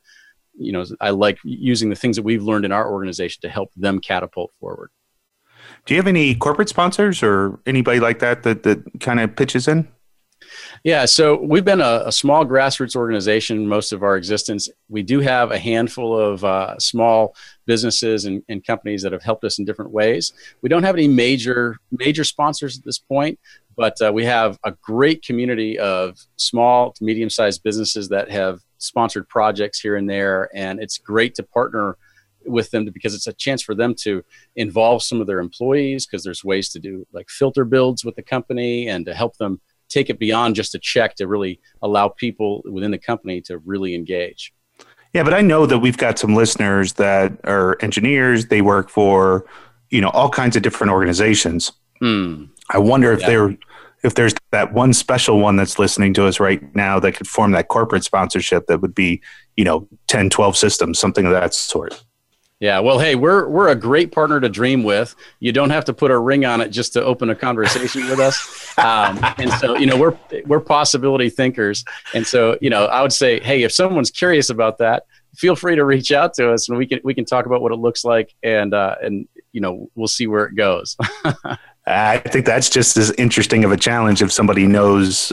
you 0.55 0.73
know, 0.73 0.83
I 0.99 1.11
like 1.11 1.39
using 1.45 1.91
the 1.91 1.97
things 1.97 2.17
that 2.17 2.23
we've 2.23 2.43
learned 2.43 2.65
in 2.65 2.73
our 2.73 2.91
organization 2.91 3.43
to 3.43 3.51
help 3.51 3.71
them 3.77 4.01
catapult 4.01 4.51
forward. 4.59 4.91
Do 5.85 5.93
you 5.93 6.01
have 6.01 6.09
any 6.09 6.35
corporate 6.35 6.71
sponsors 6.71 7.23
or 7.23 7.61
anybody 7.67 8.01
like 8.01 8.21
that 8.21 8.45
that, 8.45 8.63
that 8.63 8.83
kind 9.01 9.21
of 9.21 9.37
pitches 9.37 9.69
in? 9.69 9.89
Yeah, 10.85 11.05
so 11.05 11.41
we've 11.41 11.65
been 11.65 11.81
a, 11.81 12.03
a, 12.07 12.13
small 12.13 12.45
grassroots 12.45 12.97
organization 12.97 13.69
most 13.69 13.93
of 13.93 14.03
our 14.03 14.17
existence. 14.17 14.69
We 14.89 15.05
do 15.05 15.21
have 15.21 15.53
a 15.53 15.59
handful 15.59 16.19
of 16.19 16.45
uh, 16.45 16.77
small 16.81 17.37
businesses 17.67 18.25
and, 18.25 18.43
and, 18.49 18.67
companies 18.67 19.03
that 19.03 19.13
have 19.13 19.23
helped 19.23 19.45
us 19.45 19.61
in 19.61 19.65
different 19.65 19.93
ways. 19.93 20.33
We 20.61 20.69
don't 20.69 20.83
have 20.83 20.97
any 20.97 21.07
major 21.07 21.77
major 21.93 22.25
sponsors 22.25 22.77
at 22.77 22.85
this 22.85 22.99
point, 22.99 23.39
but 23.77 23.97
uh, 24.03 24.11
we 24.13 24.25
have 24.25 24.59
a 24.65 24.73
great 24.73 25.25
community 25.25 25.79
of 25.79 26.19
small 26.35 26.91
to 26.95 27.05
medium 27.05 27.31
sized 27.31 27.63
businesses 27.63 28.09
that 28.09 28.29
have 28.33 28.61
sponsored 28.79 29.29
projects 29.29 29.79
here 29.79 29.95
and 29.95 30.11
there, 30.11 30.51
and 30.53 30.83
it's 30.83 30.99
great 30.99 31.37
to 31.37 31.45
partner 31.45 31.97
with 32.45 32.73
them 32.73 32.87
because 32.87 33.15
it's 33.15 33.29
a 33.29 33.33
chance 33.33 33.63
for 33.63 33.77
them 33.77 33.95
to 33.95 34.25
involve 34.57 35.01
some 35.01 35.21
of 35.21 35.29
their 35.29 35.39
employees 35.39 36.07
because 36.07 36.25
there's 36.25 36.43
ways 36.43 36.71
to 36.71 36.81
do 36.81 37.07
like 37.13 37.31
filter 37.31 37.65
builds 37.65 38.05
with 38.05 38.17
the 38.17 38.23
company 38.23 38.89
and 38.89 39.07
to 39.07 39.15
help 39.15 39.37
them 39.37 39.61
take 39.93 40.11
it 40.11 40.19
beyond 40.19 40.55
just 40.57 40.75
a 40.75 40.79
check 40.79 41.15
to 41.17 41.27
really 41.27 41.61
allow 41.83 42.09
people 42.09 42.63
within 42.71 42.91
the 42.91 42.99
company 42.99 43.41
to 43.43 43.59
really 43.59 43.95
engage. 43.95 44.53
Yeah, 45.13 45.23
but 45.25 45.35
I 45.35 45.43
know 45.43 45.67
that 45.67 45.79
we've 45.79 45.99
got 45.99 46.19
some 46.19 46.35
listeners 46.35 46.95
that 46.95 47.33
are 47.45 47.77
engineers. 47.83 48.47
They 48.47 48.63
work 48.63 48.89
for, 48.89 49.45
you 49.91 50.01
know, 50.01 50.09
all 50.11 50.31
kinds 50.31 50.57
of 50.57 50.63
different 50.63 50.91
organizations. 50.93 51.73
Hmm. 52.01 52.45
I 52.71 52.79
wonder 52.79 53.13
if 53.13 53.21
Yeah. 53.21 53.27
there, 53.27 53.57
if 54.03 54.15
there's 54.15 54.35
that 54.53 54.73
one 54.73 54.95
special 54.95 55.39
one 55.39 55.57
that's 55.57 55.79
listening 55.79 56.15
to 56.15 56.27
us 56.27 56.41
right 56.41 56.75
now 56.75 56.99
that 57.01 57.13
could 57.13 57.29
form 57.29 57.53
that 57.53 57.69
corporate 57.69 58.05
sponsorship 58.05 58.67
that 58.69 58.81
would 58.81 58.95
be, 58.95 59.21
you 59.57 59.65
know, 59.65 59.87
10, 60.09 60.31
12 60.31 60.57
systems, 60.57 60.99
something 60.99 61.27
of 61.27 61.33
that 61.33 61.53
sort. 61.53 62.03
Yeah, 62.63 62.79
well, 62.79 63.01
hey, 63.01 63.17
we're 63.17 63.49
we're 63.49 63.71
a 63.71 63.75
great 63.75 64.13
partner 64.13 64.39
to 64.39 64.49
dream 64.49 64.85
with. 64.85 65.17
You 65.41 65.51
don't 65.51 65.71
have 65.71 65.85
to 65.87 65.93
put 65.93 66.13
a 66.13 66.19
ring 66.19 66.45
on 66.45 66.61
it 66.61 66.69
just 66.69 66.93
to 66.93 67.03
open 67.03 67.29
a 67.29 67.35
conversation 67.35 68.09
with 68.09 68.21
us. 68.21 68.79
Um, 68.79 69.19
and 69.39 69.51
so, 69.55 69.77
you 69.77 69.85
know, 69.85 69.97
we're 69.97 70.17
we're 70.47 70.61
possibility 70.61 71.29
thinkers. 71.29 71.85
And 72.15 72.25
so, 72.25 72.57
you 72.61 72.71
know, 72.71 72.85
I 72.85 73.03
would 73.03 73.13
say, 73.13 73.41
hey, 73.41 73.65
if 73.65 73.73
someone's 73.73 74.13
curious 74.13 74.49
about 74.49 74.79
that, 74.79 75.07
feel 75.35 75.57
free 75.57 75.75
to 75.75 75.85
reach 75.85 76.13
out 76.13 76.35
to 76.35 76.53
us, 76.53 76.69
and 76.69 76.79
we 76.79 76.87
can 76.87 77.01
we 77.03 77.15
can 77.15 77.25
talk 77.25 77.47
about 77.47 77.63
what 77.63 77.73
it 77.73 77.81
looks 77.81 78.05
like, 78.05 78.33
and 78.45 78.73
uh, 78.73 78.95
and 79.03 79.27
you 79.51 79.61
know, 79.61 79.91
we'll 79.97 80.07
see 80.07 80.29
where 80.29 80.47
it 80.47 80.55
goes. 80.55 80.97
I 81.87 82.19
think 82.19 82.47
that's 82.47 82.71
just 82.71 82.97
as 82.97 83.11
interesting 83.19 83.65
of 83.65 83.73
a 83.73 83.77
challenge 83.77 84.23
if 84.23 84.31
somebody 84.31 84.69
knows, 84.69 85.33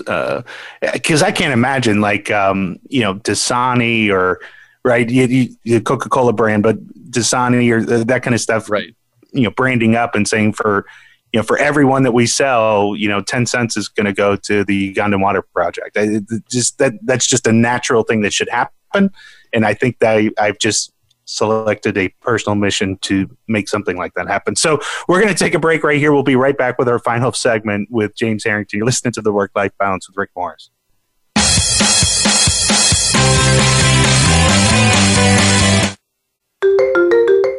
because 0.94 1.22
I 1.22 1.32
can't 1.32 1.54
imagine 1.54 2.02
like 2.02 2.32
um, 2.32 2.80
you 2.90 3.02
know 3.02 3.14
Dasani 3.14 4.10
or 4.10 4.42
right, 4.84 5.10
you, 5.10 5.26
you, 5.26 5.56
the 5.64 5.82
Coca 5.82 6.10
Cola 6.10 6.34
brand, 6.34 6.64
but 6.64 6.78
Dasani 7.12 7.72
or 7.72 8.04
that 8.04 8.24
kind 8.24 8.34
of 8.34 8.42
stuff, 8.42 8.70
right. 8.70 8.96
you 9.34 9.44
know, 9.44 9.52
branding 9.52 9.96
up 9.96 10.16
and 10.16 10.28
saying 10.28 10.54
for 10.54 10.86
you 11.34 11.40
know 11.40 11.44
for 11.44 11.58
everyone 11.58 12.04
that 12.04 12.12
we 12.12 12.26
sell, 12.26 12.96
you 12.96 13.08
know, 13.08 13.22
ten 13.22 13.46
cents 13.46 13.78
is 13.78 13.88
going 13.88 14.06
to 14.06 14.14
go 14.14 14.36
to 14.36 14.64
the 14.64 14.94
Ugandan 14.94 15.22
Water 15.22 15.42
Project. 15.42 15.98
I, 15.98 16.20
just 16.50 16.78
that 16.80 16.94
that's 17.04 17.28
just 17.28 17.48
a 17.48 17.54
natural 17.54 18.04
thing 18.04 18.22
that 18.22 18.34
should 18.34 18.50
happen, 18.50 19.12
and 19.54 19.66
I 19.66 19.74
think 19.74 20.00
that 20.00 20.18
I, 20.18 20.30
I've 20.40 20.60
just 20.60 20.94
selected 21.26 21.96
a 21.96 22.10
personal 22.22 22.56
mission 22.56 22.98
to 22.98 23.30
make 23.48 23.70
something 23.70 23.98
like 23.98 24.14
that 24.16 24.28
happen. 24.28 24.56
So 24.56 24.82
we're 25.08 25.22
going 25.22 25.34
to 25.34 25.38
take 25.38 25.54
a 25.54 25.60
break 25.60 25.84
right 25.84 26.00
here. 26.00 26.12
We'll 26.12 26.24
be 26.24 26.36
right 26.36 26.58
back 26.58 26.80
with 26.80 26.90
our 26.90 26.98
final 26.98 27.32
segment 27.32 27.90
with 27.92 28.16
James 28.16 28.44
Harrington. 28.44 28.78
You're 28.78 28.88
listening 28.88 29.12
to 29.14 29.22
the 29.22 29.32
Work 29.32 29.52
Life 29.56 29.72
Balance 29.78 30.10
with 30.10 30.18
Rick 30.18 30.32
Morris. 30.36 30.72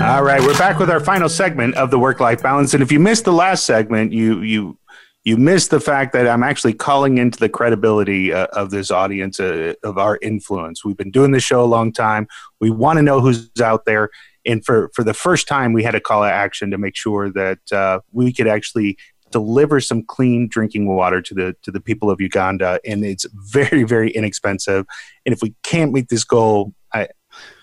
All 0.00 0.24
right, 0.24 0.40
we're 0.40 0.58
back 0.58 0.78
with 0.80 0.90
our 0.90 0.98
final 0.98 1.28
segment 1.28 1.76
of 1.76 1.90
the 1.90 1.98
work-life 1.98 2.42
balance. 2.42 2.74
And 2.74 2.82
if 2.82 2.90
you 2.90 2.98
missed 2.98 3.24
the 3.24 3.32
last 3.32 3.64
segment, 3.64 4.12
you 4.12 4.40
you 4.40 4.76
you 5.22 5.36
missed 5.36 5.70
the 5.70 5.80
fact 5.80 6.12
that 6.12 6.26
I'm 6.26 6.42
actually 6.42 6.74
calling 6.74 7.16
into 7.18 7.38
the 7.38 7.48
credibility 7.48 8.32
uh, 8.32 8.46
of 8.52 8.70
this 8.70 8.90
audience, 8.90 9.38
uh, 9.40 9.74
of 9.82 9.96
our 9.96 10.18
influence. 10.20 10.84
We've 10.84 10.96
been 10.96 11.12
doing 11.12 11.30
this 11.30 11.44
show 11.44 11.62
a 11.62 11.66
long 11.66 11.92
time. 11.92 12.26
We 12.60 12.70
want 12.70 12.98
to 12.98 13.02
know 13.02 13.20
who's 13.20 13.48
out 13.62 13.84
there, 13.84 14.10
and 14.44 14.64
for 14.64 14.90
for 14.94 15.04
the 15.04 15.14
first 15.14 15.46
time, 15.46 15.72
we 15.72 15.84
had 15.84 15.94
a 15.94 16.00
call 16.00 16.22
to 16.22 16.30
action 16.30 16.72
to 16.72 16.78
make 16.78 16.96
sure 16.96 17.30
that 17.30 17.72
uh, 17.72 18.00
we 18.10 18.32
could 18.32 18.48
actually 18.48 18.98
deliver 19.30 19.80
some 19.80 20.02
clean 20.02 20.48
drinking 20.48 20.86
water 20.86 21.22
to 21.22 21.34
the 21.34 21.56
to 21.62 21.70
the 21.70 21.80
people 21.80 22.10
of 22.10 22.20
Uganda, 22.20 22.80
and 22.84 23.04
it's 23.04 23.26
very 23.32 23.84
very 23.84 24.10
inexpensive. 24.10 24.86
And 25.24 25.32
if 25.32 25.40
we 25.40 25.54
can't 25.62 25.92
meet 25.92 26.08
this 26.08 26.24
goal, 26.24 26.74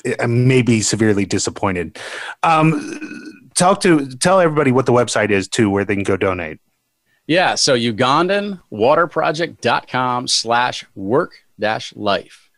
I, 0.06 0.16
I 0.20 0.28
may 0.28 0.62
be 0.62 0.82
severely 0.82 1.26
disappointed. 1.26 1.98
Um, 2.44 3.50
talk 3.56 3.82
to 3.82 4.08
tell 4.18 4.40
everybody 4.40 4.72
what 4.72 4.86
the 4.86 4.94
website 4.94 5.32
is 5.32 5.48
too, 5.48 5.68
where 5.70 5.86
they 5.86 5.96
can 5.96 6.04
go 6.04 6.18
donate. 6.18 6.60
Yeah, 7.28 7.54
so 7.56 7.78
UgandanWaterProject.com 7.78 10.28
slash 10.28 10.86
work 10.96 11.34
dash 11.60 11.96
life. 11.96 12.50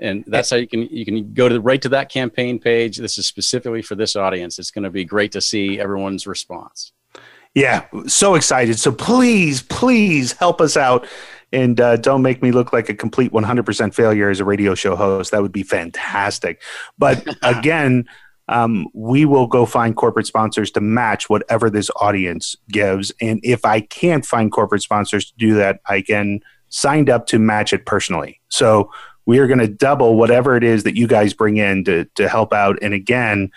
And 0.00 0.22
that's 0.26 0.50
how 0.50 0.56
you 0.56 0.68
can 0.68 0.82
you 0.82 1.04
can 1.04 1.34
go 1.34 1.48
to 1.48 1.54
the, 1.54 1.60
right 1.60 1.82
to 1.82 1.88
that 1.90 2.08
campaign 2.08 2.60
page. 2.60 2.96
This 2.98 3.18
is 3.18 3.26
specifically 3.26 3.82
for 3.82 3.96
this 3.96 4.16
audience. 4.16 4.58
It's 4.58 4.70
going 4.70 4.84
to 4.84 4.90
be 4.90 5.04
great 5.04 5.32
to 5.32 5.40
see 5.40 5.80
everyone's 5.80 6.26
response. 6.26 6.92
Yeah, 7.54 7.86
so 8.06 8.34
excited. 8.36 8.78
So 8.78 8.92
please, 8.92 9.62
please 9.62 10.32
help 10.32 10.60
us 10.60 10.76
out 10.76 11.08
and 11.52 11.80
uh, 11.80 11.96
don't 11.96 12.22
make 12.22 12.42
me 12.42 12.52
look 12.52 12.72
like 12.72 12.88
a 12.88 12.94
complete 12.94 13.32
100% 13.32 13.94
failure 13.94 14.30
as 14.30 14.40
a 14.40 14.44
radio 14.44 14.74
show 14.74 14.96
host. 14.96 15.30
That 15.30 15.42
would 15.42 15.52
be 15.52 15.62
fantastic. 15.62 16.62
But 16.98 17.26
again, 17.42 18.06
um, 18.48 18.86
we 18.94 19.24
will 19.24 19.46
go 19.46 19.66
find 19.66 19.96
corporate 19.96 20.26
sponsors 20.26 20.70
to 20.72 20.80
match 20.80 21.28
whatever 21.28 21.68
this 21.70 21.90
audience 21.96 22.56
gives. 22.70 23.12
And 23.20 23.40
if 23.42 23.64
I 23.64 23.80
can't 23.80 24.24
find 24.24 24.50
corporate 24.50 24.82
sponsors 24.82 25.26
to 25.26 25.36
do 25.36 25.54
that, 25.54 25.80
I 25.86 26.00
can 26.02 26.40
signed 26.70 27.08
up 27.08 27.26
to 27.26 27.38
match 27.38 27.72
it 27.72 27.86
personally. 27.86 28.40
So 28.48 28.90
we 29.26 29.38
are 29.38 29.46
going 29.46 29.58
to 29.58 29.68
double 29.68 30.16
whatever 30.16 30.56
it 30.56 30.64
is 30.64 30.84
that 30.84 30.96
you 30.96 31.06
guys 31.06 31.34
bring 31.34 31.58
in 31.58 31.84
to, 31.84 32.04
to 32.14 32.28
help 32.28 32.52
out. 32.52 32.78
And 32.82 32.94
again, 32.94 33.50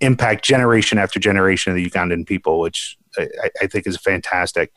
impact 0.00 0.44
generation 0.44 0.98
after 0.98 1.20
generation 1.20 1.72
of 1.72 1.76
the 1.76 1.88
Ugandan 1.88 2.26
people, 2.26 2.60
which 2.60 2.96
I, 3.18 3.50
I 3.62 3.66
think 3.66 3.86
is 3.86 3.98
fantastic. 3.98 4.72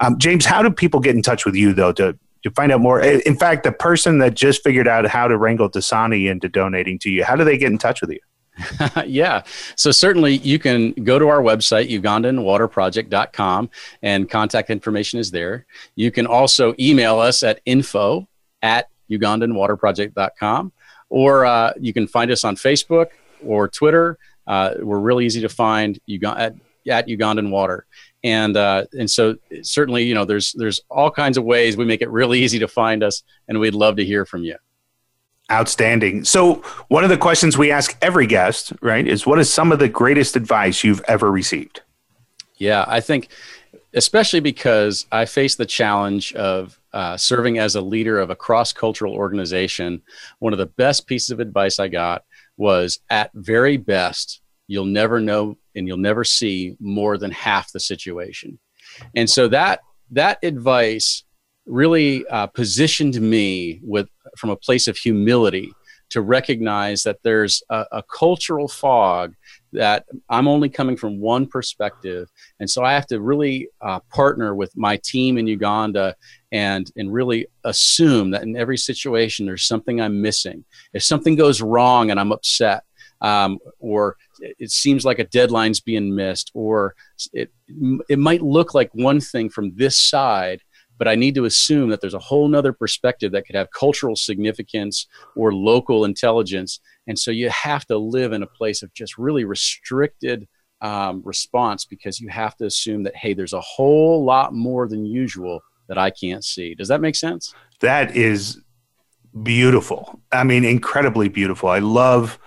Um, 0.00 0.18
James, 0.18 0.44
how 0.44 0.62
do 0.62 0.70
people 0.70 1.00
get 1.00 1.14
in 1.14 1.22
touch 1.22 1.44
with 1.44 1.54
you 1.54 1.72
though 1.72 1.92
to 1.92 2.18
to 2.44 2.50
find 2.52 2.70
out 2.72 2.80
more? 2.80 3.00
In 3.00 3.36
fact, 3.36 3.64
the 3.64 3.72
person 3.72 4.18
that 4.18 4.34
just 4.34 4.62
figured 4.62 4.86
out 4.86 5.06
how 5.06 5.28
to 5.28 5.36
wrangle 5.36 5.68
Dasani 5.68 6.30
into 6.30 6.48
donating 6.48 6.98
to 7.00 7.10
you, 7.10 7.24
how 7.24 7.36
do 7.36 7.44
they 7.44 7.58
get 7.58 7.72
in 7.72 7.78
touch 7.78 8.00
with 8.00 8.10
you? 8.10 8.20
yeah. 9.06 9.42
So 9.76 9.90
certainly 9.90 10.36
you 10.38 10.58
can 10.58 10.92
go 10.92 11.18
to 11.18 11.28
our 11.28 11.40
website, 11.40 11.90
ugandanwaterproject.com, 11.90 13.70
and 14.02 14.30
contact 14.30 14.70
information 14.70 15.18
is 15.18 15.30
there. 15.30 15.66
You 15.94 16.10
can 16.10 16.26
also 16.26 16.74
email 16.78 17.18
us 17.18 17.42
at 17.42 17.60
info 17.66 18.28
at 18.62 18.88
ugandanwaterproject.com, 19.10 20.72
or 21.08 21.46
uh, 21.46 21.72
you 21.78 21.92
can 21.92 22.06
find 22.06 22.30
us 22.30 22.44
on 22.44 22.56
Facebook 22.56 23.08
or 23.44 23.68
Twitter. 23.68 24.18
Uh, 24.46 24.74
we're 24.80 24.98
really 24.98 25.26
easy 25.26 25.40
to 25.40 25.48
find 25.48 26.00
at, 26.24 26.54
at 26.88 27.06
Ugandan 27.06 27.50
Water 27.50 27.86
and 28.28 28.56
uh, 28.56 28.84
and 28.98 29.10
so 29.10 29.36
certainly 29.62 30.04
you 30.04 30.14
know 30.14 30.24
there's 30.24 30.52
there's 30.52 30.80
all 30.90 31.10
kinds 31.10 31.36
of 31.38 31.44
ways 31.44 31.76
we 31.76 31.84
make 31.84 32.02
it 32.02 32.10
really 32.10 32.40
easy 32.40 32.58
to 32.58 32.68
find 32.68 33.02
us 33.02 33.22
and 33.48 33.58
we'd 33.58 33.74
love 33.74 33.96
to 33.96 34.04
hear 34.04 34.24
from 34.24 34.44
you. 34.44 34.56
Outstanding. 35.50 36.24
So 36.24 36.56
one 36.88 37.04
of 37.04 37.10
the 37.10 37.16
questions 37.16 37.56
we 37.56 37.70
ask 37.70 37.96
every 38.02 38.26
guest 38.26 38.72
right 38.82 39.06
is 39.06 39.26
what 39.26 39.38
is 39.38 39.52
some 39.52 39.72
of 39.72 39.78
the 39.78 39.88
greatest 39.88 40.36
advice 40.36 40.84
you've 40.84 41.02
ever 41.08 41.30
received? 41.30 41.80
Yeah 42.58 42.84
i 42.88 43.00
think 43.00 43.28
especially 43.94 44.40
because 44.40 45.06
i 45.10 45.24
face 45.24 45.54
the 45.54 45.66
challenge 45.66 46.34
of 46.34 46.78
uh, 46.92 47.16
serving 47.16 47.58
as 47.58 47.74
a 47.76 47.80
leader 47.80 48.18
of 48.18 48.30
a 48.30 48.36
cross-cultural 48.36 49.14
organization 49.14 50.02
one 50.40 50.52
of 50.52 50.58
the 50.58 50.66
best 50.66 51.06
pieces 51.06 51.30
of 51.30 51.40
advice 51.40 51.78
i 51.78 51.88
got 51.88 52.24
was 52.56 52.98
at 53.08 53.30
very 53.34 53.76
best 53.76 54.40
you'll 54.68 54.84
never 54.84 55.18
know 55.18 55.56
and 55.74 55.88
you'll 55.88 55.96
never 55.96 56.22
see 56.22 56.76
more 56.78 57.18
than 57.18 57.32
half 57.32 57.72
the 57.72 57.80
situation. 57.80 58.58
And 59.16 59.28
so 59.28 59.48
that 59.48 59.80
that 60.10 60.38
advice 60.42 61.24
really 61.66 62.26
uh, 62.28 62.46
positioned 62.46 63.20
me 63.20 63.80
with 63.82 64.08
from 64.36 64.50
a 64.50 64.56
place 64.56 64.88
of 64.88 64.96
humility 64.96 65.72
to 66.10 66.22
recognize 66.22 67.02
that 67.02 67.18
there's 67.22 67.62
a, 67.68 67.84
a, 67.92 68.02
cultural 68.02 68.66
fog 68.66 69.34
that 69.72 70.06
I'm 70.30 70.48
only 70.48 70.70
coming 70.70 70.96
from 70.96 71.20
one 71.20 71.46
perspective, 71.46 72.30
and 72.60 72.70
so 72.70 72.82
I 72.82 72.94
have 72.94 73.06
to 73.08 73.20
really 73.20 73.68
uh, 73.82 74.00
partner 74.10 74.54
with 74.54 74.74
my 74.74 74.96
team 75.04 75.36
in 75.36 75.46
Uganda 75.46 76.16
and 76.50 76.90
and 76.96 77.12
really 77.12 77.46
assume 77.64 78.30
that 78.30 78.42
in 78.42 78.56
every 78.56 78.78
situation 78.78 79.44
there's 79.44 79.64
something 79.64 80.00
I'm 80.00 80.22
missing. 80.22 80.64
If 80.94 81.02
something 81.02 81.36
goes 81.36 81.60
wrong 81.60 82.10
and 82.10 82.18
I'm 82.18 82.32
upset, 82.32 82.84
um, 83.20 83.58
or 83.78 84.16
it 84.40 84.70
seems 84.70 85.04
like 85.04 85.18
a 85.18 85.24
deadline's 85.24 85.80
being 85.80 86.14
missed, 86.14 86.50
or 86.54 86.94
it 87.32 87.52
it 88.08 88.18
might 88.18 88.42
look 88.42 88.74
like 88.74 88.90
one 88.92 89.20
thing 89.20 89.48
from 89.48 89.74
this 89.76 89.96
side, 89.96 90.60
but 90.96 91.08
I 91.08 91.14
need 91.14 91.34
to 91.36 91.44
assume 91.44 91.90
that 91.90 92.00
there's 92.00 92.14
a 92.14 92.18
whole 92.18 92.48
nother 92.48 92.72
perspective 92.72 93.32
that 93.32 93.46
could 93.46 93.56
have 93.56 93.68
cultural 93.70 94.16
significance 94.16 95.06
or 95.36 95.52
local 95.52 96.04
intelligence, 96.04 96.80
and 97.06 97.18
so 97.18 97.30
you 97.30 97.50
have 97.50 97.84
to 97.86 97.98
live 97.98 98.32
in 98.32 98.42
a 98.42 98.46
place 98.46 98.82
of 98.82 98.92
just 98.94 99.18
really 99.18 99.44
restricted 99.44 100.48
um, 100.80 101.22
response 101.24 101.84
because 101.84 102.20
you 102.20 102.28
have 102.28 102.56
to 102.56 102.66
assume 102.66 103.02
that 103.02 103.16
hey, 103.16 103.34
there's 103.34 103.52
a 103.52 103.60
whole 103.60 104.24
lot 104.24 104.54
more 104.54 104.88
than 104.88 105.04
usual 105.04 105.60
that 105.88 105.98
I 105.98 106.10
can't 106.10 106.44
see. 106.44 106.74
Does 106.74 106.88
that 106.88 107.00
make 107.00 107.16
sense? 107.16 107.54
That 107.80 108.14
is 108.16 108.60
beautiful. 109.42 110.20
I 110.32 110.44
mean, 110.44 110.64
incredibly 110.64 111.28
beautiful. 111.28 111.68
I 111.68 111.78
love 111.78 112.38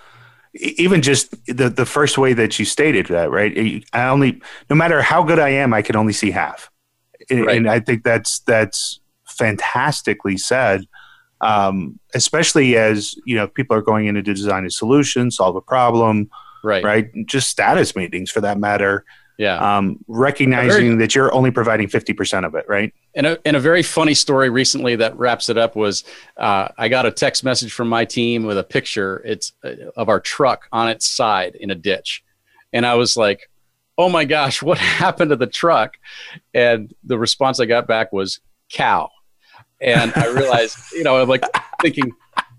even 0.55 1.01
just 1.01 1.31
the 1.45 1.69
the 1.69 1.85
first 1.85 2.17
way 2.17 2.33
that 2.33 2.59
you 2.59 2.65
stated 2.65 3.07
that, 3.07 3.31
right? 3.31 3.83
I 3.93 4.07
only, 4.09 4.41
no 4.69 4.75
matter 4.75 5.01
how 5.01 5.23
good 5.23 5.39
I 5.39 5.49
am, 5.49 5.73
I 5.73 5.81
can 5.81 5.95
only 5.95 6.13
see 6.13 6.31
half, 6.31 6.69
right. 7.29 7.57
and 7.57 7.69
I 7.69 7.79
think 7.79 8.03
that's 8.03 8.39
that's 8.39 8.99
fantastically 9.25 10.37
said. 10.37 10.85
um, 11.41 11.99
especially 12.13 12.77
as 12.77 13.15
you 13.25 13.35
know 13.35 13.47
people 13.47 13.75
are 13.75 13.81
going 13.81 14.07
in 14.07 14.15
to 14.15 14.21
design 14.21 14.65
a 14.65 14.71
solution, 14.71 15.31
solve 15.31 15.55
a 15.55 15.61
problem, 15.61 16.29
right? 16.63 16.83
Right, 16.83 17.09
just 17.25 17.49
status 17.49 17.95
meetings 17.95 18.31
for 18.31 18.41
that 18.41 18.59
matter. 18.59 19.03
Yeah. 19.41 19.77
Um, 19.77 19.97
recognizing 20.07 20.85
very, 20.85 20.95
that 20.97 21.15
you're 21.15 21.33
only 21.33 21.49
providing 21.49 21.87
50% 21.87 22.45
of 22.45 22.53
it, 22.53 22.63
right? 22.67 22.93
And 23.15 23.25
a, 23.25 23.39
and 23.43 23.55
a 23.55 23.59
very 23.59 23.81
funny 23.81 24.13
story 24.13 24.51
recently 24.51 24.95
that 24.97 25.17
wraps 25.17 25.49
it 25.49 25.57
up 25.57 25.75
was 25.75 26.03
uh, 26.37 26.67
I 26.77 26.89
got 26.89 27.07
a 27.07 27.11
text 27.11 27.43
message 27.43 27.73
from 27.73 27.89
my 27.89 28.05
team 28.05 28.43
with 28.43 28.59
a 28.59 28.63
picture 28.63 29.19
it's 29.25 29.53
uh, 29.63 29.89
of 29.95 30.09
our 30.09 30.19
truck 30.19 30.67
on 30.71 30.89
its 30.89 31.09
side 31.09 31.55
in 31.55 31.71
a 31.71 31.75
ditch. 31.75 32.23
And 32.71 32.85
I 32.85 32.93
was 32.93 33.17
like, 33.17 33.49
oh 33.97 34.09
my 34.09 34.25
gosh, 34.25 34.61
what 34.61 34.77
happened 34.99 35.31
to 35.31 35.35
the 35.35 35.47
truck? 35.47 35.97
And 36.53 36.93
the 37.03 37.17
response 37.17 37.59
I 37.59 37.65
got 37.65 37.87
back 37.87 38.13
was 38.13 38.41
cow. 38.71 39.09
And 39.81 40.13
I 40.15 40.27
realized, 40.27 40.77
you 40.93 41.03
know, 41.03 41.19
I'm 41.19 41.27
like 41.27 41.43
thinking, 41.81 42.11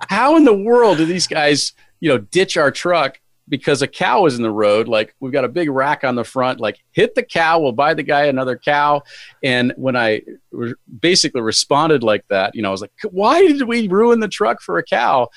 how 0.08 0.36
in 0.36 0.42
the 0.42 0.52
world 0.52 0.98
do 0.98 1.04
these 1.04 1.28
guys, 1.28 1.74
you 2.00 2.08
know, 2.08 2.18
ditch 2.18 2.56
our 2.56 2.72
truck 2.72 3.20
because 3.52 3.82
a 3.82 3.86
cow 3.86 4.24
is 4.24 4.36
in 4.36 4.42
the 4.42 4.50
road? 4.50 4.88
Like 4.88 5.14
we've 5.20 5.30
got 5.30 5.44
a 5.44 5.48
big 5.48 5.68
rack 5.68 6.04
on 6.04 6.14
the 6.14 6.24
front, 6.24 6.58
like 6.58 6.82
hit 6.92 7.14
the 7.14 7.22
cow, 7.22 7.60
we'll 7.60 7.72
buy 7.72 7.92
the 7.92 8.02
guy 8.02 8.24
another 8.24 8.56
cow. 8.56 9.02
And 9.44 9.74
when 9.76 9.94
I 9.94 10.22
re- 10.50 10.72
basically 11.00 11.42
responded 11.42 12.02
like 12.02 12.26
that, 12.28 12.54
you 12.54 12.62
know, 12.62 12.68
I 12.68 12.72
was 12.72 12.80
like, 12.80 12.92
why 13.10 13.46
did 13.46 13.68
we 13.68 13.88
ruin 13.88 14.20
the 14.20 14.28
truck 14.28 14.62
for 14.62 14.78
a 14.78 14.82
cow? 14.82 15.28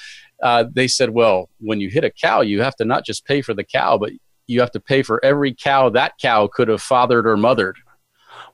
Uh, 0.42 0.64
they 0.72 0.88
said, 0.88 1.10
well, 1.10 1.50
when 1.60 1.82
you 1.82 1.90
hit 1.90 2.06
a 2.06 2.10
cow, 2.10 2.40
you 2.40 2.62
have 2.62 2.78
to 2.78 2.86
not 2.86 3.06
just 3.06 3.26
pay 3.26 3.42
for 3.42 3.54
the 3.54 3.66
cow, 3.66 3.98
but 3.98 4.14
you 4.48 4.62
have 4.62 4.72
to 4.72 4.80
pay 4.80 5.04
for 5.04 5.24
every 5.26 5.54
cow 5.54 5.90
that 5.90 6.14
cow 6.18 6.48
could 6.48 6.70
have 6.70 6.82
fathered 6.82 7.28
or 7.28 7.36
mothered. 7.36 7.76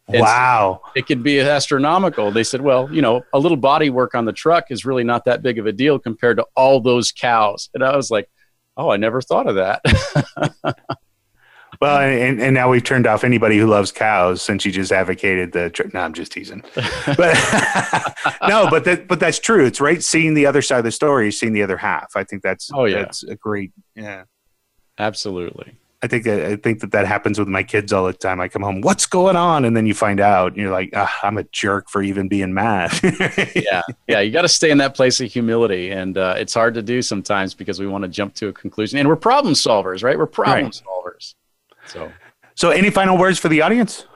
And 0.07 0.22
wow. 0.22 0.82
So 0.84 0.91
it 0.95 1.05
could 1.05 1.22
be 1.22 1.39
astronomical. 1.39 2.32
They 2.32 2.43
said, 2.43 2.62
well, 2.62 2.91
you 2.91 3.03
know, 3.03 3.22
a 3.32 3.38
little 3.38 3.57
body 3.57 3.91
work 3.91 4.16
on 4.16 4.26
the 4.26 4.34
truck 4.34 4.72
is 4.72 4.86
really 4.86 5.03
not 5.03 5.26
that 5.26 5.43
big 5.43 5.59
of 5.59 5.68
a 5.68 5.72
deal 5.72 5.99
compared 5.99 6.38
to 6.38 6.47
all 6.55 6.80
those 6.80 7.12
cows. 7.12 7.70
And 7.76 7.84
I 7.84 7.95
was 7.95 8.09
like, 8.09 8.28
oh, 8.78 8.90
I 8.90 8.98
never 8.98 9.22
thought 9.22 9.48
of 9.48 9.56
that. 9.56 9.82
well, 11.82 11.98
and, 12.00 12.42
and 12.42 12.54
now 12.54 12.70
we've 12.70 12.84
turned 12.84 13.08
off 13.08 13.24
anybody 13.24 13.58
who 13.58 13.68
loves 13.68 13.92
cows 13.92 14.42
since 14.42 14.66
you 14.66 14.72
just 14.72 14.92
advocated 14.92 15.52
the. 15.52 15.90
No, 15.94 16.02
I'm 16.02 16.14
just 16.14 16.32
teasing. 16.32 16.64
But 17.06 17.36
no, 18.48 18.70
but 18.70 18.86
that 18.86 19.06
but 19.08 19.20
that's 19.20 19.40
true. 19.40 19.66
It's 19.66 19.82
right. 19.82 20.02
Seeing 20.04 20.34
the 20.34 20.46
other 20.46 20.62
side 20.62 20.80
of 20.80 20.84
the 20.86 20.92
story, 20.92 21.32
seeing 21.32 21.54
the 21.54 21.64
other 21.64 21.78
half. 21.78 22.12
I 22.16 22.24
think 22.24 22.44
that's 22.44 22.70
oh 22.74 22.86
yeah, 22.86 23.00
that's 23.00 23.24
a 23.24 23.36
great 23.36 23.72
yeah. 23.96 24.24
Absolutely. 24.98 25.78
I 26.04 26.08
think 26.08 26.26
I 26.26 26.56
think 26.56 26.80
that 26.80 26.91
that 26.93 27.06
happens 27.06 27.38
with 27.38 27.47
my 27.47 27.62
kids 27.62 27.93
all 27.93 28.08
the 28.08 28.14
time. 28.14 28.41
I 28.41 28.47
come 28.47 28.64
home, 28.64 28.82
what's 28.82 29.06
going 29.06 29.36
on, 29.36 29.66
and 29.66 29.78
then 29.78 29.86
you 29.86 29.93
find 29.93 30.20
out, 30.20 30.54
and 30.54 30.58
you're 30.58 30.72
like, 30.72 30.89
ah, 30.95 31.20
I'm 31.22 31.38
a 31.38 31.43
jerk 31.43 31.89
for 31.89 32.02
even 32.02 32.28
being 32.28 32.56
mad. 32.56 32.91
yeah, 33.56 33.84
yeah, 34.08 34.20
you 34.20 34.32
got 34.32 34.41
to 34.41 34.47
stay 34.47 34.72
in 34.72 34.80
that 34.80 34.95
place 34.95 35.22
of 35.22 35.32
humility, 35.32 35.91
and 35.91 36.18
uh, 36.18 36.34
it's 36.38 36.56
hard 36.56 36.74
to 36.74 36.82
do 36.82 37.04
sometimes 37.04 37.54
because 37.54 37.80
we 37.80 37.86
want 37.86 38.04
to 38.04 38.08
jump 38.08 38.34
to 38.36 38.47
a 38.47 38.54
conclusion, 38.54 38.97
and 38.97 39.08
we're 39.08 39.16
problem 39.16 39.54
solvers, 39.54 40.04
right? 40.04 40.18
We're 40.18 40.26
problem 40.26 40.66
right. 40.66 40.82
solvers. 40.88 41.36
So, 41.86 42.12
so 42.56 42.72
any 42.72 42.89
final 42.89 43.16
words 43.16 43.38
for 43.38 43.49
the 43.49 43.62
audience? 43.62 44.08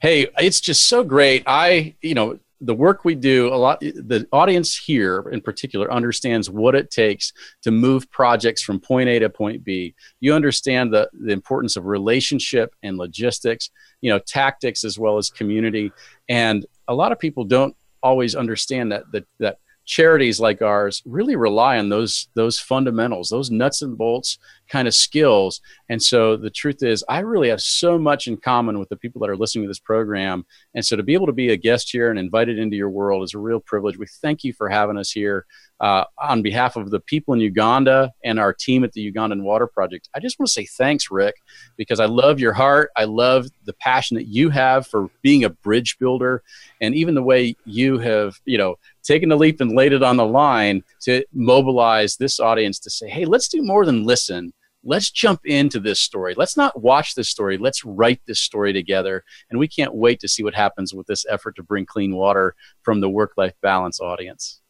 Hey, 0.00 0.26
it's 0.38 0.60
just 0.60 0.86
so 0.86 1.04
great. 1.04 1.44
I, 1.46 1.94
you 2.02 2.14
know, 2.14 2.40
the 2.64 2.74
work 2.74 3.04
we 3.04 3.14
do 3.14 3.52
a 3.52 3.56
lot 3.56 3.80
the 3.80 4.26
audience 4.32 4.76
here 4.76 5.28
in 5.32 5.40
particular 5.40 5.92
understands 5.92 6.48
what 6.50 6.74
it 6.74 6.90
takes 6.90 7.32
to 7.62 7.70
move 7.70 8.10
projects 8.10 8.62
from 8.62 8.80
point 8.80 9.08
a 9.08 9.18
to 9.18 9.28
point 9.28 9.64
b. 9.64 9.94
You 10.20 10.34
understand 10.34 10.92
the, 10.92 11.08
the 11.12 11.32
importance 11.32 11.76
of 11.76 11.86
relationship 11.86 12.74
and 12.82 12.96
logistics 12.96 13.70
you 14.00 14.10
know 14.10 14.18
tactics 14.18 14.84
as 14.84 14.98
well 14.98 15.18
as 15.18 15.30
community. 15.30 15.92
And 16.28 16.66
a 16.88 16.94
lot 16.94 17.12
of 17.12 17.18
people 17.18 17.44
don't 17.44 17.76
always 18.02 18.34
understand 18.34 18.92
that 18.92 19.04
that, 19.12 19.26
that 19.38 19.58
charities 19.86 20.40
like 20.40 20.62
ours 20.62 21.02
really 21.04 21.36
rely 21.36 21.78
on 21.78 21.90
those 21.90 22.28
those 22.34 22.58
fundamentals 22.58 23.28
those 23.28 23.50
nuts 23.50 23.82
and 23.82 23.98
bolts 23.98 24.38
kind 24.68 24.88
of 24.88 24.94
skills. 24.94 25.60
And 25.88 26.02
so 26.02 26.36
the 26.36 26.50
truth 26.50 26.82
is 26.82 27.04
i 27.08 27.20
really 27.20 27.48
have 27.48 27.60
so 27.60 27.98
much 27.98 28.26
in 28.26 28.36
common 28.36 28.78
with 28.78 28.88
the 28.88 28.96
people 28.96 29.20
that 29.20 29.30
are 29.30 29.36
listening 29.36 29.64
to 29.64 29.68
this 29.68 29.78
program. 29.78 30.44
And 30.74 30.84
so 30.84 30.96
to 30.96 31.02
be 31.02 31.14
able 31.14 31.26
to 31.26 31.32
be 31.32 31.50
a 31.50 31.56
guest 31.56 31.90
here 31.90 32.10
and 32.10 32.18
invited 32.18 32.58
into 32.58 32.76
your 32.76 32.90
world 32.90 33.22
is 33.22 33.34
a 33.34 33.38
real 33.38 33.60
privilege. 33.60 33.98
We 33.98 34.06
thank 34.06 34.44
you 34.44 34.52
for 34.52 34.68
having 34.68 34.96
us 34.96 35.10
here 35.10 35.46
uh, 35.80 36.04
on 36.18 36.40
behalf 36.40 36.76
of 36.76 36.90
the 36.90 37.00
people 37.00 37.34
in 37.34 37.40
uganda 37.40 38.12
and 38.24 38.38
our 38.38 38.52
team 38.52 38.84
at 38.84 38.92
the 38.92 39.12
ugandan 39.12 39.42
water 39.42 39.66
project. 39.66 40.08
I 40.14 40.20
just 40.20 40.38
want 40.38 40.48
to 40.48 40.52
say 40.52 40.64
thanks 40.64 41.10
rick 41.10 41.34
because 41.76 42.00
i 42.00 42.06
love 42.06 42.40
your 42.40 42.52
heart. 42.52 42.90
I 42.96 43.04
love 43.04 43.46
the 43.64 43.72
passion 43.74 44.14
that 44.16 44.26
you 44.26 44.50
have 44.50 44.86
for 44.86 45.10
being 45.22 45.44
a 45.44 45.50
bridge 45.50 45.98
builder 45.98 46.42
and 46.80 46.94
even 46.94 47.14
the 47.14 47.22
way 47.22 47.56
you 47.64 47.98
have 47.98 48.40
you 48.44 48.56
know 48.56 48.76
taken 49.04 49.30
a 49.30 49.36
leap 49.36 49.60
and 49.60 49.76
laid 49.76 49.92
it 49.92 50.02
on 50.02 50.16
the 50.16 50.26
line 50.26 50.82
to 51.02 51.24
mobilize 51.32 52.16
this 52.16 52.40
audience 52.40 52.78
to 52.80 52.90
say, 52.90 53.08
hey, 53.08 53.24
let's 53.24 53.48
do 53.48 53.62
more 53.62 53.84
than 53.86 54.04
listen. 54.04 54.52
Let's 54.84 55.10
jump 55.10 55.40
into 55.44 55.80
this 55.80 55.98
story. 55.98 56.34
Let's 56.36 56.56
not 56.56 56.80
watch 56.80 57.14
this 57.14 57.28
story. 57.28 57.56
Let's 57.58 57.84
write 57.84 58.20
this 58.26 58.38
story 58.38 58.72
together. 58.72 59.24
And 59.50 59.58
we 59.58 59.66
can't 59.66 59.94
wait 59.94 60.20
to 60.20 60.28
see 60.28 60.42
what 60.42 60.54
happens 60.54 60.92
with 60.94 61.06
this 61.06 61.24
effort 61.28 61.56
to 61.56 61.62
bring 61.62 61.86
clean 61.86 62.14
water 62.14 62.54
from 62.82 63.00
the 63.00 63.08
work 63.08 63.32
life 63.36 63.54
balance 63.62 64.00
audience. 64.00 64.60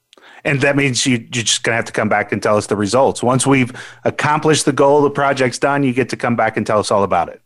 And 0.45 0.61
that 0.61 0.77
means 0.77 1.05
you, 1.05 1.17
you're 1.19 1.45
just 1.45 1.65
going 1.65 1.73
to 1.73 1.77
have 1.77 1.85
to 1.87 1.93
come 1.93 2.09
back 2.09 2.33
and 2.33 2.43
tell 2.43 2.57
us 2.57 2.67
the 2.67 2.77
results. 2.77 3.23
Once 3.23 3.47
we've 3.47 3.73
accomplished 4.05 4.65
the 4.65 4.73
goal, 4.73 5.03
the 5.03 5.11
project's 5.11 5.59
done, 5.59 5.83
you 5.83 5.93
get 5.93 6.09
to 6.11 6.17
come 6.17 6.37
back 6.37 6.57
and 6.57 6.67
tell 6.67 6.79
us 6.79 6.91
all 6.91 7.03
about 7.03 7.29
it. 7.29 7.43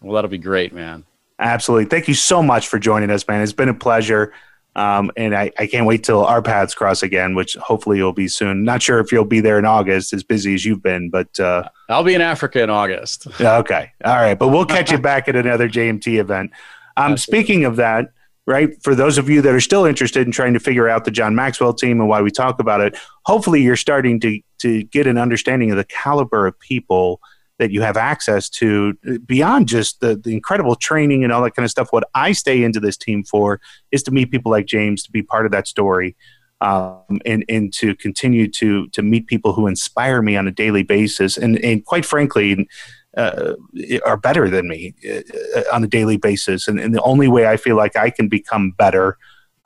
Well, 0.00 0.14
that'll 0.14 0.30
be 0.30 0.38
great, 0.38 0.72
man. 0.72 1.04
Absolutely. 1.38 1.86
Thank 1.86 2.06
you 2.06 2.14
so 2.14 2.42
much 2.42 2.68
for 2.68 2.78
joining 2.78 3.10
us, 3.10 3.26
man. 3.26 3.40
It's 3.40 3.52
been 3.52 3.70
a 3.70 3.74
pleasure. 3.74 4.32
Um, 4.76 5.10
and 5.16 5.34
I, 5.34 5.50
I 5.58 5.66
can't 5.66 5.86
wait 5.86 6.04
till 6.04 6.24
our 6.24 6.40
paths 6.40 6.74
cross 6.74 7.02
again, 7.02 7.34
which 7.34 7.54
hopefully 7.56 7.98
you'll 7.98 8.12
be 8.12 8.28
soon. 8.28 8.62
Not 8.62 8.82
sure 8.82 9.00
if 9.00 9.10
you'll 9.10 9.24
be 9.24 9.40
there 9.40 9.58
in 9.58 9.64
August, 9.64 10.12
as 10.12 10.22
busy 10.22 10.54
as 10.54 10.64
you've 10.64 10.82
been, 10.82 11.10
but 11.10 11.38
uh, 11.40 11.68
I'll 11.88 12.04
be 12.04 12.14
in 12.14 12.20
Africa 12.20 12.62
in 12.62 12.70
August. 12.70 13.26
okay, 13.40 13.92
all 14.04 14.16
right, 14.16 14.38
but 14.38 14.48
we'll 14.48 14.66
catch 14.66 14.92
you 14.92 14.98
back 15.10 15.28
at 15.28 15.36
another 15.36 15.68
JMT 15.68 16.20
event. 16.20 16.52
Um, 16.96 17.16
speaking 17.16 17.64
of 17.64 17.76
that, 17.76 18.12
right? 18.46 18.70
For 18.82 18.94
those 18.94 19.18
of 19.18 19.28
you 19.28 19.42
that 19.42 19.54
are 19.54 19.60
still 19.60 19.84
interested 19.84 20.26
in 20.26 20.32
trying 20.32 20.54
to 20.54 20.60
figure 20.60 20.88
out 20.88 21.04
the 21.04 21.10
John 21.10 21.34
Maxwell 21.34 21.74
team 21.74 22.00
and 22.00 22.08
why 22.08 22.20
we 22.20 22.30
talk 22.30 22.60
about 22.60 22.80
it, 22.80 22.96
hopefully 23.24 23.62
you're 23.62 23.76
starting 23.76 24.20
to 24.20 24.40
to 24.58 24.82
get 24.84 25.06
an 25.06 25.18
understanding 25.18 25.70
of 25.70 25.78
the 25.78 25.84
caliber 25.84 26.46
of 26.46 26.58
people 26.60 27.20
that 27.60 27.70
you 27.70 27.82
have 27.82 27.98
access 27.98 28.48
to 28.48 28.94
beyond 29.26 29.68
just 29.68 30.00
the, 30.00 30.16
the 30.16 30.32
incredible 30.32 30.74
training 30.74 31.22
and 31.22 31.32
all 31.32 31.42
that 31.42 31.54
kind 31.54 31.64
of 31.64 31.70
stuff. 31.70 31.88
What 31.90 32.04
I 32.14 32.32
stay 32.32 32.64
into 32.64 32.80
this 32.80 32.96
team 32.96 33.22
for 33.22 33.60
is 33.92 34.02
to 34.04 34.10
meet 34.10 34.30
people 34.30 34.50
like 34.50 34.64
James, 34.64 35.02
to 35.04 35.12
be 35.12 35.22
part 35.22 35.44
of 35.44 35.52
that 35.52 35.68
story. 35.68 36.16
Um, 36.62 37.20
and 37.24 37.42
and 37.48 37.72
to 37.74 37.94
continue 37.94 38.46
to 38.48 38.86
to 38.88 39.02
meet 39.02 39.26
people 39.26 39.54
who 39.54 39.66
inspire 39.66 40.20
me 40.20 40.36
on 40.36 40.46
a 40.46 40.50
daily 40.50 40.82
basis, 40.82 41.38
and 41.38 41.58
and 41.64 41.82
quite 41.86 42.04
frankly, 42.04 42.68
uh, 43.16 43.54
are 44.04 44.18
better 44.18 44.50
than 44.50 44.68
me 44.68 44.94
uh, 45.56 45.62
on 45.72 45.82
a 45.82 45.86
daily 45.86 46.18
basis. 46.18 46.68
And, 46.68 46.78
and 46.78 46.94
the 46.94 47.02
only 47.02 47.28
way 47.28 47.46
I 47.46 47.56
feel 47.56 47.76
like 47.76 47.96
I 47.96 48.10
can 48.10 48.28
become 48.28 48.72
better 48.72 49.16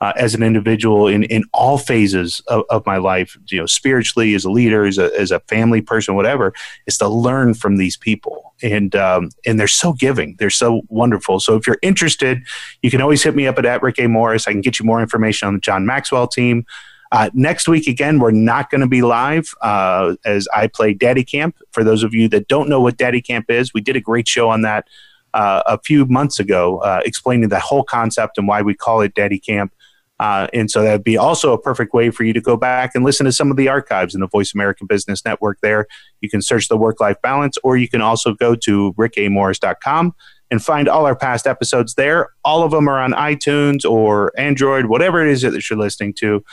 uh, 0.01 0.11
as 0.17 0.35
an 0.35 0.43
individual 0.43 1.07
in, 1.07 1.23
in 1.23 1.43
all 1.53 1.77
phases 1.77 2.41
of, 2.47 2.63
of, 2.69 2.85
my 2.85 2.97
life, 2.97 3.37
you 3.47 3.59
know, 3.59 3.65
spiritually, 3.65 4.35
as 4.35 4.43
a 4.43 4.51
leader, 4.51 4.85
as 4.85 4.97
a, 4.97 5.17
as 5.19 5.31
a 5.31 5.39
family 5.41 5.81
person, 5.81 6.15
whatever, 6.15 6.53
is 6.85 6.97
to 6.97 7.07
learn 7.07 7.53
from 7.53 7.77
these 7.77 7.95
people. 7.95 8.53
And, 8.61 8.95
um, 8.95 9.29
and 9.45 9.59
they're 9.59 9.67
so 9.67 9.93
giving. 9.93 10.35
They're 10.37 10.49
so 10.49 10.81
wonderful. 10.89 11.39
So 11.39 11.55
if 11.55 11.65
you're 11.65 11.79
interested, 11.81 12.41
you 12.81 12.91
can 12.91 13.01
always 13.01 13.23
hit 13.23 13.35
me 13.35 13.47
up 13.47 13.57
at, 13.57 13.65
at 13.65 13.81
Rick 13.81 13.99
A. 13.99 14.07
Morris. 14.07 14.47
I 14.47 14.51
can 14.51 14.61
get 14.61 14.79
you 14.79 14.85
more 14.85 15.01
information 15.01 15.47
on 15.47 15.53
the 15.55 15.61
John 15.61 15.85
Maxwell 15.85 16.27
team. 16.27 16.65
Uh, 17.11 17.29
next 17.33 17.67
week, 17.69 17.87
again, 17.87 18.19
we're 18.19 18.31
not 18.31 18.69
going 18.69 18.81
to 18.81 18.87
be 18.87 19.01
live 19.01 19.53
uh, 19.61 20.15
as 20.25 20.47
I 20.53 20.67
play 20.67 20.93
Daddy 20.93 21.23
Camp. 21.23 21.55
For 21.71 21.83
those 21.83 22.03
of 22.03 22.13
you 22.13 22.27
that 22.29 22.49
don't 22.49 22.67
know 22.67 22.81
what 22.81 22.97
Daddy 22.97 23.21
Camp 23.21 23.49
is, 23.49 23.73
we 23.73 23.79
did 23.79 23.95
a 23.95 24.01
great 24.01 24.27
show 24.27 24.49
on 24.49 24.63
that 24.63 24.87
uh, 25.33 25.61
a 25.65 25.79
few 25.79 26.05
months 26.05 26.39
ago, 26.39 26.79
uh, 26.79 27.01
explaining 27.05 27.49
the 27.49 27.59
whole 27.59 27.83
concept 27.83 28.37
and 28.37 28.47
why 28.47 28.61
we 28.61 28.73
call 28.73 29.01
it 29.01 29.13
Daddy 29.13 29.39
Camp. 29.39 29.73
Uh, 30.19 30.47
and 30.53 30.71
so 30.71 30.81
that'd 30.81 31.03
be 31.03 31.17
also 31.17 31.51
a 31.51 31.59
perfect 31.59 31.93
way 31.93 32.09
for 32.09 32.23
you 32.23 32.31
to 32.31 32.41
go 32.41 32.55
back 32.55 32.91
and 32.95 33.03
listen 33.03 33.25
to 33.25 33.31
some 33.31 33.51
of 33.51 33.57
the 33.57 33.67
archives 33.67 34.15
in 34.15 34.21
the 34.21 34.27
Voice 34.27 34.53
American 34.53 34.87
Business 34.87 35.25
Network 35.25 35.59
there. 35.61 35.87
You 36.21 36.29
can 36.29 36.41
search 36.41 36.69
the 36.69 36.77
work 36.77 36.99
life 36.99 37.17
balance, 37.21 37.57
or 37.63 37.75
you 37.75 37.89
can 37.89 38.01
also 38.01 38.33
go 38.33 38.55
to 38.55 38.93
rickamorris.com 38.93 40.15
and 40.51 40.63
find 40.63 40.87
all 40.87 41.05
our 41.05 41.15
past 41.15 41.47
episodes 41.47 41.95
there. 41.95 42.29
All 42.43 42.63
of 42.63 42.71
them 42.71 42.87
are 42.87 43.01
on 43.01 43.11
iTunes 43.11 43.83
or 43.89 44.31
Android, 44.39 44.85
whatever 44.85 45.25
it 45.25 45.31
is 45.31 45.41
that 45.41 45.69
you're 45.69 45.79
listening 45.79 46.13
to. 46.19 46.43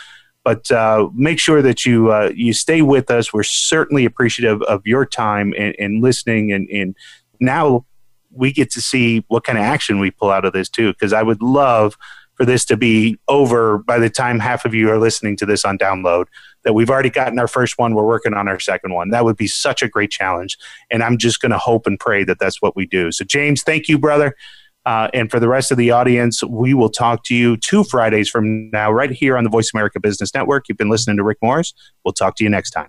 But 0.44 0.68
uh, 0.72 1.08
make 1.14 1.38
sure 1.38 1.62
that 1.62 1.84
you 1.84 2.10
uh, 2.10 2.32
you 2.34 2.52
stay 2.52 2.82
with 2.82 3.12
us. 3.12 3.32
We're 3.32 3.44
certainly 3.44 4.04
appreciative 4.04 4.60
of 4.62 4.84
your 4.84 5.06
time 5.06 5.54
and, 5.56 5.76
and 5.78 6.02
listening. 6.02 6.50
And, 6.50 6.68
and 6.68 6.96
now 7.38 7.86
we 8.32 8.52
get 8.52 8.70
to 8.72 8.80
see 8.80 9.24
what 9.28 9.44
kind 9.44 9.56
of 9.56 9.62
action 9.62 10.00
we 10.00 10.10
pull 10.10 10.30
out 10.30 10.44
of 10.44 10.52
this 10.52 10.68
too. 10.68 10.92
Because 10.92 11.12
I 11.12 11.22
would 11.22 11.42
love 11.42 11.96
for 12.42 12.46
this 12.46 12.64
to 12.64 12.76
be 12.76 13.16
over 13.28 13.78
by 13.78 14.00
the 14.00 14.10
time 14.10 14.40
half 14.40 14.64
of 14.64 14.74
you 14.74 14.90
are 14.90 14.98
listening 14.98 15.36
to 15.36 15.46
this 15.46 15.64
on 15.64 15.78
download. 15.78 16.24
That 16.64 16.72
we've 16.72 16.90
already 16.90 17.08
gotten 17.08 17.38
our 17.38 17.46
first 17.46 17.78
one, 17.78 17.94
we're 17.94 18.04
working 18.04 18.34
on 18.34 18.48
our 18.48 18.58
second 18.58 18.92
one. 18.92 19.10
That 19.10 19.24
would 19.24 19.36
be 19.36 19.46
such 19.46 19.80
a 19.80 19.88
great 19.88 20.10
challenge. 20.10 20.58
And 20.90 21.04
I'm 21.04 21.18
just 21.18 21.40
going 21.40 21.52
to 21.52 21.58
hope 21.58 21.86
and 21.86 22.00
pray 22.00 22.24
that 22.24 22.40
that's 22.40 22.60
what 22.60 22.74
we 22.74 22.84
do. 22.84 23.12
So, 23.12 23.24
James, 23.24 23.62
thank 23.62 23.88
you, 23.88 23.96
brother. 23.96 24.34
Uh, 24.84 25.06
and 25.14 25.30
for 25.30 25.38
the 25.38 25.46
rest 25.46 25.70
of 25.70 25.78
the 25.78 25.92
audience, 25.92 26.42
we 26.42 26.74
will 26.74 26.90
talk 26.90 27.22
to 27.26 27.34
you 27.36 27.56
two 27.56 27.84
Fridays 27.84 28.28
from 28.28 28.70
now, 28.72 28.90
right 28.90 29.12
here 29.12 29.36
on 29.36 29.44
the 29.44 29.50
Voice 29.50 29.70
America 29.72 30.00
Business 30.00 30.34
Network. 30.34 30.68
You've 30.68 30.78
been 30.78 30.90
listening 30.90 31.18
to 31.18 31.22
Rick 31.22 31.38
Morris. 31.42 31.72
We'll 32.04 32.12
talk 32.12 32.34
to 32.38 32.44
you 32.44 32.50
next 32.50 32.70
time. 32.70 32.88